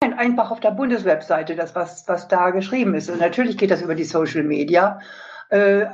Nein, 0.01 0.15
einfach 0.15 0.51
auf 0.51 0.61
der 0.61 0.71
Bundeswebseite, 0.71 1.57
das, 1.57 1.75
was, 1.75 2.07
was 2.07 2.29
da 2.29 2.51
geschrieben 2.51 2.95
ist. 2.95 3.11
Und 3.11 3.19
natürlich 3.19 3.59
geht 3.59 3.71
das 3.71 3.83
über 3.83 3.95
die 3.95 4.05
Social 4.05 4.45
Media. 4.45 5.01
Äh, 5.51 5.87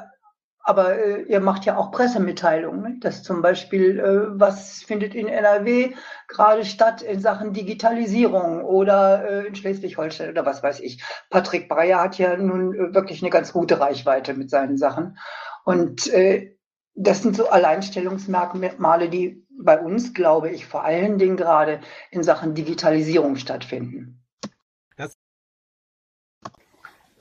aber 0.67 0.99
äh, 0.99 1.23
ihr 1.25 1.41
macht 1.41 1.67
ja 1.67 1.77
auch 1.77 1.91
Pressemitteilungen, 1.93 2.83
ne? 2.83 2.97
dass 2.99 3.23
zum 3.23 3.43
Beispiel, 3.43 4.01
äh, 4.01 4.41
was 4.41 4.83
findet 4.83 5.15
in 5.15 5.29
NRW 5.29 5.93
gerade 6.27 6.65
statt 6.65 7.03
in 7.03 7.21
Sachen 7.21 7.53
Digitalisierung 7.53 8.65
oder 8.65 9.29
äh, 9.29 9.47
in 9.47 9.55
Schleswig-Holstein 9.55 10.31
oder 10.31 10.47
was 10.47 10.62
weiß 10.62 10.81
ich. 10.81 11.05
Patrick 11.29 11.69
Breyer 11.69 12.01
hat 12.01 12.17
ja 12.17 12.37
nun 12.39 12.75
äh, 12.75 12.95
wirklich 12.95 13.23
eine 13.23 13.31
ganz 13.31 13.53
gute 13.53 13.79
Reichweite 13.79 14.33
mit 14.33 14.49
seinen 14.49 14.79
Sachen. 14.79 15.19
Und 15.65 16.07
äh, 16.09 16.57
das 16.95 17.23
sind 17.23 17.37
so 17.37 17.51
Alleinstellungsmerkmale, 17.51 19.11
die 19.11 19.47
bei 19.51 19.79
uns, 19.79 20.15
glaube 20.15 20.51
ich, 20.51 20.65
vor 20.65 20.83
allen 20.83 21.19
Dingen 21.19 21.37
gerade 21.37 21.81
in 22.11 22.23
Sachen 22.23 22.55
Digitalisierung 22.55 23.37
stattfinden. 23.37 24.25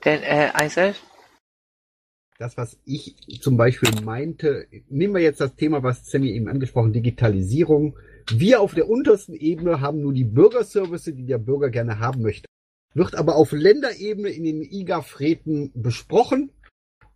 Denn, 0.04 0.22
äh? 0.22 0.94
Das, 2.44 2.58
was 2.58 2.78
ich 2.84 3.16
zum 3.40 3.56
Beispiel 3.56 3.90
meinte, 4.04 4.66
nehmen 4.90 5.14
wir 5.14 5.22
jetzt 5.22 5.40
das 5.40 5.56
Thema, 5.56 5.82
was 5.82 6.10
Sammy 6.10 6.30
eben 6.30 6.48
angesprochen, 6.48 6.92
Digitalisierung. 6.92 7.96
Wir 8.30 8.60
auf 8.60 8.74
der 8.74 8.88
untersten 8.88 9.34
Ebene 9.34 9.80
haben 9.80 10.02
nur 10.02 10.12
die 10.12 10.24
Bürgerservice, 10.24 11.04
die 11.04 11.24
der 11.24 11.38
Bürger 11.38 11.70
gerne 11.70 12.00
haben 12.00 12.20
möchte. 12.20 12.46
Wird 12.92 13.14
aber 13.14 13.36
auf 13.36 13.52
Länderebene 13.52 14.28
in 14.28 14.44
den 14.44 14.62
IGAF-Räten 14.62 15.72
besprochen 15.74 16.52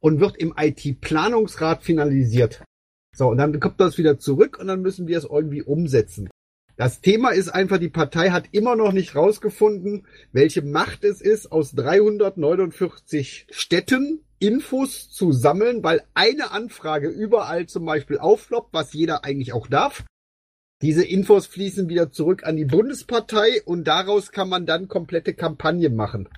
und 0.00 0.18
wird 0.18 0.38
im 0.38 0.54
IT-Planungsrat 0.56 1.82
finalisiert. 1.82 2.64
So, 3.14 3.28
und 3.28 3.36
dann 3.36 3.60
kommt 3.60 3.80
das 3.80 3.98
wieder 3.98 4.18
zurück 4.18 4.58
und 4.58 4.66
dann 4.68 4.80
müssen 4.80 5.08
wir 5.08 5.18
es 5.18 5.24
irgendwie 5.24 5.62
umsetzen. 5.62 6.30
Das 6.76 7.00
Thema 7.02 7.30
ist 7.30 7.50
einfach, 7.50 7.78
die 7.78 7.90
Partei 7.90 8.30
hat 8.30 8.48
immer 8.52 8.76
noch 8.76 8.92
nicht 8.92 9.14
rausgefunden, 9.14 10.06
welche 10.32 10.62
Macht 10.62 11.04
es 11.04 11.20
ist, 11.20 11.52
aus 11.52 11.72
349 11.72 13.48
Städten 13.50 14.24
Infos 14.38 15.10
zu 15.10 15.32
sammeln, 15.32 15.82
weil 15.82 16.02
eine 16.14 16.50
Anfrage 16.50 17.08
überall 17.08 17.66
zum 17.66 17.84
Beispiel 17.84 18.18
aufloppt, 18.18 18.72
was 18.72 18.92
jeder 18.92 19.24
eigentlich 19.24 19.52
auch 19.52 19.66
darf. 19.66 20.04
Diese 20.80 21.04
Infos 21.04 21.46
fließen 21.46 21.88
wieder 21.88 22.12
zurück 22.12 22.44
an 22.44 22.56
die 22.56 22.64
Bundespartei 22.64 23.62
und 23.64 23.84
daraus 23.84 24.30
kann 24.30 24.48
man 24.48 24.64
dann 24.64 24.86
komplette 24.86 25.34
Kampagnen 25.34 25.96
machen. 25.96 26.28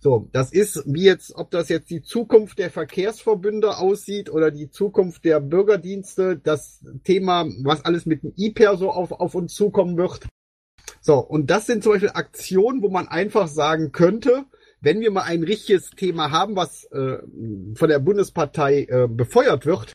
So, 0.00 0.28
das 0.32 0.52
ist 0.52 0.82
wie 0.86 1.04
jetzt, 1.04 1.34
ob 1.36 1.50
das 1.50 1.68
jetzt 1.68 1.90
die 1.90 2.02
Zukunft 2.02 2.58
der 2.58 2.70
Verkehrsverbünde 2.70 3.76
aussieht 3.78 4.30
oder 4.30 4.50
die 4.50 4.70
Zukunft 4.70 5.24
der 5.24 5.40
Bürgerdienste, 5.40 6.36
das 6.36 6.84
Thema, 7.04 7.46
was 7.62 7.84
alles 7.84 8.06
mit 8.06 8.22
dem 8.22 8.32
IPER 8.36 8.76
so 8.76 8.90
auf, 8.90 9.12
auf 9.12 9.34
uns 9.34 9.54
zukommen 9.54 9.96
wird. 9.96 10.26
So, 11.00 11.18
und 11.18 11.50
das 11.50 11.66
sind 11.66 11.82
zum 11.82 11.92
Beispiel 11.92 12.10
Aktionen, 12.10 12.82
wo 12.82 12.88
man 12.88 13.08
einfach 13.08 13.48
sagen 13.48 13.92
könnte, 13.92 14.44
wenn 14.80 15.00
wir 15.00 15.10
mal 15.10 15.22
ein 15.22 15.42
richtiges 15.42 15.90
Thema 15.90 16.30
haben, 16.30 16.56
was 16.56 16.84
äh, 16.92 17.18
von 17.74 17.88
der 17.88 17.98
Bundespartei 17.98 18.86
äh, 18.88 19.08
befeuert 19.08 19.66
wird, 19.66 19.92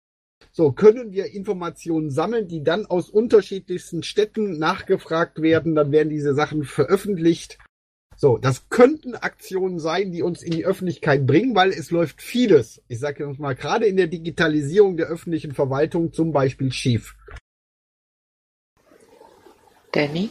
so 0.52 0.72
können 0.74 1.12
wir 1.12 1.34
Informationen 1.34 2.10
sammeln, 2.10 2.48
die 2.48 2.64
dann 2.64 2.86
aus 2.86 3.10
unterschiedlichsten 3.10 4.04
Städten 4.04 4.58
nachgefragt 4.60 5.42
werden, 5.42 5.76
dann 5.76 5.92
werden 5.92 6.10
diese 6.10 6.34
Sachen 6.34 6.64
veröffentlicht. 6.64 7.58
So, 8.18 8.38
das 8.38 8.70
könnten 8.70 9.16
Aktionen 9.16 9.80
sein, 9.80 10.12
die 10.12 10.22
uns 10.22 10.44
in 10.44 10.52
die 10.52 10.66
Öffentlichkeit 10.66 11.26
bringen, 11.26 11.56
weil 11.56 11.72
es 11.72 11.90
läuft 11.90 12.22
vieles. 12.22 12.82
Ich 12.88 13.00
sage 13.00 13.26
jetzt 13.26 13.40
mal, 13.40 13.56
gerade 13.56 13.86
in 13.86 13.98
der 13.98 14.08
Digitalisierung 14.08 14.98
der 14.98 15.08
öffentlichen 15.08 15.54
Verwaltung 15.54 16.12
zum 16.12 16.32
Beispiel 16.32 16.72
schief. 16.72 17.16
Danny? 19.92 20.30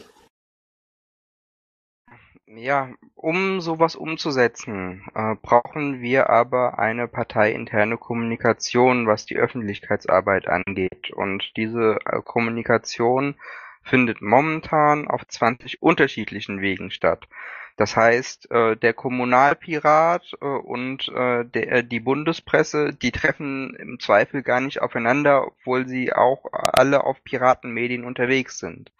Ja, 2.53 2.89
um 3.15 3.61
sowas 3.61 3.95
umzusetzen, 3.95 5.03
äh, 5.15 5.35
brauchen 5.41 6.01
wir 6.01 6.29
aber 6.29 6.79
eine 6.79 7.07
parteiinterne 7.07 7.97
Kommunikation, 7.97 9.07
was 9.07 9.25
die 9.25 9.37
Öffentlichkeitsarbeit 9.37 10.49
angeht. 10.49 11.11
Und 11.11 11.55
diese 11.55 11.99
äh, 12.05 12.21
Kommunikation 12.21 13.35
findet 13.83 14.21
momentan 14.21 15.07
auf 15.07 15.25
20 15.25 15.81
unterschiedlichen 15.81 16.59
Wegen 16.59 16.91
statt. 16.91 17.29
Das 17.77 17.95
heißt, 17.95 18.51
äh, 18.51 18.75
der 18.75 18.93
Kommunalpirat 18.93 20.33
äh, 20.41 20.45
und 20.45 21.07
äh, 21.07 21.45
der, 21.45 21.71
äh, 21.71 21.83
die 21.85 22.01
Bundespresse, 22.01 22.93
die 22.93 23.11
treffen 23.11 23.75
im 23.75 23.97
Zweifel 24.01 24.43
gar 24.43 24.59
nicht 24.59 24.81
aufeinander, 24.81 25.47
obwohl 25.47 25.87
sie 25.87 26.11
auch 26.11 26.45
alle 26.51 27.05
auf 27.05 27.23
Piratenmedien 27.23 28.03
unterwegs 28.03 28.59
sind. 28.59 28.91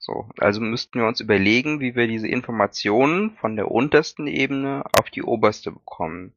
So, 0.00 0.26
also 0.38 0.60
müssten 0.62 0.98
wir 0.98 1.06
uns 1.06 1.20
überlegen, 1.20 1.78
wie 1.80 1.94
wir 1.94 2.06
diese 2.06 2.26
Informationen 2.26 3.32
von 3.32 3.54
der 3.54 3.70
untersten 3.70 4.26
Ebene 4.26 4.82
auf 4.98 5.10
die 5.10 5.22
oberste 5.22 5.72
bekommen. 5.72 6.32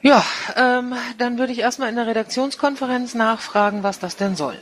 Ja, 0.00 0.24
ähm, 0.56 0.94
dann 1.18 1.38
würde 1.38 1.52
ich 1.52 1.60
erstmal 1.60 1.88
in 1.88 1.96
der 1.96 2.08
Redaktionskonferenz 2.08 3.14
nachfragen, 3.14 3.84
was 3.84 4.00
das 4.00 4.16
denn 4.16 4.34
soll. 4.34 4.60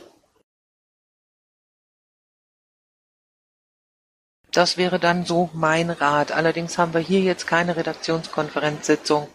Das 4.51 4.77
wäre 4.77 4.99
dann 4.99 5.25
so 5.25 5.49
mein 5.53 5.89
Rat. 5.89 6.31
Allerdings 6.31 6.77
haben 6.77 6.93
wir 6.93 7.01
hier 7.01 7.21
jetzt 7.21 7.47
keine 7.47 7.75
Redaktionskonferenzsitzung 7.75 9.29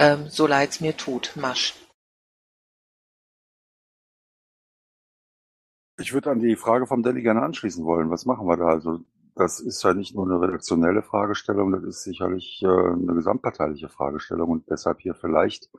ähm, 0.00 0.28
so 0.28 0.46
leid's 0.46 0.80
mir 0.80 0.96
tut, 0.96 1.36
Masch. 1.36 1.74
Ich 5.98 6.14
würde 6.14 6.30
an 6.30 6.40
die 6.40 6.56
Frage 6.56 6.86
vom 6.86 7.02
Delli 7.02 7.22
gerne 7.22 7.42
anschließen 7.42 7.84
wollen. 7.84 8.10
Was 8.10 8.24
machen 8.24 8.46
wir 8.46 8.56
da? 8.56 8.64
Also 8.64 9.00
das 9.36 9.60
ist 9.60 9.82
ja 9.84 9.92
nicht 9.92 10.14
nur 10.14 10.24
eine 10.24 10.40
redaktionelle 10.40 11.02
Fragestellung, 11.02 11.72
das 11.72 11.84
ist 11.84 12.02
sicherlich 12.02 12.62
äh, 12.62 12.66
eine 12.66 13.14
gesamtparteiliche 13.14 13.88
Fragestellung 13.88 14.50
und 14.50 14.70
deshalb 14.70 15.00
hier 15.00 15.14
vielleicht 15.14 15.70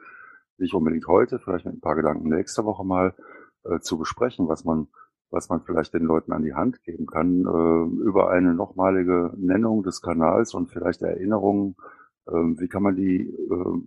nicht 0.57 0.74
unbedingt 0.76 1.07
heute, 1.07 1.39
vielleicht 1.39 1.65
mit 1.65 1.76
ein 1.76 1.82
paar 1.82 1.95
Gedanken 1.95 2.30
nächste 2.30 2.63
Woche 2.63 2.86
mal 2.86 3.15
äh, 3.63 3.80
zu 3.80 3.97
besprechen, 3.97 4.47
was 4.47 4.63
man 4.63 4.88
was 5.32 5.47
man 5.49 5.61
vielleicht 5.61 5.93
den 5.93 6.03
Leuten 6.03 6.34
an 6.34 6.43
die 6.43 6.53
Hand 6.53 6.84
geben 6.84 7.07
kann, 7.07 7.45
äh, 7.45 8.03
über 8.03 8.30
eine 8.30 8.53
nochmalige 8.53 9.34
Nennung 9.38 9.82
des 9.82 10.01
Kanals 10.01 10.53
und 10.53 10.69
vielleicht 10.69 11.01
Erinnerungen 11.01 11.78
ähm, 12.32 12.60
wie 12.60 12.68
kann 12.68 12.84
man 12.84 12.96
die, 12.96 13.22
äh, 13.22 13.82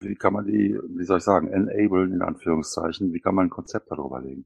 wie 0.00 0.14
kann 0.14 0.32
man 0.32 0.46
die, 0.46 0.78
wie 0.88 1.04
soll 1.04 1.18
ich 1.18 1.24
sagen, 1.24 1.48
enablen 1.48 2.12
in 2.12 2.22
Anführungszeichen? 2.22 3.12
Wie 3.12 3.20
kann 3.20 3.34
man 3.34 3.46
ein 3.46 3.50
Konzept 3.50 3.90
darüber 3.90 4.20
legen? 4.20 4.44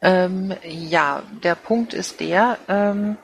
Ähm, 0.00 0.52
ja, 0.64 1.22
der 1.42 1.54
Punkt 1.54 1.94
ist 1.94 2.20
der, 2.20 2.58
ähm, 2.68 3.16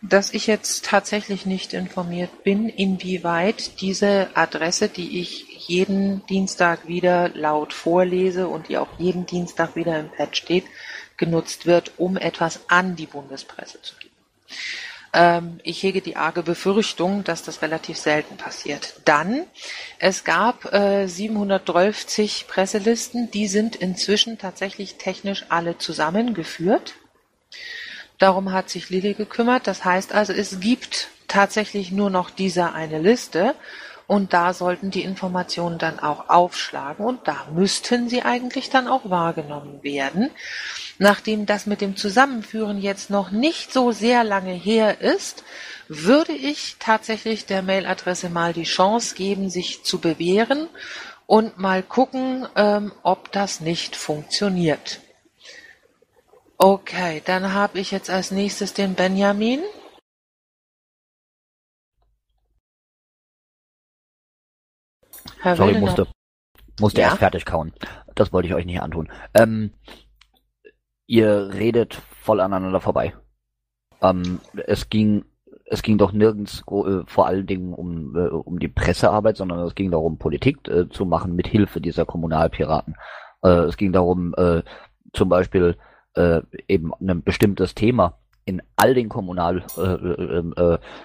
dass 0.00 0.34
ich 0.34 0.46
jetzt 0.46 0.84
tatsächlich 0.84 1.46
nicht 1.46 1.72
informiert 1.72 2.44
bin, 2.44 2.68
inwieweit 2.68 3.80
diese 3.80 4.28
Adresse, 4.34 4.88
die 4.88 5.20
ich 5.20 5.66
jeden 5.66 6.24
Dienstag 6.26 6.86
wieder 6.86 7.30
laut 7.30 7.72
vorlese 7.72 8.48
und 8.48 8.68
die 8.68 8.76
auch 8.76 8.98
jeden 8.98 9.24
Dienstag 9.26 9.76
wieder 9.76 9.98
im 9.98 10.10
Pad 10.10 10.36
steht, 10.36 10.64
genutzt 11.16 11.66
wird, 11.66 11.92
um 11.96 12.16
etwas 12.16 12.68
an 12.68 12.96
die 12.96 13.06
Bundespresse 13.06 13.80
zu 13.80 13.96
geben. 13.96 14.14
Ähm, 15.14 15.60
ich 15.62 15.82
hege 15.82 16.02
die 16.02 16.16
arge 16.16 16.42
Befürchtung, 16.42 17.22
dass 17.22 17.44
das 17.44 17.62
relativ 17.62 17.96
selten 17.96 18.36
passiert. 18.36 19.00
Dann, 19.04 19.46
es 20.00 20.24
gab 20.24 20.74
äh, 20.74 21.06
712 21.06 22.46
Presselisten, 22.48 23.30
die 23.30 23.46
sind 23.46 23.76
inzwischen 23.76 24.38
tatsächlich 24.38 24.96
technisch 24.96 25.46
alle 25.48 25.78
zusammengeführt. 25.78 26.94
Darum 28.18 28.52
hat 28.52 28.68
sich 28.70 28.90
Lilly 28.90 29.14
gekümmert. 29.14 29.66
Das 29.66 29.84
heißt 29.84 30.12
also, 30.12 30.32
es 30.32 30.58
gibt 30.60 31.08
tatsächlich 31.28 31.92
nur 31.92 32.10
noch 32.10 32.30
diese 32.30 32.72
eine 32.72 32.98
Liste 32.98 33.54
und 34.06 34.32
da 34.32 34.52
sollten 34.52 34.90
die 34.90 35.02
Informationen 35.02 35.78
dann 35.78 35.98
auch 35.98 36.28
aufschlagen 36.28 37.06
und 37.06 37.26
da 37.26 37.46
müssten 37.54 38.08
sie 38.08 38.22
eigentlich 38.22 38.68
dann 38.68 38.88
auch 38.88 39.08
wahrgenommen 39.08 39.82
werden. 39.82 40.30
Nachdem 40.98 41.46
das 41.46 41.66
mit 41.66 41.80
dem 41.80 41.96
Zusammenführen 41.96 42.80
jetzt 42.80 43.10
noch 43.10 43.30
nicht 43.30 43.72
so 43.72 43.90
sehr 43.90 44.22
lange 44.22 44.52
her 44.52 45.00
ist, 45.00 45.44
würde 45.88 46.32
ich 46.32 46.76
tatsächlich 46.78 47.46
der 47.46 47.62
Mailadresse 47.62 48.28
mal 48.30 48.52
die 48.52 48.64
Chance 48.64 49.14
geben, 49.14 49.50
sich 49.50 49.84
zu 49.84 50.00
bewähren 50.00 50.68
und 51.26 51.58
mal 51.58 51.82
gucken, 51.82 52.46
ähm, 52.56 52.92
ob 53.02 53.32
das 53.32 53.60
nicht 53.60 53.96
funktioniert. 53.96 55.00
Okay, 56.58 57.22
dann 57.24 57.52
habe 57.52 57.80
ich 57.80 57.90
jetzt 57.90 58.10
als 58.10 58.30
nächstes 58.30 58.74
den 58.74 58.94
Benjamin. 58.94 59.60
Herr 65.40 65.56
Sorry, 65.56 65.78
musste, 65.78 66.06
musste 66.80 67.00
ja? 67.00 67.08
erst 67.08 67.18
fertig 67.18 67.44
kauen. 67.44 67.74
Das 68.14 68.32
wollte 68.32 68.48
ich 68.48 68.54
euch 68.54 68.64
nicht 68.64 68.80
antun. 68.80 69.12
Ähm, 69.34 69.74
ihr 71.06 71.50
redet 71.52 71.94
voll 71.94 72.40
aneinander 72.40 72.80
vorbei. 72.80 73.14
Ähm, 74.00 74.40
es 74.66 74.88
ging 74.88 75.24
es 75.66 75.82
ging 75.82 75.98
doch 75.98 76.12
nirgends 76.12 76.62
äh, 76.68 77.00
vor 77.06 77.26
allen 77.26 77.46
Dingen 77.46 77.72
um, 77.72 78.14
äh, 78.16 78.28
um 78.28 78.58
die 78.58 78.68
Pressearbeit, 78.68 79.36
sondern 79.36 79.60
es 79.60 79.74
ging 79.74 79.90
darum, 79.90 80.18
Politik 80.18 80.68
äh, 80.68 80.88
zu 80.88 81.06
machen 81.06 81.34
mit 81.34 81.46
Hilfe 81.46 81.80
dieser 81.80 82.04
Kommunalpiraten. 82.04 82.96
Äh, 83.42 83.48
es 83.48 83.76
ging 83.76 83.92
darum, 83.92 84.34
äh, 84.36 84.62
zum 85.12 85.28
Beispiel 85.28 85.76
äh, 86.14 86.42
eben 86.68 86.92
ein 87.00 87.22
bestimmtes 87.22 87.74
Thema 87.74 88.18
in 88.46 88.60
all 88.76 88.92
den 88.92 89.08
Kommunal, 89.08 89.64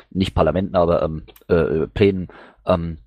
nicht 0.10 0.36
Parlamenten, 0.36 0.76
aber 0.76 1.04
ähm, 1.04 1.24
äh, 1.48 1.88
Plänen 1.88 2.28
ähm, 2.66 2.98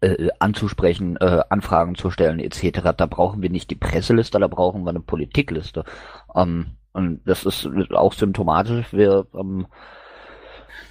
äh, 0.00 0.28
anzusprechen, 0.38 1.16
äh, 1.16 1.42
Anfragen 1.48 1.94
zu 1.94 2.10
stellen 2.10 2.38
etc. 2.38 2.92
Da 2.96 3.06
brauchen 3.06 3.42
wir 3.42 3.50
nicht 3.50 3.70
die 3.70 3.76
Presseliste, 3.76 4.38
da 4.38 4.48
brauchen 4.48 4.84
wir 4.84 4.90
eine 4.90 5.00
Politikliste. 5.00 5.84
Ähm, 6.34 6.76
und 6.92 7.20
das 7.24 7.44
ist 7.44 7.68
auch 7.92 8.12
symptomatisch. 8.12 8.92
Wir 8.92 9.26
ähm, 9.34 9.66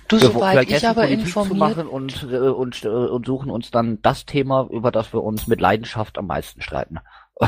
Du, 0.08 0.20
wir 0.20 0.30
soweit 0.30 0.70
ich 0.70 0.86
aber 0.86 1.04
Politik 1.04 1.26
informiert 1.26 1.54
zu 1.54 1.58
machen 1.58 1.88
und, 1.88 2.28
äh, 2.30 2.38
und, 2.38 2.84
äh, 2.84 2.88
und 2.90 3.26
suchen 3.26 3.50
uns 3.50 3.72
dann 3.72 4.02
das 4.02 4.26
Thema, 4.26 4.68
über 4.70 4.92
das 4.92 5.14
wir 5.14 5.24
uns 5.24 5.48
mit 5.48 5.62
Leidenschaft 5.62 6.18
am 6.18 6.28
meisten 6.28 6.62
streiten. 6.62 7.00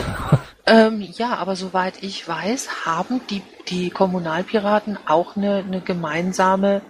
ähm, 0.65 1.01
ja, 1.01 1.35
aber 1.35 1.57
soweit 1.57 2.01
ich 2.01 2.25
weiß, 2.25 2.85
haben 2.85 3.19
die, 3.29 3.41
die 3.67 3.89
Kommunalpiraten 3.89 4.97
auch 5.05 5.35
eine, 5.35 5.57
eine 5.57 5.81
gemeinsame 5.81 6.81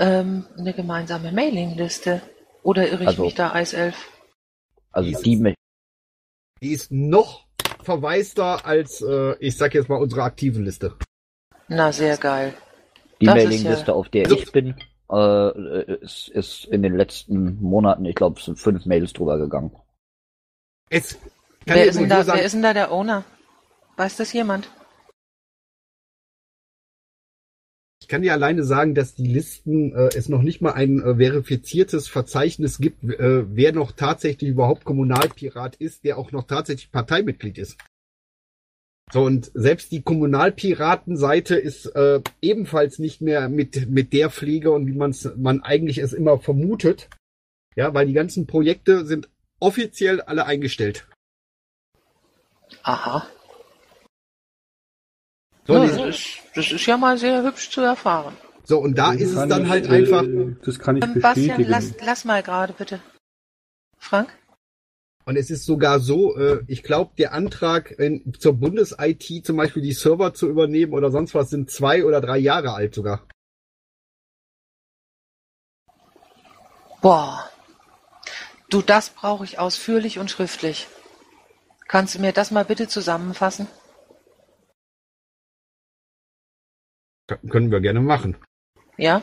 ähm, 0.00 0.46
eine 0.58 0.72
gemeinsame 0.72 1.30
Mailingliste. 1.30 2.22
Oder 2.62 2.88
irre 2.88 3.02
ich 3.02 3.08
also, 3.08 3.24
mich 3.24 3.34
da, 3.34 3.52
Eiself? 3.52 3.96
Also 4.92 5.22
die, 5.22 5.36
die, 5.36 5.54
die 6.60 6.72
ist 6.72 6.90
noch 6.90 7.46
verwaister 7.82 8.66
als, 8.66 9.00
äh, 9.00 9.36
ich 9.38 9.56
sag 9.56 9.74
jetzt 9.74 9.88
mal, 9.88 9.96
unsere 9.96 10.22
aktive 10.22 10.60
Liste. 10.60 10.96
Na, 11.68 11.92
sehr 11.92 12.16
geil. 12.16 12.54
Die 13.20 13.26
Mailingliste, 13.26 13.88
ja... 13.88 13.94
auf 13.94 14.08
der 14.08 14.30
ich 14.30 14.52
bin, 14.52 14.74
äh, 15.10 15.94
ist, 16.02 16.28
ist 16.28 16.64
in 16.66 16.82
den 16.82 16.96
letzten 16.96 17.60
Monaten, 17.62 18.04
ich 18.04 18.14
glaube, 18.14 18.38
es 18.38 18.46
sind 18.46 18.58
fünf 18.58 18.86
Mails 18.86 19.12
drüber 19.12 19.38
gegangen. 19.38 19.72
Es 20.88 21.18
wer, 21.64 21.86
ist 21.86 22.00
da, 22.08 22.24
sagen, 22.24 22.38
wer 22.38 22.44
ist 22.44 22.52
denn 22.52 22.62
da 22.62 22.74
der 22.74 22.92
Owner? 22.92 23.24
Weiß 23.96 24.16
das 24.16 24.32
jemand? 24.32 24.68
Kann 28.10 28.22
dir 28.22 28.32
alleine 28.32 28.64
sagen, 28.64 28.94
dass 28.94 29.14
die 29.14 29.26
Listen 29.26 29.94
äh, 29.94 30.10
es 30.14 30.28
noch 30.28 30.42
nicht 30.42 30.60
mal 30.60 30.72
ein 30.72 31.00
äh, 31.00 31.14
verifiziertes 31.16 32.08
Verzeichnis 32.08 32.78
gibt, 32.78 33.04
äh, 33.04 33.44
wer 33.56 33.72
noch 33.72 33.92
tatsächlich 33.92 34.50
überhaupt 34.50 34.84
Kommunalpirat 34.84 35.76
ist, 35.76 36.04
der 36.04 36.18
auch 36.18 36.32
noch 36.32 36.42
tatsächlich 36.42 36.90
Parteimitglied 36.90 37.56
ist. 37.56 37.78
So, 39.12 39.22
und 39.22 39.50
selbst 39.54 39.92
die 39.92 40.02
Kommunalpiratenseite 40.02 41.56
ist 41.56 41.86
äh, 41.86 42.20
ebenfalls 42.42 42.98
nicht 42.98 43.20
mehr 43.20 43.48
mit, 43.48 43.88
mit 43.88 44.12
der 44.12 44.30
Pflege 44.30 44.72
und 44.72 44.86
wie 44.86 44.96
man's, 44.96 45.28
man 45.36 45.62
eigentlich 45.62 45.98
es 45.98 46.12
immer 46.12 46.38
vermutet. 46.38 47.08
Ja, 47.76 47.94
weil 47.94 48.06
die 48.06 48.12
ganzen 48.12 48.46
Projekte 48.46 49.06
sind 49.06 49.28
offiziell 49.60 50.20
alle 50.20 50.46
eingestellt. 50.46 51.06
Aha. 52.82 53.26
So, 55.70 55.76
ja, 55.76 55.86
das, 55.86 56.16
ist, 56.16 56.38
das 56.54 56.72
ist 56.72 56.86
ja 56.86 56.96
mal 56.96 57.16
sehr 57.16 57.44
hübsch 57.44 57.70
zu 57.70 57.80
erfahren. 57.80 58.36
So, 58.64 58.78
und 58.78 58.98
da 58.98 59.12
das 59.12 59.20
ist 59.22 59.36
es 59.36 59.48
dann 59.48 59.68
halt 59.68 59.88
einfach. 59.88 60.24
Das 60.64 60.78
kann 60.80 60.96
ich 60.96 61.00
bestätigen. 61.00 61.20
Bastian, 61.20 61.64
lass, 61.68 61.94
lass 62.04 62.24
mal 62.24 62.42
gerade 62.42 62.72
bitte. 62.72 63.00
Frank? 63.96 64.36
Und 65.26 65.36
es 65.36 65.48
ist 65.50 65.64
sogar 65.64 66.00
so, 66.00 66.36
äh, 66.36 66.64
ich 66.66 66.82
glaube, 66.82 67.12
der 67.16 67.32
Antrag 67.32 67.92
in, 67.92 68.34
zur 68.36 68.54
Bundes-IT 68.54 69.46
zum 69.46 69.56
Beispiel 69.56 69.82
die 69.82 69.92
Server 69.92 70.34
zu 70.34 70.48
übernehmen 70.48 70.92
oder 70.92 71.12
sonst 71.12 71.34
was 71.36 71.50
sind 71.50 71.70
zwei 71.70 72.04
oder 72.04 72.20
drei 72.20 72.38
Jahre 72.38 72.72
alt 72.72 72.94
sogar. 72.96 73.28
Boah. 77.00 77.48
Du, 78.70 78.82
das 78.82 79.10
brauche 79.10 79.44
ich 79.44 79.60
ausführlich 79.60 80.18
und 80.18 80.32
schriftlich. 80.32 80.88
Kannst 81.86 82.16
du 82.16 82.20
mir 82.20 82.32
das 82.32 82.50
mal 82.50 82.64
bitte 82.64 82.88
zusammenfassen? 82.88 83.68
Können 87.48 87.70
wir 87.70 87.80
gerne 87.80 88.00
machen. 88.00 88.36
Ja, 88.96 89.22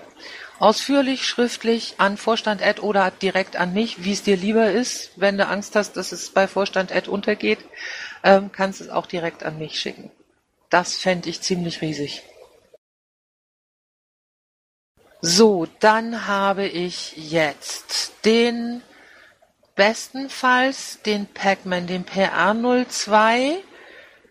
ausführlich, 0.60 1.28
schriftlich 1.28 1.96
an 1.98 2.18
Vorstand 2.18 2.62
Ed 2.62 2.82
oder 2.82 3.12
direkt 3.12 3.56
an 3.58 3.74
mich, 3.74 4.04
wie 4.04 4.14
es 4.14 4.24
dir 4.24 4.36
lieber 4.36 4.72
ist. 4.72 5.12
Wenn 5.16 5.38
du 5.38 5.48
Angst 5.48 5.76
hast, 5.76 5.98
dass 5.98 6.12
es 6.12 6.30
bei 6.30 6.48
Vorstand 6.48 6.92
Ed 6.92 7.08
untergeht, 7.08 7.60
ähm, 8.24 8.52
kannst 8.52 8.82
es 8.82 8.90
auch 8.90 9.06
direkt 9.06 9.44
an 9.44 9.60
mich 9.60 9.80
schicken. 9.80 10.12
Das 10.70 10.96
fände 10.96 11.30
ich 11.30 11.42
ziemlich 11.42 11.82
riesig. 11.82 12.24
So, 15.22 15.68
dann 15.80 16.28
habe 16.28 16.66
ich 16.66 17.16
jetzt 17.18 18.14
den 18.26 18.82
bestenfalls 19.76 21.02
den 21.04 21.28
Pac-Man, 21.28 21.88
den 21.88 22.06
PR02, 22.06 23.58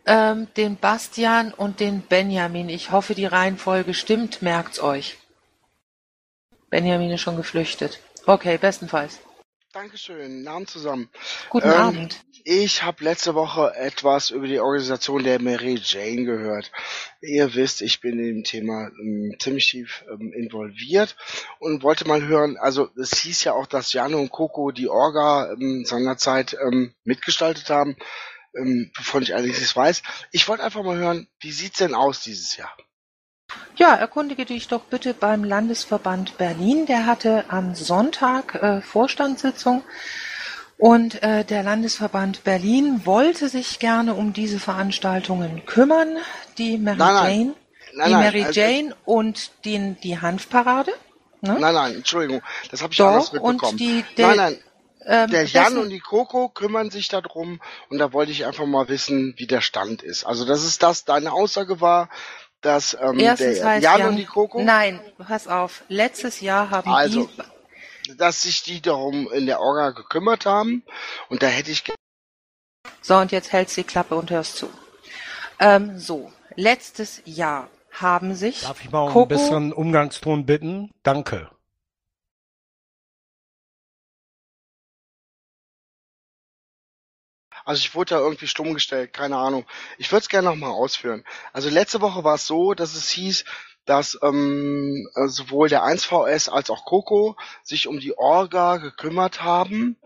ähm, 0.06 0.46
den 0.56 0.76
Bastian 0.76 1.52
und 1.52 1.80
den 1.80 2.02
Benjamin. 2.02 2.68
Ich 2.68 2.90
hoffe, 2.90 3.14
die 3.14 3.26
Reihenfolge 3.26 3.94
stimmt, 3.94 4.42
merkt's 4.42 4.80
euch. 4.80 5.18
Benjamin 6.70 7.10
ist 7.10 7.20
schon 7.20 7.36
geflüchtet. 7.36 8.00
Okay, 8.26 8.58
bestenfalls. 8.58 9.18
Dankeschön. 9.72 10.42
Namen 10.42 10.66
zusammen. 10.66 11.10
Guten 11.50 11.68
ähm, 11.68 11.74
Abend. 11.74 12.24
Ich 12.44 12.82
habe 12.82 13.04
letzte 13.04 13.34
Woche 13.34 13.74
etwas 13.74 14.30
über 14.30 14.46
die 14.46 14.58
Organisation 14.58 15.22
der 15.22 15.42
Mary 15.42 15.78
Jane 15.82 16.24
gehört. 16.24 16.72
Ihr 17.20 17.54
wisst, 17.54 17.82
ich 17.82 18.00
bin 18.00 18.18
in 18.18 18.26
dem 18.26 18.44
Thema 18.44 18.88
ähm, 19.00 19.34
ziemlich 19.38 19.68
tief 19.68 20.04
ähm, 20.10 20.32
involviert 20.32 21.16
und 21.58 21.82
wollte 21.82 22.06
mal 22.06 22.22
hören, 22.26 22.56
also 22.56 22.88
es 22.96 23.18
hieß 23.18 23.44
ja 23.44 23.52
auch, 23.52 23.66
dass 23.66 23.92
Jano 23.92 24.18
und 24.18 24.30
Coco 24.30 24.70
die 24.70 24.88
Orga 24.88 25.52
ähm, 25.52 25.84
seinerzeit 25.84 26.56
ähm, 26.64 26.94
mitgestaltet 27.04 27.68
haben, 27.68 27.96
ähm, 28.56 28.90
wovon 28.96 29.22
ich 29.22 29.34
allerdings 29.34 29.74
weiß. 29.74 30.02
Ich 30.32 30.48
wollte 30.48 30.64
einfach 30.64 30.82
mal 30.82 30.96
hören, 30.96 31.28
wie 31.40 31.52
sieht's 31.52 31.78
denn 31.78 31.94
aus 31.94 32.20
dieses 32.20 32.56
Jahr? 32.56 32.74
Ja, 33.76 33.94
erkundige 33.94 34.44
dich 34.44 34.68
doch 34.68 34.82
bitte 34.82 35.14
beim 35.14 35.44
Landesverband 35.44 36.38
Berlin. 36.38 36.86
Der 36.86 37.06
hatte 37.06 37.44
am 37.48 37.74
Sonntag 37.74 38.54
äh, 38.56 38.80
Vorstandssitzung 38.80 39.84
und 40.78 41.22
äh, 41.22 41.44
der 41.44 41.62
Landesverband 41.62 42.44
Berlin 42.44 43.06
wollte 43.06 43.48
sich 43.48 43.78
gerne 43.78 44.14
um 44.14 44.32
diese 44.32 44.58
Veranstaltungen 44.58 45.64
kümmern. 45.64 46.18
Die 46.58 46.76
Mary 46.76 46.98
nein, 46.98 47.14
nein. 47.14 47.38
Jane, 47.38 47.54
nein, 47.94 48.08
die 48.08 48.14
Mary 48.14 48.44
also, 48.44 48.60
Jane 48.60 48.96
und 49.04 49.64
den, 49.64 50.00
die 50.00 50.20
Hanfparade. 50.20 50.92
Ne? 51.40 51.58
Nein, 51.60 51.74
nein, 51.74 51.94
Entschuldigung, 51.94 52.42
das 52.70 52.82
habe 52.82 52.92
ich 52.92 52.98
Doch, 52.98 53.08
anders 53.08 53.32
mitbekommen. 53.32 53.60
Und 53.60 53.80
die, 53.80 54.04
der, 54.16 54.28
nein, 54.28 54.36
nein, 54.36 54.58
ähm, 55.06 55.30
der 55.30 55.44
Jan 55.44 55.78
und 55.78 55.90
die 55.90 56.00
Coco 56.00 56.48
kümmern 56.48 56.90
sich 56.90 57.08
darum 57.08 57.60
und 57.88 57.98
da 57.98 58.12
wollte 58.12 58.32
ich 58.32 58.44
einfach 58.44 58.66
mal 58.66 58.88
wissen, 58.88 59.34
wie 59.36 59.46
der 59.46 59.60
Stand 59.60 60.02
ist. 60.02 60.24
Also 60.24 60.44
das 60.44 60.64
ist 60.64 60.82
das, 60.82 61.04
deine 61.04 61.32
Aussage 61.32 61.80
war, 61.80 62.10
dass 62.60 62.96
ähm, 63.00 63.18
Erstens 63.20 63.58
der 63.58 63.66
heißt 63.66 63.84
Jan, 63.84 64.00
Jan 64.00 64.08
und 64.10 64.16
die 64.16 64.24
Coco. 64.24 64.60
Nein, 64.60 65.00
pass 65.18 65.46
auf. 65.46 65.84
Letztes 65.88 66.40
Jahr 66.40 66.70
haben 66.70 66.90
also, 66.90 67.30
die, 68.04 68.16
dass 68.16 68.42
sich 68.42 68.64
die 68.64 68.82
darum 68.82 69.30
in 69.30 69.46
der 69.46 69.60
Orga 69.60 69.90
gekümmert 69.90 70.44
haben 70.44 70.82
und 71.28 71.42
da 71.42 71.46
hätte 71.46 71.70
ich. 71.70 71.84
So 73.00 73.16
und 73.16 73.30
jetzt 73.30 73.52
hältst 73.52 73.76
du 73.76 73.82
die 73.82 73.86
Klappe 73.86 74.16
und 74.16 74.30
hörst 74.30 74.56
zu. 74.56 74.68
Ähm, 75.60 75.98
so, 76.00 76.32
letztes 76.56 77.22
Jahr 77.24 77.68
haben 77.92 78.34
sich. 78.34 78.62
Darf 78.62 78.82
ich 78.82 78.90
mal 78.90 79.02
um 79.02 79.12
Coco, 79.12 79.22
ein 79.22 79.28
bisschen 79.28 79.72
Umgangston 79.72 80.46
bitten? 80.46 80.90
Danke. 81.04 81.48
Also 87.66 87.80
ich 87.80 87.94
wurde 87.94 88.14
da 88.14 88.20
irgendwie 88.20 88.46
stumm 88.46 88.72
gestellt, 88.74 89.12
keine 89.12 89.36
Ahnung. 89.36 89.66
Ich 89.98 90.10
würde 90.12 90.22
es 90.22 90.28
gerne 90.30 90.48
nochmal 90.48 90.70
ausführen. 90.70 91.24
Also 91.52 91.68
letzte 91.68 92.00
Woche 92.00 92.24
war 92.24 92.36
es 92.36 92.46
so, 92.46 92.72
dass 92.74 92.94
es 92.94 93.10
hieß, 93.10 93.44
dass 93.84 94.18
ähm, 94.22 95.08
äh, 95.16 95.26
sowohl 95.28 95.68
der 95.68 95.82
1VS 95.84 96.48
als 96.48 96.70
auch 96.70 96.84
Coco 96.84 97.36
sich 97.64 97.88
um 97.88 98.00
die 98.00 98.16
Orga 98.16 98.78
gekümmert 98.78 99.42
haben. 99.42 99.96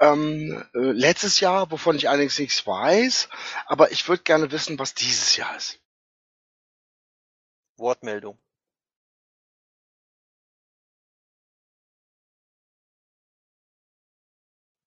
Ähm, 0.00 0.64
äh, 0.74 0.78
letztes 0.78 1.40
Jahr, 1.40 1.70
wovon 1.70 1.96
ich 1.96 2.08
allerdings 2.10 2.38
nichts 2.38 2.66
weiß, 2.66 3.28
aber 3.66 3.90
ich 3.92 4.08
würde 4.08 4.22
gerne 4.22 4.52
wissen, 4.52 4.78
was 4.78 4.94
dieses 4.94 5.36
Jahr 5.36 5.56
ist. 5.56 5.80
Wortmeldung. 7.78 8.38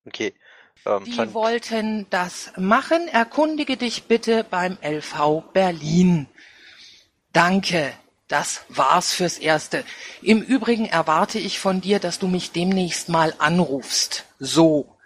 Okay. 0.06 0.34
Ähm, 0.86 1.04
Die 1.04 1.34
wollten 1.34 2.06
das 2.10 2.52
machen. 2.56 3.08
Erkundige 3.08 3.76
dich 3.76 4.04
bitte 4.04 4.44
beim 4.44 4.78
LV 4.82 5.44
Berlin. 5.52 6.26
Danke. 7.32 7.92
Das 8.28 8.62
war's 8.70 9.12
fürs 9.12 9.36
Erste. 9.36 9.84
Im 10.22 10.40
Übrigen 10.40 10.86
erwarte 10.86 11.38
ich 11.38 11.60
von 11.60 11.82
dir, 11.82 11.98
dass 11.98 12.18
du 12.18 12.28
mich 12.28 12.52
demnächst 12.52 13.10
mal 13.10 13.34
anrufst. 13.38 14.24
So. 14.38 14.96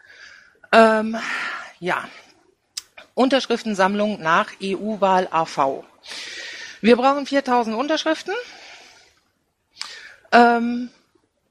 Ähm, 0.70 1.16
ja. 1.80 2.08
Unterschriftensammlung 3.14 4.20
nach 4.20 4.52
EU-Wahl 4.62 5.26
AV. 5.30 5.82
Wir 6.80 6.96
brauchen 6.96 7.26
4000 7.26 7.74
Unterschriften. 7.74 8.34
Ähm, 10.30 10.90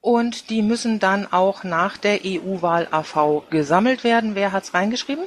und 0.06 0.52
die 0.52 0.62
müssen 0.62 1.00
dann 1.00 1.26
auch 1.32 1.64
nach 1.64 1.98
der 1.98 2.20
EU-Wahl 2.24 2.88
AV 2.92 3.50
gesammelt 3.50 4.04
werden. 4.04 4.36
Wer 4.36 4.52
hat's 4.52 4.76
reingeschrieben? 4.76 5.26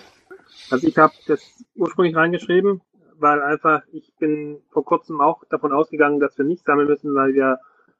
Also 0.71 0.87
ich 0.87 0.97
habe 0.97 1.13
das 1.27 1.41
ursprünglich 1.75 2.15
reingeschrieben, 2.15 2.81
weil 3.19 3.43
einfach 3.43 3.83
ich 3.91 4.15
bin 4.21 4.61
vor 4.71 4.85
kurzem 4.85 5.21
auch 5.21 5.43
davon 5.51 5.73
ausgegangen, 5.73 6.21
dass 6.21 6.39
wir 6.39 6.45
nicht 6.45 6.65
sammeln 6.65 6.87
müssen, 6.87 7.13
weil 7.13 7.35
wir 7.35 7.59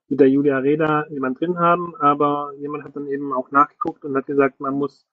mit 0.09 0.21
der 0.21 0.31
Julia 0.31 0.59
Reda 0.59 1.07
jemand 1.09 1.41
drin 1.41 1.59
haben, 1.59 1.97
aber 1.97 2.53
jemand 2.59 2.85
hat 2.85 2.95
dann 2.95 3.09
eben 3.09 3.33
auch 3.33 3.51
nachgeguckt 3.51 4.05
und 4.05 4.17
hat 4.17 4.27
gesagt, 4.27 4.61
man 4.61 4.75
muss 4.75 5.05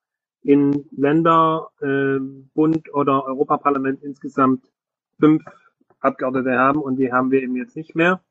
in 0.44 0.86
Länder, 0.92 1.70
äh, 1.82 2.20
Bund 2.54 2.94
oder 2.94 3.26
Europaparlament 3.26 4.04
insgesamt 4.04 4.64
fünf 5.20 5.44
Abgeordnete 6.00 6.60
haben 6.60 6.80
und 6.80 6.98
die 6.98 7.12
haben 7.12 7.32
wir 7.32 7.42
eben 7.42 7.56
jetzt 7.56 7.76
nicht 7.76 7.96
mehr. 7.96 8.22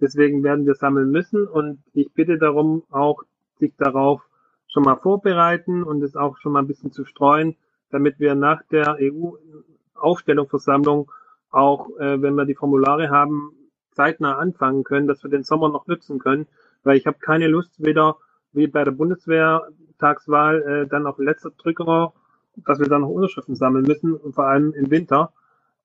Deswegen 0.00 0.42
werden 0.42 0.66
wir 0.66 0.74
sammeln 0.74 1.10
müssen 1.10 1.46
und 1.46 1.78
ich 1.92 2.12
bitte 2.12 2.38
darum, 2.38 2.82
auch 2.90 3.22
sich 3.58 3.72
darauf 3.76 4.22
schon 4.66 4.82
mal 4.82 4.96
vorbereiten 4.96 5.84
und 5.84 6.02
es 6.02 6.16
auch 6.16 6.38
schon 6.38 6.52
mal 6.52 6.60
ein 6.60 6.66
bisschen 6.66 6.92
zu 6.92 7.04
streuen, 7.04 7.56
damit 7.90 8.18
wir 8.18 8.34
nach 8.34 8.62
der 8.70 8.96
EU-Aufstellungsversammlung 9.00 11.12
auch, 11.50 11.90
äh, 11.98 12.20
wenn 12.20 12.34
wir 12.34 12.44
die 12.44 12.56
Formulare 12.56 13.10
haben, 13.10 13.52
zeitnah 13.92 14.36
anfangen 14.36 14.82
können, 14.82 15.06
dass 15.06 15.22
wir 15.22 15.30
den 15.30 15.44
Sommer 15.44 15.68
noch 15.68 15.86
nutzen 15.86 16.18
können, 16.18 16.48
weil 16.82 16.96
ich 16.96 17.06
habe 17.06 17.18
keine 17.20 17.46
Lust, 17.46 17.74
weder 17.78 18.16
wie 18.52 18.66
bei 18.66 18.82
der 18.82 18.90
Bundeswehrtagswahl 18.90 20.62
äh, 20.62 20.88
dann 20.88 21.06
auf 21.06 21.18
letzter 21.18 21.50
Drücker, 21.50 22.12
dass 22.56 22.80
wir 22.80 22.88
dann 22.88 23.02
noch 23.02 23.08
Unterschriften 23.08 23.54
sammeln 23.54 23.84
müssen 23.84 24.14
und 24.14 24.34
vor 24.34 24.46
allem 24.46 24.72
im 24.74 24.90
Winter. 24.90 25.32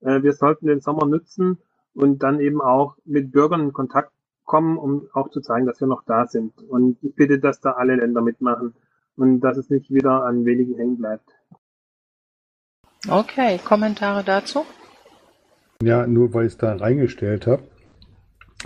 Äh, 0.02 0.24
wir 0.24 0.34
sollten 0.34 0.66
den 0.68 0.82
Sommer 0.82 1.06
nutzen, 1.06 1.60
und 1.94 2.24
dann 2.24 2.40
eben 2.40 2.62
auch 2.62 2.98
mit 3.06 3.32
Bürgern 3.32 3.62
in 3.62 3.74
Kontakt 3.74 4.12
kommen, 4.46 4.78
um 4.78 5.08
auch 5.14 5.30
zu 5.30 5.42
zeigen, 5.42 5.66
dass 5.66 5.80
wir 5.80 5.88
noch 5.88 6.04
da 6.06 6.28
sind. 6.28 6.58
Und 6.64 6.98
ich 7.02 7.16
bitte, 7.16 7.40
dass 7.40 7.62
da 7.62 7.72
alle 7.74 7.96
Länder 7.96 8.22
mitmachen 8.22 8.74
und 9.16 9.42
dass 9.42 9.58
es 9.58 9.70
nicht 9.70 9.92
wieder 9.92 10.24
an 10.24 10.46
wenigen 10.46 10.76
hängen 10.76 10.98
bleibt. 10.98 11.30
Okay, 13.08 13.60
Kommentare 13.64 14.24
dazu? 14.24 14.66
Ja, 15.82 16.06
nur 16.08 16.34
weil 16.34 16.48
ich 16.48 16.54
es 16.54 16.58
da 16.58 16.76
reingestellt 16.76 17.48
habe. 17.48 17.64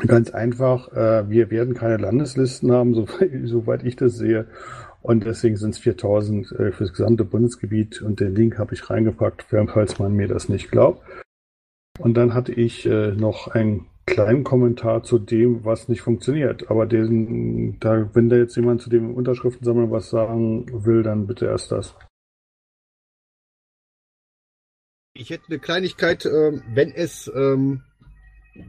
Ganz 0.08 0.32
einfach, 0.32 0.92
äh, 0.94 1.30
wir 1.30 1.52
werden 1.52 1.76
keine 1.76 1.98
Landeslisten 1.98 2.72
haben, 2.72 2.94
soweit, 2.96 3.32
soweit 3.44 3.84
ich 3.84 3.96
das 3.96 4.16
sehe. 4.16 4.48
Und 5.02 5.26
deswegen 5.26 5.58
sind 5.58 5.72
es 5.72 5.80
4000 5.80 6.52
äh, 6.54 6.72
für 6.72 6.86
das 6.86 6.94
gesamte 6.94 7.26
Bundesgebiet. 7.26 8.02
Und 8.02 8.20
den 8.20 8.34
Link 8.34 8.58
habe 8.58 8.74
ich 8.74 8.90
reingepackt, 8.90 9.46
falls 9.50 10.00
man 10.00 10.14
mir 10.14 10.28
das 10.28 10.50
nicht 10.50 10.72
glaubt. 10.72 11.04
Und 12.00 12.16
dann 12.16 12.34
hatte 12.34 12.52
ich 12.54 12.86
äh, 12.86 13.12
noch 13.12 13.48
einen 13.48 13.88
kleinen 14.06 14.44
Kommentar 14.44 15.04
zu 15.04 15.20
dem, 15.20 15.64
was 15.64 15.88
nicht 15.88 16.02
funktioniert. 16.02 16.70
Aber 16.70 16.86
den, 16.86 17.80
da, 17.80 18.10
wenn 18.14 18.30
da 18.30 18.36
jetzt 18.36 18.56
jemand 18.56 18.82
zu 18.82 18.89
dem 18.89 19.14
Unterschriftensammeln 19.14 19.91
was 19.91 20.10
sagen 20.10 20.86
will, 20.86 21.04
dann 21.04 21.28
bitte 21.28 21.46
erst 21.46 21.72
das. 21.72 21.96
Ich 25.16 25.30
hätte 25.30 25.46
eine 25.50 25.60
Kleinigkeit, 25.60 26.26
ähm, 26.26 26.64
wenn 26.74 26.91
es, 26.91 27.32
ähm, 27.34 27.84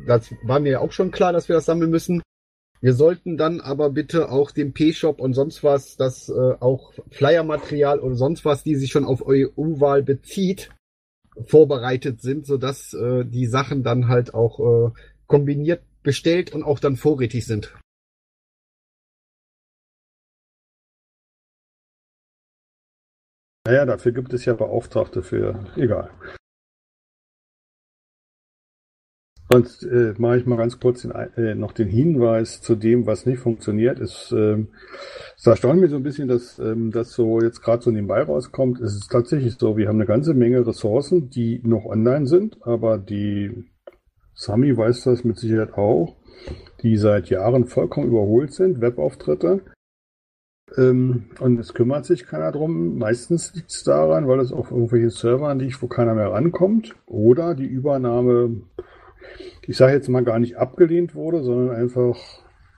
das 0.07 0.33
war 0.43 0.61
mir 0.61 0.73
ja 0.73 0.79
auch 0.81 0.93
schon 0.93 1.11
klar, 1.11 1.33
dass 1.33 1.49
wir 1.49 1.57
das 1.57 1.65
sammeln 1.65 1.91
müssen. 1.91 2.23
Wir 2.83 2.93
sollten 2.93 3.39
dann 3.39 3.63
aber 3.63 3.89
bitte 3.89 4.31
auch 4.31 4.51
dem 4.51 4.75
P-Shop 4.75 5.19
und 5.19 5.33
sonst 5.33 5.65
was, 5.65 5.97
das 5.97 6.29
äh, 6.29 6.55
auch 6.61 6.93
Flyer-Material 7.11 7.99
oder 7.99 8.15
sonst 8.15 8.45
was, 8.45 8.63
die 8.63 8.75
sich 8.77 8.93
schon 8.93 9.07
auf 9.07 9.25
EU-Wahl 9.27 10.03
bezieht, 10.03 10.69
vorbereitet 11.47 12.21
sind, 12.21 12.47
sodass 12.47 12.95
äh, 12.95 13.25
die 13.25 13.47
Sachen 13.47 13.83
dann 13.83 14.09
halt 14.09 14.35
auch 14.35 14.61
äh, 14.61 14.91
kombiniert 15.27 15.83
bestellt 16.03 16.53
und 16.53 16.63
auch 16.63 16.79
dann 16.79 16.97
vorrätig 16.97 17.47
sind. 17.47 17.75
Naja, 23.67 23.87
dafür 23.87 24.13
gibt 24.13 24.33
es 24.35 24.45
ja 24.45 24.53
Beauftragte 24.53 25.23
für. 25.23 25.65
Egal. 25.77 26.11
Sonst 29.55 29.85
äh, 29.85 30.15
mache 30.19 30.39
ich 30.39 30.47
mal 30.47 30.57
ganz 30.57 30.81
kurz 30.81 31.03
den, 31.03 31.13
äh, 31.13 31.55
noch 31.55 31.71
den 31.71 31.87
Hinweis 31.87 32.61
zu 32.61 32.75
dem, 32.75 33.07
was 33.07 33.25
nicht 33.25 33.39
funktioniert. 33.39 34.01
Es, 34.01 34.35
ähm, 34.37 34.71
es 35.37 35.47
erstaunt 35.47 35.81
mich 35.81 35.91
so 35.91 35.97
ein 35.97 36.03
bisschen, 36.03 36.27
dass 36.27 36.59
ähm, 36.59 36.91
das 36.91 37.13
so 37.13 37.41
jetzt 37.41 37.63
gerade 37.63 37.81
so 37.81 37.93
nebenbei 37.93 38.23
rauskommt. 38.23 38.81
Es 38.81 38.97
ist 38.97 39.13
tatsächlich 39.13 39.55
so, 39.57 39.77
wir 39.77 39.87
haben 39.87 39.99
eine 39.99 40.07
ganze 40.07 40.35
Menge 40.35 40.67
Ressourcen, 40.67 41.31
die 41.31 41.61
noch 41.63 41.85
online 41.85 42.27
sind, 42.27 42.59
aber 42.67 42.99
die 42.99 43.53
Sami 44.35 44.77
weiß 44.77 45.05
das 45.05 45.23
mit 45.23 45.39
Sicherheit 45.39 45.75
auch, 45.75 46.17
die 46.83 46.97
seit 46.97 47.31
Jahren 47.31 47.67
vollkommen 47.67 48.09
überholt 48.09 48.53
sind, 48.53 48.81
Webauftritte. 48.81 49.61
Ähm, 50.77 51.27
und 51.39 51.61
es 51.61 51.75
kümmert 51.75 52.07
sich 52.07 52.27
keiner 52.27 52.51
drum. 52.51 52.99
Meistens 52.99 53.55
liegt 53.55 53.71
es 53.71 53.85
daran, 53.85 54.27
weil 54.27 54.41
es 54.41 54.53
auf 54.53 54.73
irgendwelchen 54.73 55.11
Servern 55.11 55.61
liegt, 55.61 55.81
wo 55.81 55.87
keiner 55.87 56.17
mehr 56.17 56.33
rankommt. 56.33 56.97
Oder 57.07 57.55
die 57.55 57.67
Übernahme, 57.67 58.63
ich 59.67 59.77
sage 59.77 59.95
jetzt 59.95 60.09
mal 60.09 60.25
gar 60.25 60.39
nicht 60.39 60.57
abgelehnt 60.57 61.15
wurde, 61.15 61.43
sondern 61.43 61.77
einfach, 61.77 62.17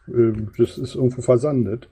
äh, 0.09 0.33
das 0.59 0.79
ist 0.79 0.95
irgendwo 0.95 1.23
versandet. 1.23 1.89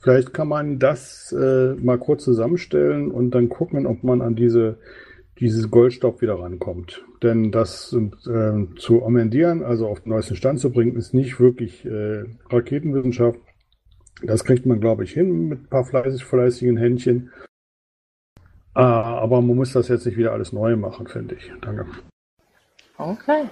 Vielleicht 0.00 0.32
kann 0.32 0.48
man 0.48 0.78
das 0.78 1.34
äh, 1.38 1.74
mal 1.74 1.98
kurz 1.98 2.24
zusammenstellen 2.24 3.10
und 3.10 3.32
dann 3.32 3.48
gucken, 3.48 3.86
ob 3.86 4.02
man 4.02 4.22
an 4.22 4.34
diese 4.34 4.78
dieses 5.40 5.70
Goldstaub 5.70 6.20
wieder 6.20 6.38
rankommt. 6.38 7.04
Denn 7.22 7.50
das 7.50 7.94
äh, 7.94 8.66
zu 8.76 9.04
amendieren, 9.04 9.62
also 9.62 9.88
auf 9.88 10.00
den 10.00 10.10
neuesten 10.10 10.36
Stand 10.36 10.60
zu 10.60 10.70
bringen, 10.70 10.96
ist 10.96 11.14
nicht 11.14 11.40
wirklich 11.40 11.84
äh, 11.86 12.24
Raketenwissenschaft. 12.50 13.40
Das 14.22 14.44
kriegt 14.44 14.66
man, 14.66 14.80
glaube 14.80 15.04
ich, 15.04 15.12
hin 15.12 15.48
mit 15.48 15.62
ein 15.62 15.68
paar 15.68 15.84
fleißig, 15.84 16.24
fleißigen 16.24 16.76
Händchen. 16.76 17.30
Äh, 18.74 18.80
aber 18.80 19.40
man 19.40 19.56
muss 19.56 19.72
das 19.72 19.88
jetzt 19.88 20.04
nicht 20.04 20.18
wieder 20.18 20.32
alles 20.32 20.52
neu 20.52 20.76
machen, 20.76 21.06
finde 21.06 21.36
ich. 21.36 21.50
Danke. 21.62 21.86
Okay. 23.00 23.48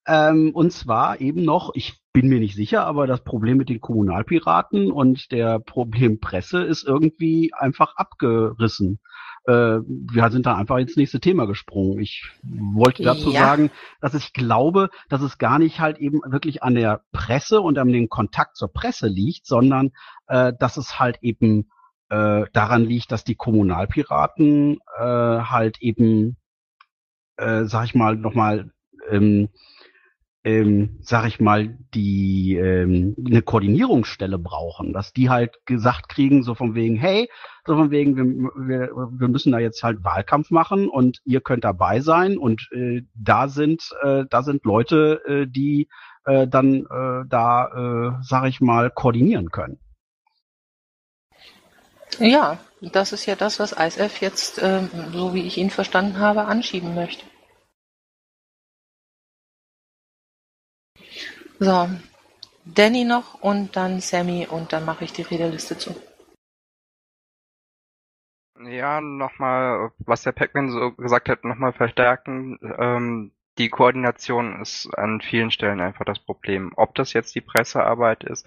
Ähm, 0.06 0.50
und 0.54 0.72
zwar 0.72 1.20
eben 1.20 1.44
noch, 1.44 1.72
ich 1.74 2.00
bin 2.12 2.28
mir 2.28 2.40
nicht 2.40 2.56
sicher, 2.56 2.84
aber 2.84 3.06
das 3.06 3.22
Problem 3.24 3.56
mit 3.56 3.68
den 3.68 3.80
Kommunalpiraten 3.80 4.90
und 4.90 5.30
der 5.30 5.58
Problem 5.60 6.20
Presse 6.20 6.62
ist 6.62 6.84
irgendwie 6.84 7.52
einfach 7.54 7.96
abgerissen 7.96 8.98
äh, 9.46 9.80
wir 9.84 10.30
sind 10.30 10.46
da 10.46 10.56
einfach 10.56 10.78
ins 10.78 10.96
nächste 10.96 11.20
Thema 11.20 11.46
gesprungen. 11.46 11.98
Ich 11.98 12.30
wollte 12.42 13.02
dazu 13.02 13.32
ja. 13.32 13.40
sagen, 13.40 13.70
dass 14.00 14.14
ich 14.14 14.32
glaube, 14.32 14.90
dass 15.08 15.22
es 15.22 15.38
gar 15.38 15.58
nicht 15.58 15.80
halt 15.80 15.98
eben 15.98 16.20
wirklich 16.24 16.62
an 16.62 16.74
der 16.74 17.02
Presse 17.12 17.60
und 17.60 17.78
an 17.78 17.88
dem 17.88 18.08
Kontakt 18.08 18.56
zur 18.56 18.72
Presse 18.72 19.08
liegt, 19.08 19.46
sondern 19.46 19.90
äh, 20.28 20.52
dass 20.58 20.76
es 20.76 21.00
halt 21.00 21.18
eben 21.22 21.70
äh, 22.08 22.44
daran 22.52 22.84
liegt, 22.84 23.10
dass 23.10 23.24
die 23.24 23.34
Kommunalpiraten 23.34 24.78
äh, 24.98 25.02
halt 25.02 25.78
eben, 25.80 26.36
äh, 27.36 27.64
sag 27.64 27.86
ich 27.86 27.94
mal, 27.94 28.16
nochmal 28.16 28.70
ähm, 29.10 29.48
ähm, 30.44 30.98
sag 31.02 31.26
ich 31.26 31.40
mal, 31.40 31.78
die 31.94 32.56
ähm, 32.56 33.14
eine 33.24 33.42
Koordinierungsstelle 33.42 34.38
brauchen, 34.38 34.92
dass 34.92 35.12
die 35.12 35.30
halt 35.30 35.64
gesagt 35.66 36.08
kriegen, 36.08 36.42
so 36.42 36.54
von 36.54 36.74
wegen, 36.74 36.96
hey, 36.96 37.28
so 37.64 37.76
von 37.76 37.90
wegen, 37.90 38.16
wir, 38.16 38.50
wir, 38.56 38.90
wir 38.90 39.28
müssen 39.28 39.52
da 39.52 39.58
jetzt 39.58 39.82
halt 39.82 40.02
Wahlkampf 40.02 40.50
machen 40.50 40.88
und 40.88 41.20
ihr 41.24 41.40
könnt 41.40 41.64
dabei 41.64 42.00
sein 42.00 42.38
und 42.38 42.68
äh, 42.72 43.02
da 43.14 43.48
sind 43.48 43.90
äh, 44.02 44.24
da 44.28 44.42
sind 44.42 44.64
Leute, 44.64 45.20
äh, 45.26 45.46
die 45.46 45.88
äh, 46.24 46.46
dann 46.46 46.86
äh, 46.86 47.24
da, 47.28 48.16
äh, 48.18 48.22
sag 48.22 48.46
ich 48.46 48.60
mal, 48.60 48.90
koordinieren 48.90 49.50
können. 49.50 49.78
Ja, 52.18 52.58
das 52.80 53.12
ist 53.12 53.26
ja 53.26 53.36
das, 53.36 53.58
was 53.58 53.72
ISF 53.72 54.20
jetzt, 54.20 54.58
äh, 54.58 54.82
so 55.12 55.34
wie 55.34 55.42
ich 55.42 55.56
ihn 55.56 55.70
verstanden 55.70 56.18
habe, 56.18 56.44
anschieben 56.44 56.94
möchte. 56.94 57.24
So, 61.64 61.88
Danny 62.64 63.04
noch 63.04 63.34
und 63.40 63.76
dann 63.76 64.00
Sammy 64.00 64.48
und 64.50 64.72
dann 64.72 64.84
mache 64.84 65.04
ich 65.04 65.12
die 65.12 65.22
Rederliste 65.22 65.78
zu. 65.78 65.94
Ja, 68.64 69.00
nochmal, 69.00 69.92
was 70.00 70.22
der 70.22 70.32
Pac-Man 70.32 70.70
so 70.70 70.90
gesagt 70.90 71.28
hat, 71.28 71.44
nochmal 71.44 71.72
verstärken. 71.72 72.58
Ähm, 72.80 73.30
die 73.58 73.68
Koordination 73.68 74.60
ist 74.60 74.92
an 74.98 75.20
vielen 75.20 75.52
Stellen 75.52 75.80
einfach 75.80 76.04
das 76.04 76.18
Problem. 76.18 76.72
Ob 76.74 76.96
das 76.96 77.12
jetzt 77.12 77.32
die 77.36 77.40
Pressearbeit 77.40 78.24
ist, 78.24 78.44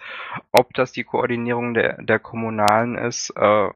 ob 0.51 0.73
das 0.73 0.91
die 0.91 1.05
Koordinierung 1.05 1.73
der, 1.73 2.01
der 2.01 2.19
Kommunalen 2.19 2.97
ist, 2.97 3.29
äh, 3.37 3.69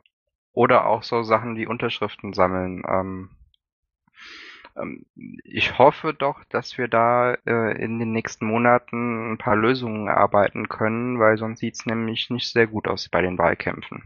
oder 0.51 0.85
auch 0.85 1.03
so 1.03 1.23
Sachen 1.23 1.55
wie 1.55 1.65
Unterschriften 1.65 2.33
sammeln. 2.33 2.83
Ähm, 2.85 3.29
ich 5.43 5.77
hoffe 5.77 6.13
doch, 6.13 6.43
dass 6.45 6.77
wir 6.77 6.87
da 6.87 7.33
äh, 7.45 7.83
in 7.83 7.99
den 7.99 8.11
nächsten 8.11 8.45
Monaten 8.45 9.33
ein 9.33 9.37
paar 9.37 9.55
Lösungen 9.55 10.07
erarbeiten 10.07 10.69
können, 10.69 11.19
weil 11.19 11.37
sonst 11.37 11.59
sieht's 11.59 11.85
nämlich 11.85 12.29
nicht 12.29 12.51
sehr 12.51 12.67
gut 12.67 12.87
aus 12.87 13.09
bei 13.09 13.21
den 13.21 13.37
Wahlkämpfen. 13.37 14.03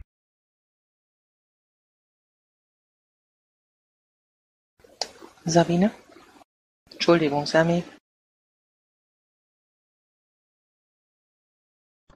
Sabine? 5.46 5.92
Entschuldigung, 6.92 7.46
Sami. 7.46 7.84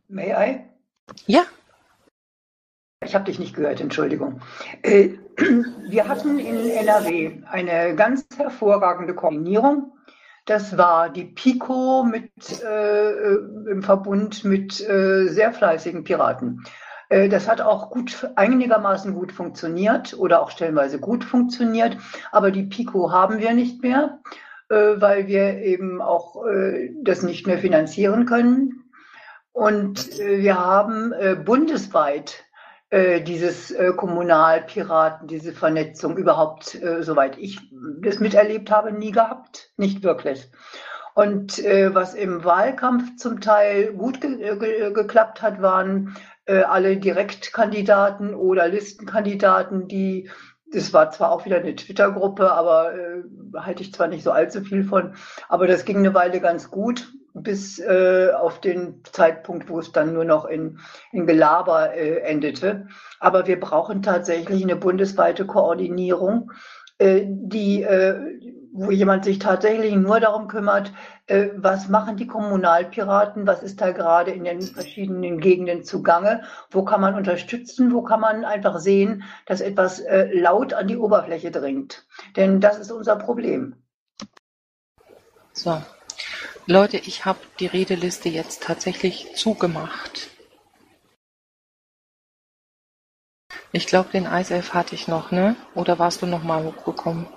May 0.07 0.31
I? 0.31 0.61
Ja. 1.25 1.45
Ich 3.05 3.13
habe 3.13 3.25
dich 3.25 3.37
nicht 3.37 3.55
gehört, 3.55 3.79
Entschuldigung. 3.79 4.41
Äh, 4.81 5.11
wir 5.87 6.07
hatten 6.07 6.39
in 6.39 6.69
NRW 6.69 7.43
eine 7.49 7.95
ganz 7.95 8.25
hervorragende 8.35 9.13
Koordinierung. 9.13 9.93
Das 10.45 10.77
war 10.77 11.09
die 11.09 11.25
PICO 11.25 12.03
mit, 12.03 12.31
äh, 12.63 13.35
im 13.69 13.83
Verbund 13.83 14.43
mit 14.45 14.81
äh, 14.81 15.27
sehr 15.27 15.53
fleißigen 15.53 16.05
Piraten. 16.05 16.63
Äh, 17.09 17.29
das 17.29 17.47
hat 17.47 17.61
auch 17.61 17.91
gut, 17.91 18.29
einigermaßen 18.35 19.13
gut 19.13 19.31
funktioniert 19.31 20.17
oder 20.17 20.41
auch 20.41 20.49
stellenweise 20.49 20.99
gut 20.99 21.23
funktioniert. 21.23 21.97
Aber 22.31 22.49
die 22.49 22.63
PICO 22.63 23.11
haben 23.11 23.37
wir 23.39 23.53
nicht 23.53 23.83
mehr, 23.83 24.19
äh, 24.69 24.75
weil 24.75 25.27
wir 25.27 25.59
eben 25.59 26.01
auch 26.01 26.45
äh, 26.47 26.95
das 27.03 27.21
nicht 27.21 27.45
mehr 27.45 27.59
finanzieren 27.59 28.25
können. 28.25 28.83
Und 29.53 30.19
wir 30.19 30.59
haben 30.63 31.15
bundesweit 31.43 32.45
dieses 32.91 33.75
Kommunalpiraten, 33.97 35.27
diese 35.27 35.51
Vernetzung 35.51 36.15
überhaupt, 36.15 36.79
soweit 37.01 37.37
ich 37.37 37.59
das 38.01 38.19
miterlebt 38.19 38.71
habe, 38.71 38.93
nie 38.93 39.11
gehabt. 39.11 39.71
Nicht 39.75 40.03
wirklich. 40.03 40.49
Und 41.17 41.57
äh, 41.65 41.95
was 41.95 42.13
im 42.13 42.43
Wahlkampf 42.43 43.15
zum 43.15 43.41
Teil 43.41 43.91
gut 43.93 44.21
ge 44.21 44.37
ge 44.37 44.93
geklappt 44.93 45.41
hat, 45.41 45.63
waren 45.63 46.15
äh, 46.45 46.61
alle 46.61 46.97
Direktkandidaten 46.97 48.35
oder 48.35 48.67
Listenkandidaten, 48.67 49.87
die, 49.87 50.29
das 50.71 50.93
war 50.93 51.09
zwar 51.09 51.31
auch 51.31 51.43
wieder 51.43 51.57
eine 51.57 51.75
Twitter-Gruppe, 51.75 52.51
aber 52.51 52.93
äh, 52.93 53.23
halte 53.55 53.81
ich 53.81 53.93
zwar 53.95 54.09
nicht 54.09 54.23
so 54.23 54.31
allzu 54.31 54.61
viel 54.61 54.83
von, 54.83 55.15
aber 55.49 55.65
das 55.65 55.85
ging 55.85 55.97
eine 55.97 56.13
Weile 56.13 56.39
ganz 56.39 56.69
gut, 56.69 57.11
bis 57.43 57.79
äh, 57.79 58.29
auf 58.37 58.61
den 58.61 59.01
Zeitpunkt, 59.11 59.69
wo 59.69 59.79
es 59.79 59.91
dann 59.91 60.13
nur 60.13 60.25
noch 60.25 60.45
in, 60.45 60.79
in 61.11 61.25
Gelaber 61.25 61.93
äh, 61.93 62.19
endete. 62.21 62.87
Aber 63.19 63.47
wir 63.47 63.59
brauchen 63.59 64.01
tatsächlich 64.01 64.63
eine 64.63 64.75
bundesweite 64.75 65.45
Koordinierung, 65.45 66.51
äh, 66.97 67.23
die, 67.25 67.83
äh, 67.83 68.15
wo 68.73 68.91
jemand 68.91 69.25
sich 69.25 69.39
tatsächlich 69.39 69.95
nur 69.95 70.19
darum 70.19 70.47
kümmert, 70.47 70.91
äh, 71.27 71.49
was 71.55 71.89
machen 71.89 72.17
die 72.17 72.27
Kommunalpiraten, 72.27 73.45
was 73.47 73.63
ist 73.63 73.81
da 73.81 73.91
gerade 73.91 74.31
in 74.31 74.43
den 74.43 74.61
verschiedenen 74.61 75.39
Gegenden 75.39 75.83
zugange, 75.83 76.43
wo 76.71 76.83
kann 76.83 77.01
man 77.01 77.15
unterstützen, 77.15 77.93
wo 77.93 78.01
kann 78.01 78.21
man 78.21 78.45
einfach 78.45 78.79
sehen, 78.79 79.23
dass 79.45 79.61
etwas 79.61 79.99
äh, 79.99 80.29
laut 80.33 80.73
an 80.73 80.87
die 80.87 80.97
Oberfläche 80.97 81.51
dringt. 81.51 82.05
Denn 82.35 82.61
das 82.61 82.79
ist 82.79 82.91
unser 82.91 83.15
Problem. 83.15 83.75
So. 85.53 85.81
Leute, 86.69 86.97
ich 86.97 87.23
habe 87.23 87.39
die 87.61 87.65
Redeliste 87.65 88.27
jetzt 88.27 88.61
tatsächlich 88.61 89.27
zugemacht. 89.35 90.29
Ich 93.71 93.87
glaube, 93.87 94.09
den 94.11 94.27
Eiself 94.27 94.73
hatte 94.73 94.93
ich 94.93 95.07
noch, 95.07 95.31
ne? 95.31 95.55
Oder 95.75 95.97
warst 95.97 96.21
du 96.21 96.25
noch 96.25 96.43
mal 96.43 96.65
hochgekommen? 96.65 97.27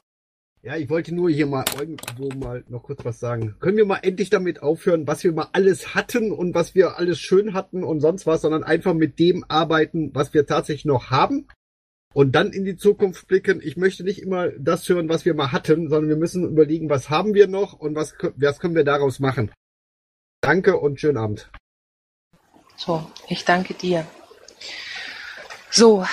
Ja, 0.63 0.75
ich 0.75 0.91
wollte 0.91 1.15
nur 1.15 1.31
hier 1.31 1.47
mal 1.47 1.65
irgendwo 1.79 2.29
mal 2.37 2.65
noch 2.69 2.83
kurz 2.83 3.05
was 3.05 3.21
sagen. 3.21 3.55
Können 3.61 3.77
wir 3.77 3.87
mal 3.87 4.01
endlich 4.03 4.31
damit 4.31 4.65
aufhören, 4.65 5.07
was 5.07 5.23
wir 5.23 5.33
mal 5.33 5.49
alles 5.53 5.95
hatten 5.95 6.33
und 6.33 6.57
was 6.57 6.75
wir 6.75 6.99
alles 6.99 7.21
schön 7.21 7.55
hatten 7.55 7.85
und 7.85 8.01
sonst 8.01 8.27
was, 8.27 8.41
sondern 8.41 8.65
einfach 8.65 8.95
mit 8.95 9.21
dem 9.21 9.45
arbeiten, 9.47 10.13
was 10.13 10.35
wir 10.35 10.45
tatsächlich 10.45 10.87
noch 10.87 11.11
haben 11.11 11.47
und 12.13 12.33
dann 12.33 12.53
in 12.53 12.65
die 12.65 12.77
Zukunft 12.77 13.29
blicken. 13.29 13.61
Ich 13.63 13.77
möchte 13.77 14.03
nicht 14.05 14.21
immer 14.21 14.49
das 14.51 14.89
hören, 14.89 15.09
was 15.09 15.25
wir 15.25 15.35
mal 15.35 15.53
hatten, 15.53 15.89
sondern 15.89 16.09
wir 16.09 16.17
müssen 16.17 16.45
überlegen, 16.45 16.91
was 16.91 17.11
haben 17.11 17.35
wir 17.35 17.47
noch 17.47 17.73
und 17.75 17.95
was, 17.95 18.15
was 18.37 18.59
können 18.59 18.75
wir 18.75 18.85
daraus 18.85 19.21
machen. 19.21 19.53
Danke 20.41 20.77
und 20.77 21.01
schönen 21.01 21.19
Abend. 21.19 21.51
So, 22.77 23.11
ich 23.29 23.45
danke 23.45 23.75
dir. 23.75 24.07
So, 25.71 26.05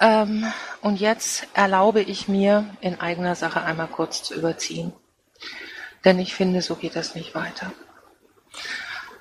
ähm, 0.00 0.44
und 0.82 1.00
jetzt 1.00 1.46
erlaube 1.54 2.00
ich 2.00 2.28
mir, 2.28 2.76
in 2.80 3.00
eigener 3.00 3.34
Sache 3.34 3.62
einmal 3.62 3.86
kurz 3.86 4.22
zu 4.22 4.34
überziehen. 4.34 4.92
Denn 6.04 6.18
ich 6.18 6.34
finde, 6.34 6.62
so 6.62 6.74
geht 6.74 6.96
das 6.96 7.14
nicht 7.14 7.34
weiter. 7.34 7.72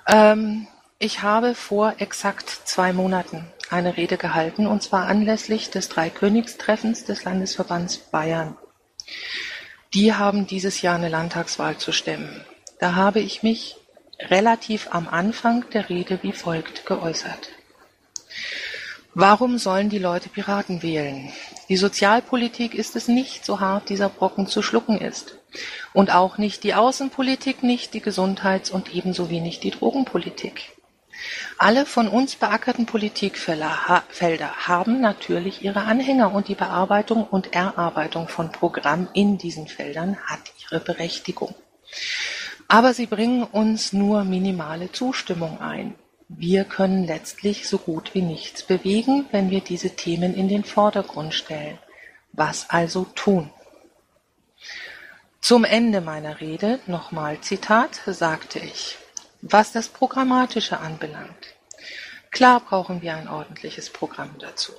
Ähm, 0.08 0.68
ich 0.98 1.22
habe 1.22 1.56
vor 1.56 1.96
exakt 2.00 2.50
zwei 2.50 2.92
Monaten 2.92 3.46
eine 3.70 3.98
Rede 3.98 4.18
gehalten, 4.18 4.68
und 4.68 4.84
zwar 4.84 5.08
anlässlich 5.08 5.70
des 5.70 5.90
Dreikönigstreffens 5.90 7.06
des 7.06 7.24
Landesverbands 7.24 7.98
Bayern. 7.98 8.58
Die 9.94 10.14
haben 10.14 10.48
dieses 10.48 10.82
Jahr 10.82 10.96
eine 10.96 11.10
Landtagswahl 11.10 11.78
zu 11.78 11.92
stemmen. 11.92 12.46
Da 12.80 12.96
habe 12.96 13.20
ich 13.20 13.44
mich 13.44 13.78
relativ 14.20 14.90
am 14.92 15.08
Anfang 15.08 15.66
der 15.72 15.90
Rede 15.90 16.20
wie 16.22 16.34
folgt 16.34 16.86
geäußert. 16.86 17.50
Warum 19.16 19.58
sollen 19.58 19.90
die 19.90 19.98
Leute 19.98 20.30
Piraten 20.30 20.84
wählen? 20.84 21.32
Die 21.68 21.78
Sozialpolitik 21.78 22.76
ist 22.76 22.96
es 22.96 23.08
nicht, 23.08 23.44
so 23.44 23.60
hart 23.60 23.90
dieser 23.90 24.10
Brocken 24.10 24.48
zu 24.48 24.62
schlucken 24.62 25.00
ist. 25.00 25.38
Und 25.94 26.14
auch 26.14 26.38
nicht 26.38 26.64
die 26.64 26.76
Außenpolitik, 26.76 27.64
nicht 27.64 27.94
die 27.96 28.02
Gesundheits- 28.02 28.70
und 28.70 28.94
ebenso 28.94 29.32
wenig 29.32 29.60
die 29.60 29.72
Drogenpolitik. 29.72 30.79
Alle 31.58 31.86
von 31.86 32.08
uns 32.08 32.36
beackerten 32.36 32.86
Politikfelder 32.86 33.88
haben 34.68 35.02
natürlich 35.02 35.64
ihre 35.64 35.82
Anhänger 35.82 36.34
und 36.34 36.48
die 36.48 36.56
Bearbeitung 36.56 37.26
und 37.26 37.54
Erarbeitung 37.54 38.28
von 38.28 38.52
Programmen 38.52 39.10
in 39.14 39.38
diesen 39.38 39.68
Feldern 39.68 40.18
hat 40.26 40.40
ihre 40.64 40.80
Berechtigung. 40.80 41.54
Aber 42.68 42.94
sie 42.94 43.08
bringen 43.08 43.44
uns 43.44 43.94
nur 43.94 44.24
minimale 44.24 44.92
Zustimmung 44.92 45.60
ein. 45.60 45.96
Wir 46.28 46.64
können 46.64 47.06
letztlich 47.06 47.68
so 47.68 47.80
gut 47.80 48.14
wie 48.14 48.22
nichts 48.22 48.62
bewegen, 48.62 49.26
wenn 49.32 49.50
wir 49.50 49.62
diese 49.62 49.96
Themen 49.96 50.36
in 50.36 50.48
den 50.48 50.64
Vordergrund 50.64 51.34
stellen. 51.34 51.80
Was 52.32 52.70
also 52.70 53.06
tun? 53.16 53.50
Zum 55.42 55.64
Ende 55.64 56.02
meiner 56.02 56.42
Rede, 56.42 56.80
nochmal 56.86 57.40
Zitat, 57.42 58.02
sagte 58.06 58.60
ich, 58.60 58.98
was 59.42 59.72
das 59.72 59.90
Programmatische 59.90 60.80
anbelangt. 60.80 61.56
Klar 62.32 62.60
brauchen 62.60 63.02
wir 63.02 63.16
ein 63.16 63.28
ordentliches 63.28 63.90
Programm 63.90 64.32
dazu. 64.40 64.74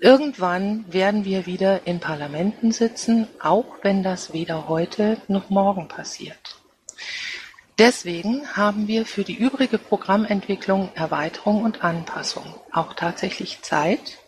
Irgendwann 0.00 0.90
werden 0.92 1.24
wir 1.24 1.46
wieder 1.46 1.86
in 1.86 2.00
Parlamenten 2.00 2.72
sitzen, 2.72 3.26
auch 3.40 3.78
wenn 3.82 4.02
das 4.02 4.32
weder 4.32 4.68
heute 4.68 5.20
noch 5.28 5.48
morgen 5.50 5.88
passiert. 5.88 6.56
Deswegen 7.78 8.56
haben 8.56 8.88
wir 8.88 9.04
für 9.04 9.24
die 9.24 9.36
übrige 9.36 9.78
Programmentwicklung, 9.78 10.90
Erweiterung 10.94 11.62
und 11.62 11.84
Anpassung 11.84 12.54
auch 12.72 12.94
tatsächlich 12.94 13.60
Zeit 13.62 14.18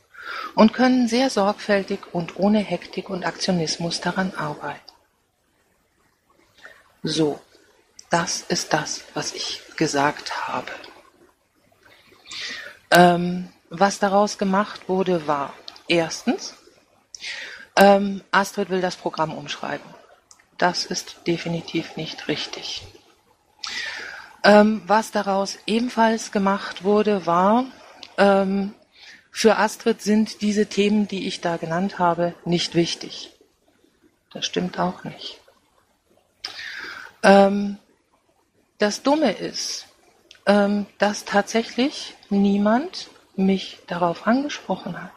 und 0.54 0.74
können 0.74 1.08
sehr 1.08 1.30
sorgfältig 1.30 2.00
und 2.12 2.38
ohne 2.38 2.58
Hektik 2.58 3.08
und 3.08 3.24
Aktionismus 3.24 4.02
daran 4.02 4.34
arbeiten. 4.34 4.80
So, 7.02 7.40
das 8.10 8.40
ist 8.42 8.72
das, 8.72 9.04
was 9.14 9.32
ich 9.32 9.62
gesagt 9.76 10.48
habe. 10.48 10.70
Ähm, 12.90 13.50
was 13.70 13.98
daraus 13.98 14.38
gemacht 14.38 14.88
wurde, 14.88 15.26
war 15.26 15.52
erstens, 15.88 16.54
ähm, 17.76 18.22
Astrid 18.30 18.70
will 18.70 18.80
das 18.80 18.96
Programm 18.96 19.32
umschreiben. 19.32 19.86
Das 20.56 20.86
ist 20.86 21.16
definitiv 21.26 21.96
nicht 21.96 22.28
richtig. 22.28 22.86
Ähm, 24.42 24.82
was 24.86 25.10
daraus 25.10 25.58
ebenfalls 25.66 26.32
gemacht 26.32 26.82
wurde, 26.82 27.26
war, 27.26 27.66
ähm, 28.16 28.74
für 29.30 29.56
Astrid 29.56 30.02
sind 30.02 30.40
diese 30.40 30.66
Themen, 30.66 31.06
die 31.06 31.28
ich 31.28 31.40
da 31.40 31.58
genannt 31.58 31.98
habe, 31.98 32.34
nicht 32.44 32.74
wichtig. 32.74 33.32
Das 34.32 34.46
stimmt 34.46 34.78
auch 34.78 35.04
nicht. 35.04 35.40
Ähm, 37.22 37.78
das 38.78 39.02
Dumme 39.02 39.32
ist, 39.32 39.86
ähm, 40.46 40.86
dass 40.98 41.24
tatsächlich 41.24 42.14
niemand 42.30 43.10
mich 43.36 43.78
darauf 43.86 44.26
angesprochen 44.26 45.02
hat. 45.02 45.12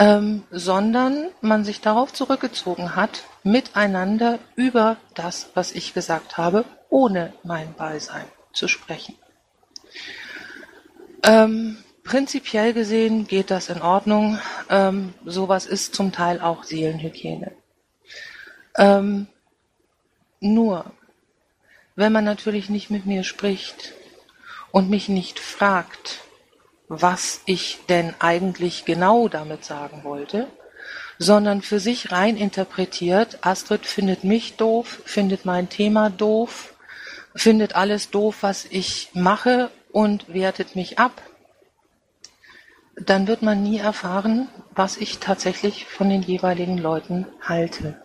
ähm, 0.00 0.44
sondern 0.50 1.28
man 1.42 1.62
sich 1.62 1.82
darauf 1.82 2.10
zurückgezogen 2.12 2.96
hat, 2.96 3.24
miteinander 3.44 4.38
über 4.56 4.96
das, 5.14 5.50
was 5.52 5.72
ich 5.72 5.92
gesagt 5.92 6.38
habe, 6.38 6.64
ohne 6.88 7.34
mein 7.44 7.74
Beisein 7.74 8.24
zu 8.54 8.66
sprechen. 8.66 9.14
Ähm, 11.22 11.76
prinzipiell 12.02 12.72
gesehen 12.72 13.26
geht 13.26 13.50
das 13.50 13.68
in 13.68 13.82
Ordnung. 13.82 14.38
Ähm, 14.70 15.12
sowas 15.26 15.66
ist 15.66 15.94
zum 15.94 16.12
Teil 16.12 16.40
auch 16.40 16.64
Seelenhygiene. 16.64 17.52
Ähm, 18.78 19.26
nur, 20.40 20.90
wenn 22.00 22.12
man 22.14 22.24
natürlich 22.24 22.70
nicht 22.70 22.88
mit 22.88 23.04
mir 23.04 23.24
spricht 23.24 23.92
und 24.70 24.88
mich 24.88 25.10
nicht 25.10 25.38
fragt, 25.38 26.20
was 26.88 27.42
ich 27.44 27.80
denn 27.90 28.14
eigentlich 28.20 28.86
genau 28.86 29.28
damit 29.28 29.66
sagen 29.66 30.02
wollte, 30.02 30.46
sondern 31.18 31.60
für 31.60 31.78
sich 31.78 32.10
rein 32.10 32.38
interpretiert, 32.38 33.40
Astrid 33.42 33.84
findet 33.84 34.24
mich 34.24 34.56
doof, 34.56 35.02
findet 35.04 35.44
mein 35.44 35.68
Thema 35.68 36.08
doof, 36.08 36.72
findet 37.34 37.76
alles 37.76 38.08
doof, 38.08 38.38
was 38.40 38.64
ich 38.64 39.10
mache 39.12 39.70
und 39.92 40.32
wertet 40.32 40.76
mich 40.76 40.98
ab, 40.98 41.20
dann 42.96 43.26
wird 43.26 43.42
man 43.42 43.62
nie 43.62 43.78
erfahren, 43.78 44.48
was 44.74 44.96
ich 44.96 45.18
tatsächlich 45.18 45.84
von 45.84 46.08
den 46.08 46.22
jeweiligen 46.22 46.78
Leuten 46.78 47.26
halte. 47.42 48.00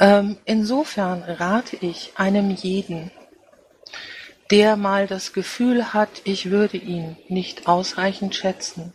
Ähm, 0.00 0.38
insofern 0.46 1.22
rate 1.22 1.76
ich 1.76 2.12
einem 2.16 2.50
jeden, 2.50 3.10
der 4.50 4.76
mal 4.76 5.06
das 5.06 5.34
Gefühl 5.34 5.92
hat, 5.92 6.22
ich 6.24 6.50
würde 6.50 6.78
ihn 6.78 7.18
nicht 7.28 7.68
ausreichend 7.68 8.34
schätzen, 8.34 8.94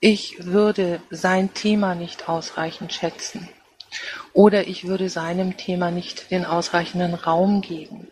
ich 0.00 0.44
würde 0.44 1.00
sein 1.10 1.54
Thema 1.54 1.94
nicht 1.94 2.28
ausreichend 2.28 2.92
schätzen 2.92 3.48
oder 4.32 4.66
ich 4.66 4.88
würde 4.88 5.08
seinem 5.08 5.56
Thema 5.56 5.92
nicht 5.92 6.32
den 6.32 6.44
ausreichenden 6.44 7.14
Raum 7.14 7.60
geben, 7.60 8.08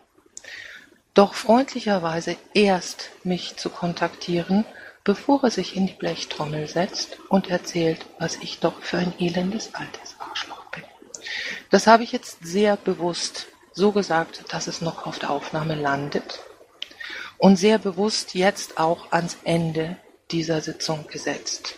doch 1.13 1.33
freundlicherweise 1.33 2.37
erst 2.53 3.09
mich 3.25 3.57
zu 3.57 3.69
kontaktieren, 3.69 4.63
bevor 5.03 5.43
er 5.43 5.51
sich 5.51 5.75
in 5.75 5.87
die 5.87 5.93
Blechtrommel 5.93 6.65
setzt 6.67 7.17
und 7.27 7.49
erzählt, 7.49 8.05
was 8.19 8.37
ich 8.37 8.59
doch 8.61 8.81
für 8.81 8.99
ein 8.99 9.13
elendes 9.19 9.67
bin. 9.67 10.08
Das 11.69 11.87
habe 11.87 12.03
ich 12.03 12.11
jetzt 12.11 12.39
sehr 12.41 12.77
bewusst 12.77 13.47
so 13.73 13.91
gesagt, 13.91 14.45
dass 14.49 14.67
es 14.67 14.81
noch 14.81 15.05
auf 15.05 15.19
der 15.19 15.29
Aufnahme 15.29 15.75
landet 15.75 16.39
und 17.37 17.55
sehr 17.55 17.77
bewusst 17.77 18.35
jetzt 18.35 18.77
auch 18.79 19.11
ans 19.11 19.37
Ende 19.43 19.97
dieser 20.31 20.61
Sitzung 20.61 21.07
gesetzt. 21.07 21.75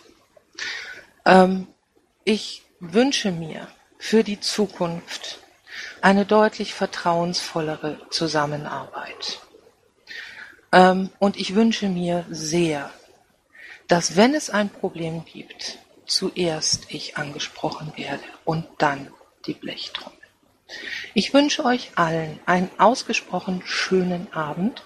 Ähm, 1.26 1.68
ich 2.24 2.64
wünsche 2.80 3.32
mir 3.32 3.68
für 3.98 4.24
die 4.24 4.40
Zukunft 4.40 5.40
eine 6.02 6.26
deutlich 6.26 6.74
vertrauensvollere 6.74 8.00
Zusammenarbeit. 8.10 9.40
Ähm, 10.72 11.10
und 11.20 11.38
ich 11.38 11.54
wünsche 11.54 11.90
mir 11.90 12.26
sehr, 12.30 12.92
dass 13.88 14.16
wenn 14.16 14.34
es 14.34 14.50
ein 14.50 14.70
Problem 14.70 15.26
gibt, 15.26 15.78
zuerst 16.06 16.86
ich 16.90 17.18
angesprochen 17.18 17.94
werde 17.96 18.24
und 18.46 18.66
dann 18.80 19.12
die 19.46 19.54
Blechtrommel. 19.54 20.18
Ich 21.14 21.34
wünsche 21.34 21.66
euch 21.66 21.92
allen 21.96 22.40
einen 22.46 22.70
ausgesprochen 22.78 23.62
schönen 23.66 24.32
Abend, 24.34 24.84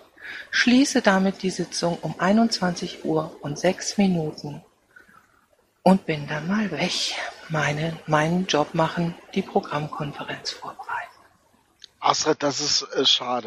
schließe 0.50 1.02
damit 1.02 1.44
die 1.44 1.52
Sitzung 1.52 1.98
um 2.02 2.20
21 2.20 3.06
Uhr 3.06 3.38
und 3.42 3.60
6 3.60 3.98
Minuten 3.98 4.64
und 5.84 6.06
bin 6.08 6.28
dann 6.28 6.48
mal 6.48 6.72
weg, 6.72 7.16
meine, 7.50 8.00
meinen 8.08 8.48
Job 8.48 8.74
machen, 8.74 9.14
die 9.36 9.44
Programmkonferenz 9.44 10.52
vorbereiten. 10.52 10.86
Astrid, 12.00 12.42
das 12.42 12.60
ist 12.60 12.82
äh, 12.96 13.06
schade. 13.06 13.44